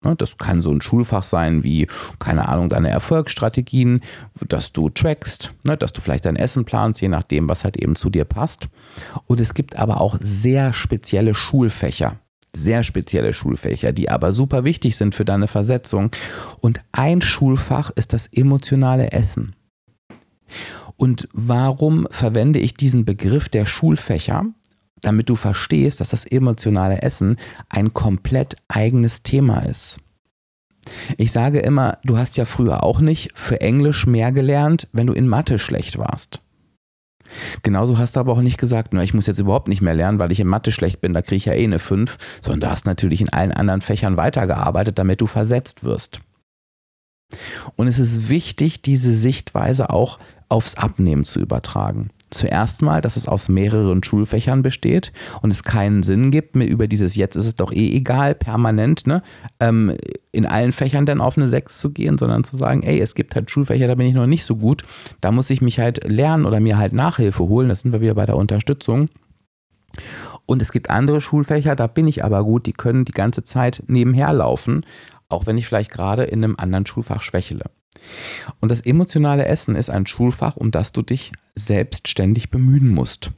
Ne, 0.07 0.15
das 0.15 0.37
kann 0.37 0.61
so 0.61 0.71
ein 0.71 0.79
Schulfach 0.79 1.23
sein 1.23 1.65
wie, 1.65 1.87
keine 2.17 2.47
Ahnung, 2.47 2.69
deine 2.69 2.89
Erfolgsstrategien, 2.89 3.99
dass 4.47 4.71
du 4.71 4.87
trackst, 4.87 5.51
ne, 5.65 5.75
dass 5.75 5.91
du 5.91 5.99
vielleicht 5.99 6.23
dein 6.23 6.37
Essen 6.37 6.63
planst, 6.63 7.01
je 7.01 7.09
nachdem, 7.09 7.49
was 7.49 7.65
halt 7.65 7.75
eben 7.75 7.97
zu 7.97 8.09
dir 8.09 8.23
passt. 8.23 8.69
Und 9.25 9.41
es 9.41 9.53
gibt 9.53 9.75
aber 9.75 9.99
auch 9.99 10.17
sehr 10.21 10.71
spezielle 10.71 11.35
Schulfächer, 11.35 12.15
sehr 12.55 12.83
spezielle 12.83 13.33
Schulfächer, 13.33 13.91
die 13.91 14.09
aber 14.09 14.31
super 14.31 14.63
wichtig 14.63 14.95
sind 14.95 15.13
für 15.13 15.25
deine 15.25 15.47
Versetzung. 15.47 16.11
Und 16.61 16.79
ein 16.93 17.21
Schulfach 17.21 17.89
ist 17.89 18.13
das 18.13 18.27
emotionale 18.27 19.11
Essen. 19.11 19.57
Und 20.95 21.27
warum 21.33 22.07
verwende 22.11 22.59
ich 22.59 22.75
diesen 22.75 23.03
Begriff 23.03 23.49
der 23.49 23.65
Schulfächer? 23.65 24.45
Damit 25.01 25.29
du 25.29 25.35
verstehst, 25.35 26.01
dass 26.01 26.09
das 26.09 26.25
emotionale 26.25 27.01
Essen 27.01 27.37
ein 27.69 27.93
komplett 27.93 28.57
eigenes 28.67 29.23
Thema 29.23 29.59
ist. 29.59 29.99
Ich 31.17 31.31
sage 31.31 31.59
immer, 31.59 31.97
du 32.03 32.17
hast 32.17 32.37
ja 32.37 32.45
früher 32.45 32.83
auch 32.83 32.99
nicht 32.99 33.31
für 33.35 33.61
Englisch 33.61 34.07
mehr 34.07 34.31
gelernt, 34.31 34.87
wenn 34.93 35.07
du 35.07 35.13
in 35.13 35.27
Mathe 35.27 35.59
schlecht 35.59 35.97
warst. 35.97 36.41
Genauso 37.61 37.97
hast 37.97 38.15
du 38.15 38.21
aber 38.21 38.31
auch 38.31 38.41
nicht 38.41 38.57
gesagt, 38.57 38.93
na, 38.93 39.03
ich 39.03 39.13
muss 39.13 39.27
jetzt 39.27 39.39
überhaupt 39.39 39.67
nicht 39.67 39.81
mehr 39.81 39.93
lernen, 39.93 40.19
weil 40.19 40.31
ich 40.31 40.39
in 40.39 40.47
Mathe 40.47 40.71
schlecht 40.71 41.01
bin, 41.01 41.13
da 41.13 41.21
kriege 41.21 41.35
ich 41.35 41.45
ja 41.45 41.53
eh 41.53 41.63
eine 41.63 41.79
5, 41.79 42.17
sondern 42.41 42.61
du 42.61 42.69
hast 42.69 42.85
natürlich 42.85 43.19
in 43.19 43.29
allen 43.29 43.51
anderen 43.51 43.81
Fächern 43.81 44.15
weitergearbeitet, 44.15 44.97
damit 44.97 45.19
du 45.19 45.27
versetzt 45.27 45.83
wirst. 45.83 46.21
Und 47.75 47.87
es 47.87 47.99
ist 47.99 48.29
wichtig, 48.29 48.81
diese 48.81 49.11
Sichtweise 49.11 49.89
auch 49.89 50.19
aufs 50.47 50.75
Abnehmen 50.75 51.25
zu 51.25 51.41
übertragen. 51.41 52.11
Zuerst 52.29 52.81
mal, 52.81 52.99
dass 52.99 53.15
es 53.15 53.27
aus 53.27 53.47
mehreren 53.47 54.03
Schulfächern 54.03 54.61
besteht 54.61 55.13
und 55.41 55.49
es 55.49 55.63
keinen 55.63 56.03
Sinn 56.03 56.29
gibt, 56.29 56.57
mir 56.57 56.65
über 56.65 56.87
dieses 56.87 57.15
Jetzt 57.15 57.37
ist 57.37 57.45
es 57.45 57.55
doch 57.55 57.71
eh 57.71 57.95
egal, 57.95 58.35
permanent, 58.35 59.07
ne, 59.07 59.23
ähm, 59.61 59.95
in 60.33 60.45
allen 60.45 60.73
Fächern 60.73 61.05
dann 61.05 61.21
auf 61.21 61.37
eine 61.37 61.47
6 61.47 61.79
zu 61.79 61.93
gehen, 61.93 62.17
sondern 62.17 62.43
zu 62.43 62.57
sagen, 62.57 62.83
ey, 62.83 62.99
es 62.99 63.15
gibt 63.15 63.33
halt 63.35 63.49
Schulfächer, 63.49 63.87
da 63.87 63.95
bin 63.95 64.07
ich 64.07 64.13
noch 64.13 64.27
nicht 64.27 64.43
so 64.43 64.57
gut, 64.57 64.83
da 65.21 65.31
muss 65.31 65.49
ich 65.49 65.61
mich 65.61 65.79
halt 65.79 66.03
lernen 66.03 66.45
oder 66.45 66.59
mir 66.59 66.77
halt 66.77 66.91
Nachhilfe 66.91 67.47
holen, 67.47 67.69
das 67.69 67.81
sind 67.81 67.93
wir 67.93 68.01
wieder 68.01 68.15
bei 68.15 68.25
der 68.25 68.35
Unterstützung. 68.35 69.07
Und 70.45 70.61
es 70.61 70.73
gibt 70.73 70.89
andere 70.89 71.21
Schulfächer, 71.21 71.75
da 71.77 71.87
bin 71.87 72.07
ich 72.07 72.25
aber 72.25 72.43
gut, 72.43 72.65
die 72.65 72.73
können 72.73 73.05
die 73.05 73.13
ganze 73.13 73.43
Zeit 73.45 73.83
nebenher 73.87 74.33
laufen, 74.33 74.85
auch 75.29 75.45
wenn 75.45 75.57
ich 75.57 75.65
vielleicht 75.65 75.91
gerade 75.91 76.23
in 76.23 76.43
einem 76.43 76.55
anderen 76.57 76.85
Schulfach 76.85 77.21
schwächle. 77.21 77.65
Und 78.59 78.71
das 78.71 78.81
emotionale 78.81 79.45
Essen 79.45 79.75
ist 79.75 79.89
ein 79.89 80.05
Schulfach, 80.05 80.57
um 80.57 80.71
das 80.71 80.91
du 80.91 81.01
dich 81.01 81.31
selbstständig 81.55 82.49
bemühen 82.49 82.89
musst. 82.89 83.31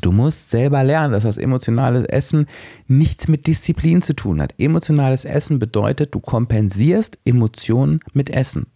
Du 0.00 0.10
musst 0.10 0.50
selber 0.50 0.82
lernen, 0.82 1.12
dass 1.12 1.22
das 1.22 1.36
emotionale 1.36 2.08
Essen 2.08 2.46
nichts 2.88 3.28
mit 3.28 3.46
Disziplin 3.46 4.02
zu 4.02 4.14
tun 4.14 4.40
hat. 4.40 4.54
Emotionales 4.58 5.24
Essen 5.24 5.58
bedeutet, 5.58 6.14
du 6.14 6.20
kompensierst 6.20 7.18
Emotionen 7.24 8.00
mit 8.12 8.30
Essen. 8.30 8.66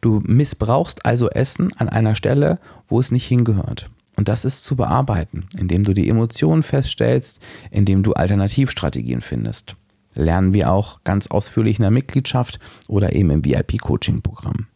Du 0.00 0.20
missbrauchst 0.26 1.06
also 1.06 1.30
Essen 1.30 1.72
an 1.78 1.88
einer 1.88 2.14
Stelle, 2.14 2.58
wo 2.86 3.00
es 3.00 3.10
nicht 3.10 3.26
hingehört. 3.26 3.88
Und 4.16 4.28
das 4.28 4.44
ist 4.44 4.64
zu 4.64 4.76
bearbeiten, 4.76 5.46
indem 5.58 5.84
du 5.84 5.94
die 5.94 6.08
Emotionen 6.08 6.62
feststellst, 6.62 7.40
indem 7.70 8.02
du 8.02 8.12
Alternativstrategien 8.12 9.22
findest. 9.22 9.76
Lernen 10.14 10.54
wir 10.54 10.70
auch 10.70 11.04
ganz 11.04 11.26
ausführlich 11.28 11.78
in 11.78 11.82
der 11.82 11.90
Mitgliedschaft 11.90 12.58
oder 12.88 13.14
eben 13.14 13.30
im 13.30 13.44
VIP-Coaching-Programm. 13.44 14.66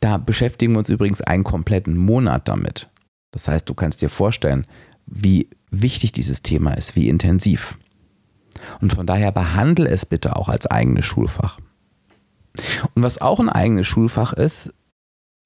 Da 0.00 0.18
beschäftigen 0.18 0.72
wir 0.72 0.78
uns 0.78 0.88
übrigens 0.88 1.20
einen 1.20 1.44
kompletten 1.44 1.96
Monat 1.96 2.48
damit. 2.48 2.88
Das 3.32 3.48
heißt, 3.48 3.68
du 3.68 3.74
kannst 3.74 4.02
dir 4.02 4.10
vorstellen, 4.10 4.66
wie 5.06 5.48
wichtig 5.70 6.12
dieses 6.12 6.42
Thema 6.42 6.72
ist, 6.72 6.96
wie 6.96 7.08
intensiv. 7.08 7.78
Und 8.80 8.92
von 8.92 9.06
daher 9.06 9.32
behandle 9.32 9.88
es 9.88 10.04
bitte 10.04 10.36
auch 10.36 10.48
als 10.48 10.66
eigenes 10.66 11.04
Schulfach. 11.04 11.58
Und 12.94 13.02
was 13.02 13.20
auch 13.20 13.40
ein 13.40 13.48
eigenes 13.48 13.86
Schulfach 13.86 14.32
ist, 14.32 14.74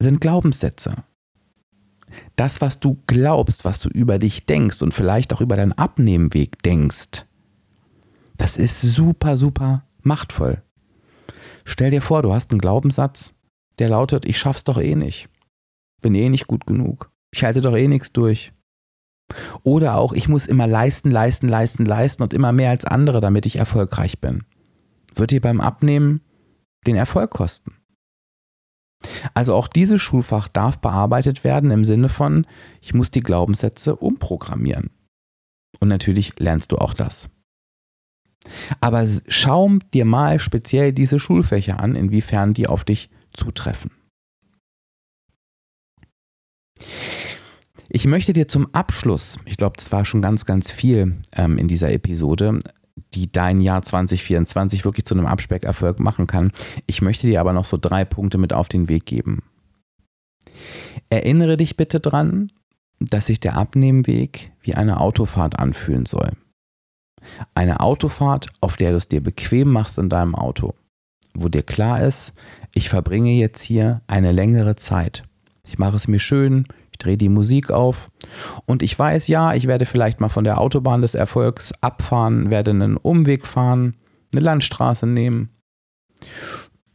sind 0.00 0.20
Glaubenssätze 0.20 1.04
das, 2.36 2.60
was 2.60 2.80
du 2.80 2.98
glaubst, 3.06 3.64
was 3.64 3.80
du 3.80 3.88
über 3.88 4.18
dich 4.18 4.46
denkst 4.46 4.82
und 4.82 4.92
vielleicht 4.92 5.32
auch 5.32 5.40
über 5.40 5.56
deinen 5.56 5.72
Abnehmweg 5.72 6.62
denkst, 6.62 7.24
das 8.36 8.58
ist 8.58 8.80
super, 8.80 9.36
super 9.36 9.84
machtvoll. 10.02 10.62
Stell 11.64 11.90
dir 11.90 12.02
vor, 12.02 12.22
du 12.22 12.32
hast 12.32 12.50
einen 12.50 12.60
Glaubenssatz, 12.60 13.38
der 13.78 13.88
lautet, 13.88 14.24
ich 14.24 14.38
schaff's 14.38 14.64
doch 14.64 14.78
eh 14.78 14.94
nicht. 14.94 15.28
Bin 16.02 16.14
eh 16.14 16.28
nicht 16.28 16.46
gut 16.46 16.66
genug. 16.66 17.10
Ich 17.32 17.44
halte 17.44 17.60
doch 17.60 17.74
eh 17.74 17.88
nichts 17.88 18.12
durch. 18.12 18.52
Oder 19.62 19.96
auch, 19.96 20.12
ich 20.12 20.28
muss 20.28 20.46
immer 20.46 20.66
leisten, 20.66 21.10
leisten, 21.10 21.48
leisten, 21.48 21.86
leisten 21.86 22.22
und 22.22 22.34
immer 22.34 22.52
mehr 22.52 22.70
als 22.70 22.84
andere, 22.84 23.20
damit 23.20 23.46
ich 23.46 23.56
erfolgreich 23.56 24.20
bin. 24.20 24.44
Wird 25.14 25.30
dir 25.30 25.40
beim 25.40 25.60
Abnehmen 25.60 26.20
den 26.86 26.96
Erfolg 26.96 27.30
kosten. 27.30 27.74
Also 29.32 29.54
auch 29.54 29.68
dieses 29.68 30.00
Schulfach 30.00 30.48
darf 30.48 30.78
bearbeitet 30.78 31.44
werden 31.44 31.70
im 31.70 31.84
Sinne 31.84 32.08
von, 32.08 32.46
ich 32.80 32.94
muss 32.94 33.10
die 33.10 33.22
Glaubenssätze 33.22 33.96
umprogrammieren. 33.96 34.90
Und 35.80 35.88
natürlich 35.88 36.38
lernst 36.38 36.72
du 36.72 36.76
auch 36.76 36.94
das. 36.94 37.30
Aber 38.80 39.06
schau 39.28 39.78
dir 39.92 40.04
mal 40.04 40.38
speziell 40.38 40.92
diese 40.92 41.18
Schulfächer 41.18 41.80
an, 41.80 41.96
inwiefern 41.96 42.54
die 42.54 42.66
auf 42.66 42.84
dich 42.84 43.10
zutreffen. 43.32 43.90
Ich 47.88 48.06
möchte 48.06 48.32
dir 48.32 48.48
zum 48.48 48.74
Abschluss, 48.74 49.38
ich 49.44 49.56
glaube, 49.56 49.76
das 49.76 49.92
war 49.92 50.04
schon 50.04 50.22
ganz, 50.22 50.46
ganz 50.46 50.72
viel 50.72 51.16
ähm, 51.36 51.58
in 51.58 51.68
dieser 51.68 51.92
Episode, 51.92 52.58
die 53.14 53.30
dein 53.30 53.60
Jahr 53.60 53.82
2024 53.82 54.84
wirklich 54.84 55.04
zu 55.04 55.14
einem 55.14 55.26
Abspeckerfolg 55.26 56.00
machen 56.00 56.26
kann. 56.26 56.50
Ich 56.86 57.02
möchte 57.02 57.26
dir 57.26 57.40
aber 57.40 57.52
noch 57.52 57.64
so 57.64 57.76
drei 57.76 58.04
Punkte 58.04 58.38
mit 58.38 58.52
auf 58.52 58.68
den 58.68 58.88
Weg 58.88 59.06
geben. 59.06 59.42
Erinnere 61.10 61.56
dich 61.56 61.76
bitte 61.76 62.00
dran, 62.00 62.50
dass 63.00 63.26
sich 63.26 63.40
der 63.40 63.56
Abnehmweg 63.56 64.52
wie 64.60 64.74
eine 64.74 65.00
Autofahrt 65.00 65.58
anfühlen 65.58 66.06
soll. 66.06 66.32
Eine 67.54 67.80
Autofahrt, 67.80 68.48
auf 68.60 68.76
der 68.76 68.90
du 68.90 68.96
es 68.96 69.08
dir 69.08 69.22
bequem 69.22 69.70
machst 69.70 69.98
in 69.98 70.08
deinem 70.08 70.34
Auto, 70.34 70.74
wo 71.34 71.48
dir 71.48 71.62
klar 71.62 72.02
ist, 72.02 72.34
ich 72.74 72.88
verbringe 72.88 73.32
jetzt 73.32 73.62
hier 73.62 74.02
eine 74.06 74.32
längere 74.32 74.76
Zeit. 74.76 75.24
Ich 75.66 75.78
mache 75.78 75.96
es 75.96 76.08
mir 76.08 76.18
schön, 76.18 76.66
ich 76.92 76.98
drehe 76.98 77.16
die 77.16 77.28
Musik 77.28 77.70
auf 77.70 78.10
und 78.66 78.82
ich 78.82 78.98
weiß, 78.98 79.28
ja, 79.28 79.54
ich 79.54 79.66
werde 79.66 79.86
vielleicht 79.86 80.20
mal 80.20 80.28
von 80.28 80.44
der 80.44 80.60
Autobahn 80.60 81.02
des 81.02 81.14
Erfolgs 81.14 81.72
abfahren, 81.80 82.50
werde 82.50 82.70
einen 82.70 82.96
Umweg 82.96 83.46
fahren, 83.46 83.96
eine 84.32 84.44
Landstraße 84.44 85.06
nehmen, 85.06 85.48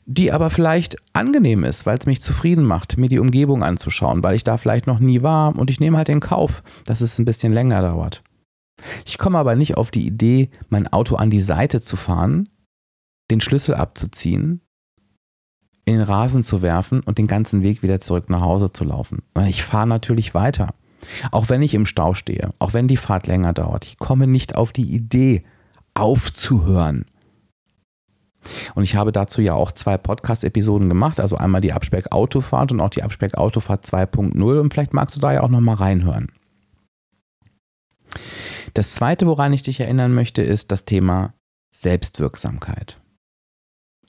die 0.05 0.32
aber 0.32 0.49
vielleicht 0.49 0.97
angenehm 1.13 1.63
ist, 1.63 1.86
weil 1.86 1.97
es 1.97 2.05
mich 2.05 2.21
zufrieden 2.21 2.63
macht, 2.63 2.97
mir 2.97 3.09
die 3.09 3.19
Umgebung 3.19 3.63
anzuschauen, 3.63 4.23
weil 4.23 4.36
ich 4.36 4.43
da 4.43 4.57
vielleicht 4.57 4.88
noch 4.88 4.99
nie 4.99 5.21
war 5.21 5.55
und 5.55 5.69
ich 5.69 5.80
nehme 5.80 5.97
halt 5.97 6.07
den 6.07 6.19
Kauf, 6.19 6.63
dass 6.86 7.01
es 7.01 7.19
ein 7.19 7.25
bisschen 7.25 7.53
länger 7.53 7.82
dauert. 7.82 8.23
Ich 9.05 9.17
komme 9.17 9.38
aber 9.38 9.55
nicht 9.55 9.77
auf 9.77 9.91
die 9.91 10.05
Idee, 10.05 10.49
mein 10.69 10.88
Auto 10.88 11.15
an 11.15 11.30
die 11.30 11.41
Seite 11.41 11.82
zu 11.82 11.95
fahren, 11.95 12.49
den 13.32 13.41
Schlüssel 13.41 13.75
abzuziehen 13.75 14.61
in 15.89 15.95
den 15.95 16.03
Rasen 16.03 16.43
zu 16.43 16.61
werfen 16.61 16.99
und 17.01 17.17
den 17.17 17.25
ganzen 17.25 17.63
Weg 17.63 17.82
wieder 17.82 17.99
zurück 17.99 18.30
nach 18.30 18.41
Hause 18.41 18.71
zu 18.71 18.84
laufen. 18.84 19.23
Ich 19.47 19.63
fahre 19.63 19.88
natürlich 19.88 20.36
weiter. 20.36 20.75
Auch 21.32 21.49
wenn 21.49 21.63
ich 21.63 21.73
im 21.73 21.88
Stau 21.88 22.13
stehe, 22.13 22.51
auch 22.59 22.73
wenn 22.73 22.88
die 22.88 22.97
Fahrt 22.97 23.25
länger 23.25 23.53
dauert. 23.53 23.86
Ich 23.86 23.97
komme 23.97 24.27
nicht 24.27 24.55
auf 24.55 24.71
die 24.71 24.93
Idee, 24.93 25.43
aufzuhören. 25.95 27.05
Und 28.75 28.84
ich 28.84 28.95
habe 28.95 29.11
dazu 29.11 29.41
ja 29.41 29.53
auch 29.53 29.71
zwei 29.71 29.97
Podcast-Episoden 29.97 30.89
gemacht, 30.89 31.19
also 31.19 31.38
einmal 31.38 31.61
die 31.61 31.73
Abspeck-Autofahrt 31.73 32.71
und 32.71 32.80
auch 32.80 32.89
die 32.89 33.03
Abspeck-Autofahrt 33.03 33.86
2.0 33.86 34.59
und 34.59 34.73
vielleicht 34.73 34.93
magst 34.93 35.17
du 35.17 35.21
da 35.21 35.34
ja 35.34 35.41
auch 35.41 35.49
nochmal 35.49 35.75
reinhören. 35.75 36.32
Das 38.74 38.93
zweite, 38.93 39.28
woran 39.28 39.53
ich 39.53 39.63
dich 39.63 39.80
erinnern 39.80 40.13
möchte, 40.13 40.41
ist 40.41 40.72
das 40.72 40.86
Thema 40.86 41.34
Selbstwirksamkeit. 41.74 42.99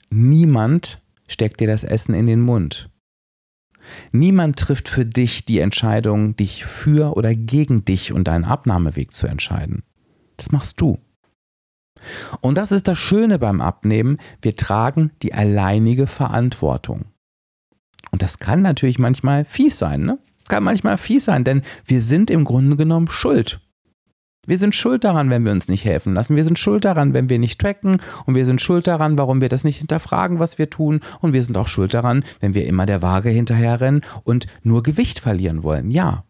Niemand 0.09 1.01
steckt 1.27 1.59
dir 1.59 1.67
das 1.67 1.83
Essen 1.83 2.13
in 2.13 2.27
den 2.27 2.41
Mund. 2.41 2.89
Niemand 4.11 4.59
trifft 4.59 4.87
für 4.87 5.05
dich 5.05 5.45
die 5.45 5.59
Entscheidung, 5.59 6.35
dich 6.35 6.65
für 6.65 7.15
oder 7.17 7.33
gegen 7.33 7.85
dich 7.85 8.13
und 8.13 8.27
deinen 8.27 8.45
Abnahmeweg 8.45 9.13
zu 9.13 9.27
entscheiden. 9.27 9.83
Das 10.37 10.51
machst 10.51 10.79
du. 10.81 10.99
Und 12.41 12.57
das 12.57 12.71
ist 12.71 12.87
das 12.87 12.97
Schöne 12.97 13.39
beim 13.39 13.61
Abnehmen, 13.61 14.17
wir 14.41 14.55
tragen 14.55 15.11
die 15.21 15.33
alleinige 15.33 16.07
Verantwortung. 16.07 17.05
Und 18.11 18.21
das 18.21 18.39
kann 18.39 18.61
natürlich 18.61 18.99
manchmal 18.99 19.45
fies 19.45 19.77
sein, 19.77 20.01
ne? 20.01 20.19
Kann 20.47 20.63
manchmal 20.63 20.97
fies 20.97 21.25
sein, 21.25 21.43
denn 21.43 21.61
wir 21.85 22.01
sind 22.01 22.29
im 22.29 22.43
Grunde 22.43 22.75
genommen 22.75 23.07
schuld. 23.07 23.61
Wir 24.47 24.57
sind 24.57 24.73
schuld 24.73 25.03
daran, 25.03 25.29
wenn 25.29 25.45
wir 25.45 25.51
uns 25.51 25.67
nicht 25.67 25.85
helfen 25.85 26.15
lassen. 26.15 26.35
Wir 26.35 26.43
sind 26.43 26.57
schuld 26.57 26.83
daran, 26.83 27.13
wenn 27.13 27.29
wir 27.29 27.37
nicht 27.37 27.61
tracken. 27.61 28.01
Und 28.25 28.33
wir 28.33 28.45
sind 28.45 28.59
schuld 28.59 28.87
daran, 28.87 29.17
warum 29.17 29.39
wir 29.39 29.49
das 29.49 29.63
nicht 29.63 29.77
hinterfragen, 29.77 30.39
was 30.39 30.57
wir 30.57 30.69
tun. 30.69 31.01
Und 31.19 31.33
wir 31.33 31.43
sind 31.43 31.57
auch 31.57 31.67
schuld 31.67 31.93
daran, 31.93 32.23
wenn 32.39 32.55
wir 32.55 32.65
immer 32.65 32.87
der 32.87 33.03
Waage 33.03 33.29
hinterherrennen 33.29 34.01
und 34.23 34.47
nur 34.63 34.81
Gewicht 34.81 35.19
verlieren 35.19 35.61
wollen. 35.61 35.91
Ja. 35.91 36.25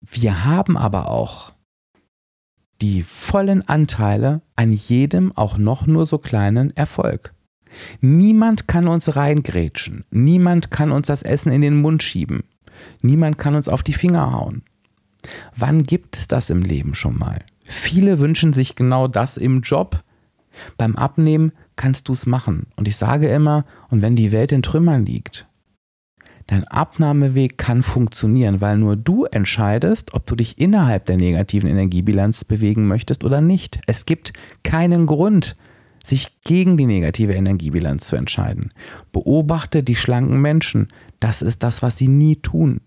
Wir 0.00 0.44
haben 0.44 0.76
aber 0.76 1.08
auch 1.10 1.52
die 2.80 3.02
vollen 3.02 3.66
Anteile 3.68 4.42
an 4.56 4.72
jedem 4.72 5.32
auch 5.36 5.58
noch 5.58 5.86
nur 5.86 6.06
so 6.06 6.18
kleinen 6.18 6.76
Erfolg. 6.76 7.34
Niemand 8.00 8.66
kann 8.66 8.88
uns 8.88 9.14
reingrätschen. 9.14 10.04
Niemand 10.10 10.70
kann 10.70 10.90
uns 10.90 11.06
das 11.06 11.22
Essen 11.22 11.52
in 11.52 11.60
den 11.60 11.80
Mund 11.80 12.02
schieben. 12.02 12.44
Niemand 13.00 13.38
kann 13.38 13.54
uns 13.54 13.68
auf 13.68 13.82
die 13.82 13.92
Finger 13.92 14.32
hauen. 14.32 14.62
Wann 15.56 15.84
gibt 15.84 16.16
es 16.16 16.28
das 16.28 16.50
im 16.50 16.62
Leben 16.62 16.94
schon 16.94 17.18
mal? 17.18 17.40
Viele 17.64 18.18
wünschen 18.18 18.52
sich 18.52 18.76
genau 18.76 19.08
das 19.08 19.36
im 19.36 19.62
Job. 19.62 20.02
Beim 20.76 20.96
Abnehmen 20.96 21.52
kannst 21.76 22.08
du 22.08 22.12
es 22.12 22.26
machen. 22.26 22.66
Und 22.76 22.86
ich 22.88 22.96
sage 22.96 23.28
immer, 23.28 23.64
und 23.90 24.02
wenn 24.02 24.16
die 24.16 24.32
Welt 24.32 24.52
in 24.52 24.62
Trümmern 24.62 25.04
liegt, 25.04 25.46
dein 26.46 26.64
Abnahmeweg 26.64 27.58
kann 27.58 27.82
funktionieren, 27.82 28.60
weil 28.60 28.76
nur 28.76 28.96
du 28.96 29.24
entscheidest, 29.24 30.14
ob 30.14 30.26
du 30.26 30.36
dich 30.36 30.58
innerhalb 30.58 31.06
der 31.06 31.16
negativen 31.16 31.68
Energiebilanz 31.68 32.44
bewegen 32.44 32.86
möchtest 32.86 33.24
oder 33.24 33.40
nicht. 33.40 33.80
Es 33.86 34.04
gibt 34.06 34.32
keinen 34.62 35.06
Grund, 35.06 35.56
sich 36.04 36.42
gegen 36.42 36.76
die 36.76 36.86
negative 36.86 37.32
Energiebilanz 37.32 38.06
zu 38.06 38.16
entscheiden. 38.16 38.70
Beobachte 39.10 39.82
die 39.82 39.96
schlanken 39.96 40.40
Menschen. 40.40 40.88
Das 41.18 41.40
ist 41.40 41.62
das, 41.62 41.82
was 41.82 41.96
sie 41.96 42.08
nie 42.08 42.36
tun. 42.36 42.82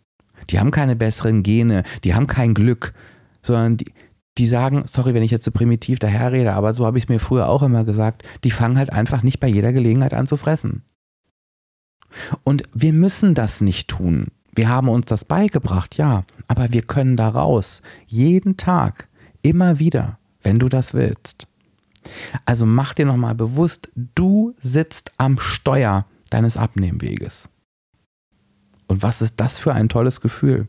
Die 0.49 0.59
haben 0.59 0.71
keine 0.71 0.95
besseren 0.95 1.43
Gene, 1.43 1.83
die 2.03 2.15
haben 2.15 2.27
kein 2.27 2.53
Glück, 2.53 2.93
sondern 3.41 3.77
die, 3.77 3.91
die 4.37 4.45
sagen, 4.45 4.83
sorry, 4.85 5.13
wenn 5.13 5.23
ich 5.23 5.31
jetzt 5.31 5.45
so 5.45 5.51
primitiv 5.51 5.99
daherrede, 5.99 6.53
aber 6.53 6.73
so 6.73 6.85
habe 6.85 6.97
ich 6.97 7.05
es 7.05 7.09
mir 7.09 7.19
früher 7.19 7.49
auch 7.49 7.63
immer 7.63 7.83
gesagt, 7.83 8.23
die 8.43 8.51
fangen 8.51 8.77
halt 8.77 8.93
einfach 8.93 9.23
nicht 9.23 9.39
bei 9.39 9.47
jeder 9.47 9.73
Gelegenheit 9.73 10.13
an 10.13 10.27
zu 10.27 10.37
fressen. 10.37 10.83
Und 12.43 12.63
wir 12.73 12.93
müssen 12.93 13.33
das 13.33 13.61
nicht 13.61 13.89
tun. 13.89 14.27
Wir 14.53 14.69
haben 14.69 14.89
uns 14.89 15.05
das 15.05 15.25
beigebracht, 15.25 15.97
ja, 15.97 16.23
aber 16.47 16.71
wir 16.73 16.81
können 16.81 17.15
da 17.15 17.29
raus. 17.29 17.81
Jeden 18.07 18.57
Tag, 18.57 19.07
immer 19.41 19.79
wieder, 19.79 20.17
wenn 20.41 20.59
du 20.59 20.69
das 20.69 20.93
willst. 20.93 21.47
Also 22.45 22.65
mach 22.65 22.93
dir 22.93 23.05
nochmal 23.05 23.35
bewusst, 23.35 23.91
du 23.95 24.55
sitzt 24.59 25.11
am 25.17 25.37
Steuer 25.39 26.05
deines 26.29 26.57
Abnehmweges. 26.57 27.49
Und 28.87 29.03
was 29.03 29.21
ist 29.21 29.39
das 29.39 29.59
für 29.59 29.73
ein 29.73 29.89
tolles 29.89 30.21
Gefühl? 30.21 30.67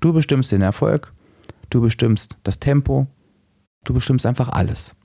Du 0.00 0.12
bestimmst 0.12 0.50
den 0.52 0.62
Erfolg, 0.62 1.12
du 1.68 1.80
bestimmst 1.80 2.38
das 2.42 2.58
Tempo, 2.58 3.06
du 3.84 3.94
bestimmst 3.94 4.26
einfach 4.26 4.48
alles. 4.48 4.96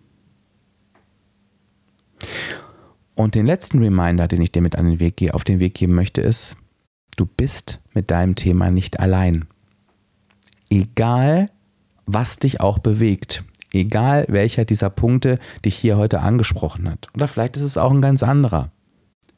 Und 3.14 3.36
den 3.36 3.46
letzten 3.46 3.80
Reminder, 3.80 4.28
den 4.28 4.42
ich 4.42 4.52
dir 4.52 4.62
mit 4.62 4.76
an 4.76 4.86
den 4.86 5.00
Weg, 5.00 5.34
auf 5.34 5.44
den 5.44 5.60
Weg 5.60 5.74
geben 5.74 5.94
möchte, 5.94 6.22
ist, 6.22 6.58
du 7.16 7.26
bist 7.26 7.82
mit 7.94 8.12
deinem 8.12 8.36
Thema 8.36 8.72
nicht 8.72 9.00
allein. 9.00 9.46
Egal, 10.70 11.48
was 12.06 12.38
dich 12.38 12.62
auch 12.62 12.80
bewegt, 12.80 13.44
egal 13.72 14.26
welcher 14.30 14.66
dieser 14.66 14.90
Punkte 14.90 15.40
dich 15.64 15.76
hier 15.76 15.98
heute 15.98 16.22
angesprochen 16.22 16.90
hat, 16.90 17.10
oder 17.14 17.28
vielleicht 17.28 17.58
ist 17.58 17.64
es 17.64 17.78
auch 17.78 17.92
ein 17.92 18.02
ganz 18.02 18.24
anderer, 18.24 18.72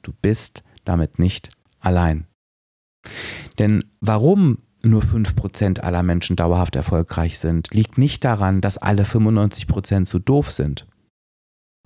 du 0.01 0.13
bist 0.21 0.63
damit 0.85 1.19
nicht 1.19 1.49
allein. 1.79 2.26
Denn 3.59 3.83
warum 4.01 4.59
nur 4.83 5.01
5% 5.01 5.79
aller 5.79 6.03
Menschen 6.03 6.35
dauerhaft 6.35 6.75
erfolgreich 6.75 7.39
sind, 7.39 7.73
liegt 7.73 7.97
nicht 7.97 8.23
daran, 8.23 8.61
dass 8.61 8.77
alle 8.77 9.03
95% 9.03 10.05
zu 10.05 10.19
doof 10.19 10.51
sind. 10.51 10.85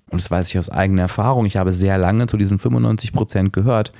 Und 0.09 0.21
das 0.21 0.29
weiß 0.29 0.49
ich 0.49 0.59
aus 0.59 0.69
eigener 0.69 1.03
Erfahrung. 1.03 1.45
Ich 1.45 1.57
habe 1.57 1.71
sehr 1.73 1.97
lange 1.97 2.27
zu 2.27 2.37
diesen 2.37 2.59
95% 2.59 3.51
gehört, 3.51 3.93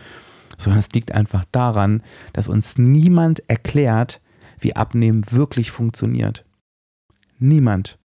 sondern 0.58 0.80
es 0.80 0.92
liegt 0.92 1.14
einfach 1.14 1.46
daran, 1.52 2.04
dass 2.34 2.50
uns 2.50 2.78
niemand 2.78 3.42
erklärt, 3.50 4.22
wie 4.60 4.76
Abnehmen 4.76 5.24
wirklich 5.32 5.72
funktioniert. 5.72 6.46
Niemand. 7.40 7.98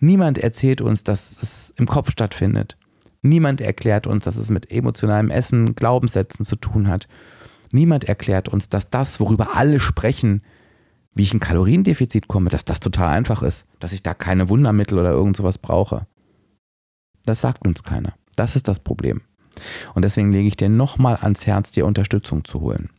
Niemand 0.00 0.38
erzählt 0.38 0.80
uns, 0.80 1.04
dass 1.04 1.42
es 1.42 1.74
im 1.76 1.86
Kopf 1.86 2.10
stattfindet. 2.10 2.76
Niemand 3.20 3.60
erklärt 3.60 4.06
uns, 4.06 4.24
dass 4.24 4.36
es 4.36 4.50
mit 4.50 4.70
emotionalem 4.70 5.30
Essen, 5.30 5.74
Glaubenssätzen 5.74 6.44
zu 6.44 6.56
tun 6.56 6.88
hat. 6.88 7.08
Niemand 7.72 8.04
erklärt 8.04 8.48
uns, 8.48 8.68
dass 8.68 8.88
das, 8.88 9.20
worüber 9.20 9.56
alle 9.56 9.80
sprechen, 9.80 10.42
wie 11.14 11.22
ich 11.22 11.34
ein 11.34 11.40
Kaloriendefizit 11.40 12.28
komme, 12.28 12.50
dass 12.50 12.64
das 12.64 12.80
total 12.80 13.08
einfach 13.08 13.42
ist, 13.42 13.66
dass 13.80 13.92
ich 13.92 14.02
da 14.02 14.14
keine 14.14 14.48
Wundermittel 14.48 14.98
oder 14.98 15.10
irgend 15.10 15.36
sowas 15.36 15.58
brauche. 15.58 16.06
Das 17.24 17.40
sagt 17.40 17.66
uns 17.66 17.82
keiner. 17.82 18.14
Das 18.36 18.56
ist 18.56 18.68
das 18.68 18.78
Problem. 18.78 19.22
Und 19.94 20.04
deswegen 20.04 20.32
lege 20.32 20.48
ich 20.48 20.56
dir 20.56 20.68
nochmal 20.68 21.16
ans 21.16 21.46
Herz, 21.46 21.70
dir 21.72 21.86
Unterstützung 21.86 22.44
zu 22.44 22.60
holen. 22.60 22.90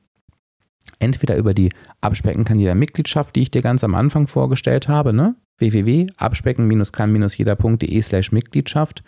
Entweder 0.99 1.38
über 1.38 1.53
die 1.53 1.72
Abspecken-Kandidat-Mitgliedschaft, 2.01 3.36
die 3.36 3.43
ich 3.43 3.51
dir 3.51 3.61
ganz 3.61 3.84
am 3.84 3.93
Anfang 3.95 4.28
vorgestellt 4.28 4.88
habe, 4.88 5.13
ne? 5.13 5.36
www.abspecken-kann-jeder.de 5.59 8.01
slash 8.01 8.32
Mitgliedschaft 8.32 9.03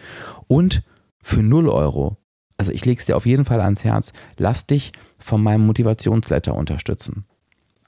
und 0.47 0.83
für 1.21 1.43
0 1.43 1.69
Euro, 1.69 2.17
also 2.61 2.73
ich 2.73 2.85
lege 2.85 2.99
es 2.99 3.07
dir 3.07 3.17
auf 3.17 3.25
jeden 3.25 3.43
Fall 3.43 3.59
ans 3.59 3.83
Herz, 3.83 4.13
lass 4.37 4.67
dich 4.67 4.91
von 5.17 5.41
meinem 5.41 5.65
Motivationsletter 5.65 6.53
unterstützen. 6.53 7.25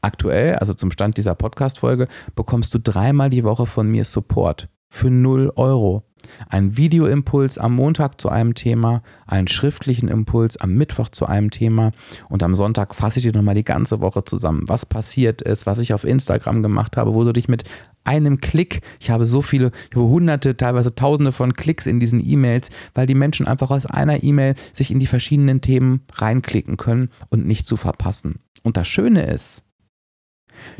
Aktuell, 0.01 0.55
also 0.55 0.73
zum 0.73 0.89
Stand 0.89 1.15
dieser 1.17 1.35
Podcast-Folge, 1.35 2.07
bekommst 2.33 2.73
du 2.73 2.79
dreimal 2.79 3.29
die 3.29 3.43
Woche 3.43 3.67
von 3.67 3.87
mir 3.87 4.03
Support 4.03 4.69
für 4.93 5.09
0 5.09 5.51
Euro. 5.55 6.03
Ein 6.47 6.77
Videoimpuls 6.77 7.57
am 7.57 7.73
Montag 7.73 8.21
zu 8.21 8.29
einem 8.29 8.53
Thema, 8.53 9.01
einen 9.25 9.47
schriftlichen 9.47 10.07
Impuls 10.07 10.55
am 10.55 10.75
Mittwoch 10.75 11.09
zu 11.09 11.25
einem 11.25 11.49
Thema 11.49 11.91
und 12.29 12.43
am 12.43 12.53
Sonntag 12.53 12.93
fasse 12.93 13.17
ich 13.17 13.25
dir 13.25 13.33
nochmal 13.33 13.55
die 13.55 13.63
ganze 13.63 14.01
Woche 14.01 14.23
zusammen, 14.23 14.63
was 14.67 14.85
passiert 14.85 15.41
ist, 15.41 15.65
was 15.65 15.79
ich 15.79 15.95
auf 15.95 16.03
Instagram 16.03 16.61
gemacht 16.61 16.95
habe, 16.95 17.15
wo 17.15 17.23
du 17.23 17.33
dich 17.33 17.47
mit 17.47 17.63
einem 18.03 18.39
Klick, 18.39 18.81
ich 18.99 19.09
habe 19.09 19.25
so 19.25 19.41
viele, 19.41 19.71
ich 19.89 19.97
habe 19.97 20.07
hunderte, 20.07 20.55
teilweise 20.55 20.93
tausende 20.93 21.31
von 21.31 21.53
Klicks 21.53 21.87
in 21.87 21.99
diesen 21.99 22.23
E-Mails, 22.23 22.69
weil 22.93 23.07
die 23.07 23.15
Menschen 23.15 23.47
einfach 23.47 23.71
aus 23.71 23.87
einer 23.87 24.23
E-Mail 24.23 24.53
sich 24.73 24.91
in 24.91 24.99
die 24.99 25.07
verschiedenen 25.07 25.61
Themen 25.61 26.01
reinklicken 26.13 26.77
können 26.77 27.09
und 27.31 27.47
nicht 27.47 27.67
zu 27.67 27.77
verpassen. 27.77 28.41
Und 28.61 28.77
das 28.77 28.87
Schöne 28.87 29.25
ist, 29.25 29.63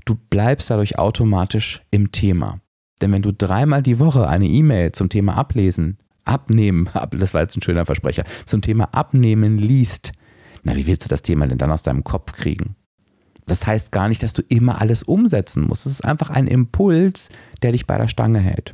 du 0.06 0.16
bleibst 0.30 0.70
dadurch 0.70 1.00
automatisch 1.00 1.82
im 1.90 2.12
Thema. 2.12 2.60
Denn 3.02 3.12
wenn 3.12 3.22
du 3.22 3.34
dreimal 3.34 3.84
die 3.84 4.00
Woche 4.00 4.28
eine 4.28 4.48
E-Mail 4.48 4.92
zum 4.92 5.10
Thema 5.10 5.36
Ablesen, 5.36 5.98
Abnehmen, 6.26 6.90
das 7.12 7.34
war 7.34 7.42
jetzt 7.42 7.58
ein 7.58 7.62
schöner 7.62 7.86
Versprecher, 7.86 8.24
zum 8.46 8.62
Thema 8.62 8.86
Abnehmen 8.94 9.58
liest, 9.58 10.14
na, 10.64 10.76
wie 10.76 10.88
willst 10.88 11.06
du 11.06 11.10
das 11.10 11.22
Thema 11.22 11.46
denn 11.46 11.58
dann 11.58 11.72
aus 11.72 11.84
deinem 11.84 12.04
Kopf 12.04 12.32
kriegen? 12.32 12.76
Das 13.46 13.68
heißt 13.68 13.92
gar 13.92 14.08
nicht, 14.08 14.24
dass 14.24 14.32
du 14.32 14.42
immer 14.42 14.80
alles 14.80 15.04
umsetzen 15.04 15.64
musst. 15.64 15.86
Es 15.86 15.94
ist 15.94 16.06
einfach 16.06 16.30
ein 16.30 16.48
Impuls, 16.48 17.30
der 17.62 17.74
dich 17.74 17.86
bei 17.86 17.98
der 17.98 18.08
Stange 18.08 18.40
hält. 18.40 18.74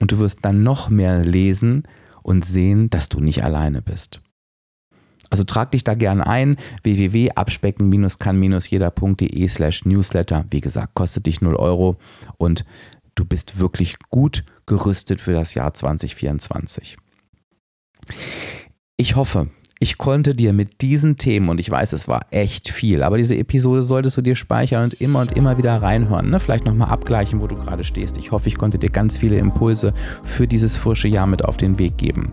Und 0.00 0.10
du 0.10 0.18
wirst 0.18 0.40
dann 0.42 0.64
noch 0.64 0.88
mehr 0.88 1.24
lesen 1.24 1.84
und 2.22 2.44
sehen, 2.44 2.90
dass 2.90 3.08
du 3.08 3.20
nicht 3.20 3.44
alleine 3.44 3.82
bist. 3.82 4.20
Also 5.32 5.44
trag 5.44 5.70
dich 5.70 5.82
da 5.82 5.94
gerne 5.94 6.26
ein, 6.26 6.58
www.abspecken-kann-jeder.de 6.82 9.48
slash 9.48 9.86
newsletter. 9.86 10.44
Wie 10.50 10.60
gesagt, 10.60 10.92
kostet 10.92 11.24
dich 11.24 11.40
0 11.40 11.56
Euro 11.56 11.96
und 12.36 12.66
du 13.14 13.24
bist 13.24 13.58
wirklich 13.58 13.98
gut 14.10 14.44
gerüstet 14.66 15.22
für 15.22 15.32
das 15.32 15.54
Jahr 15.54 15.72
2024. 15.72 16.98
Ich 18.98 19.16
hoffe, 19.16 19.48
ich 19.82 19.98
konnte 19.98 20.36
dir 20.36 20.52
mit 20.52 20.80
diesen 20.80 21.16
Themen, 21.16 21.48
und 21.48 21.58
ich 21.58 21.68
weiß, 21.68 21.92
es 21.92 22.06
war 22.06 22.26
echt 22.30 22.68
viel, 22.68 23.02
aber 23.02 23.18
diese 23.18 23.34
Episode 23.34 23.82
solltest 23.82 24.16
du 24.16 24.22
dir 24.22 24.36
speichern 24.36 24.84
und 24.84 25.00
immer 25.00 25.22
und 25.22 25.32
immer 25.32 25.58
wieder 25.58 25.82
reinhören. 25.82 26.30
Ne? 26.30 26.38
Vielleicht 26.38 26.66
nochmal 26.66 26.90
abgleichen, 26.90 27.40
wo 27.40 27.48
du 27.48 27.56
gerade 27.56 27.82
stehst. 27.82 28.16
Ich 28.16 28.30
hoffe, 28.30 28.46
ich 28.46 28.56
konnte 28.56 28.78
dir 28.78 28.90
ganz 28.90 29.18
viele 29.18 29.38
Impulse 29.38 29.92
für 30.22 30.46
dieses 30.46 30.76
frische 30.76 31.08
Jahr 31.08 31.26
mit 31.26 31.44
auf 31.44 31.56
den 31.56 31.80
Weg 31.80 31.96
geben. 31.96 32.32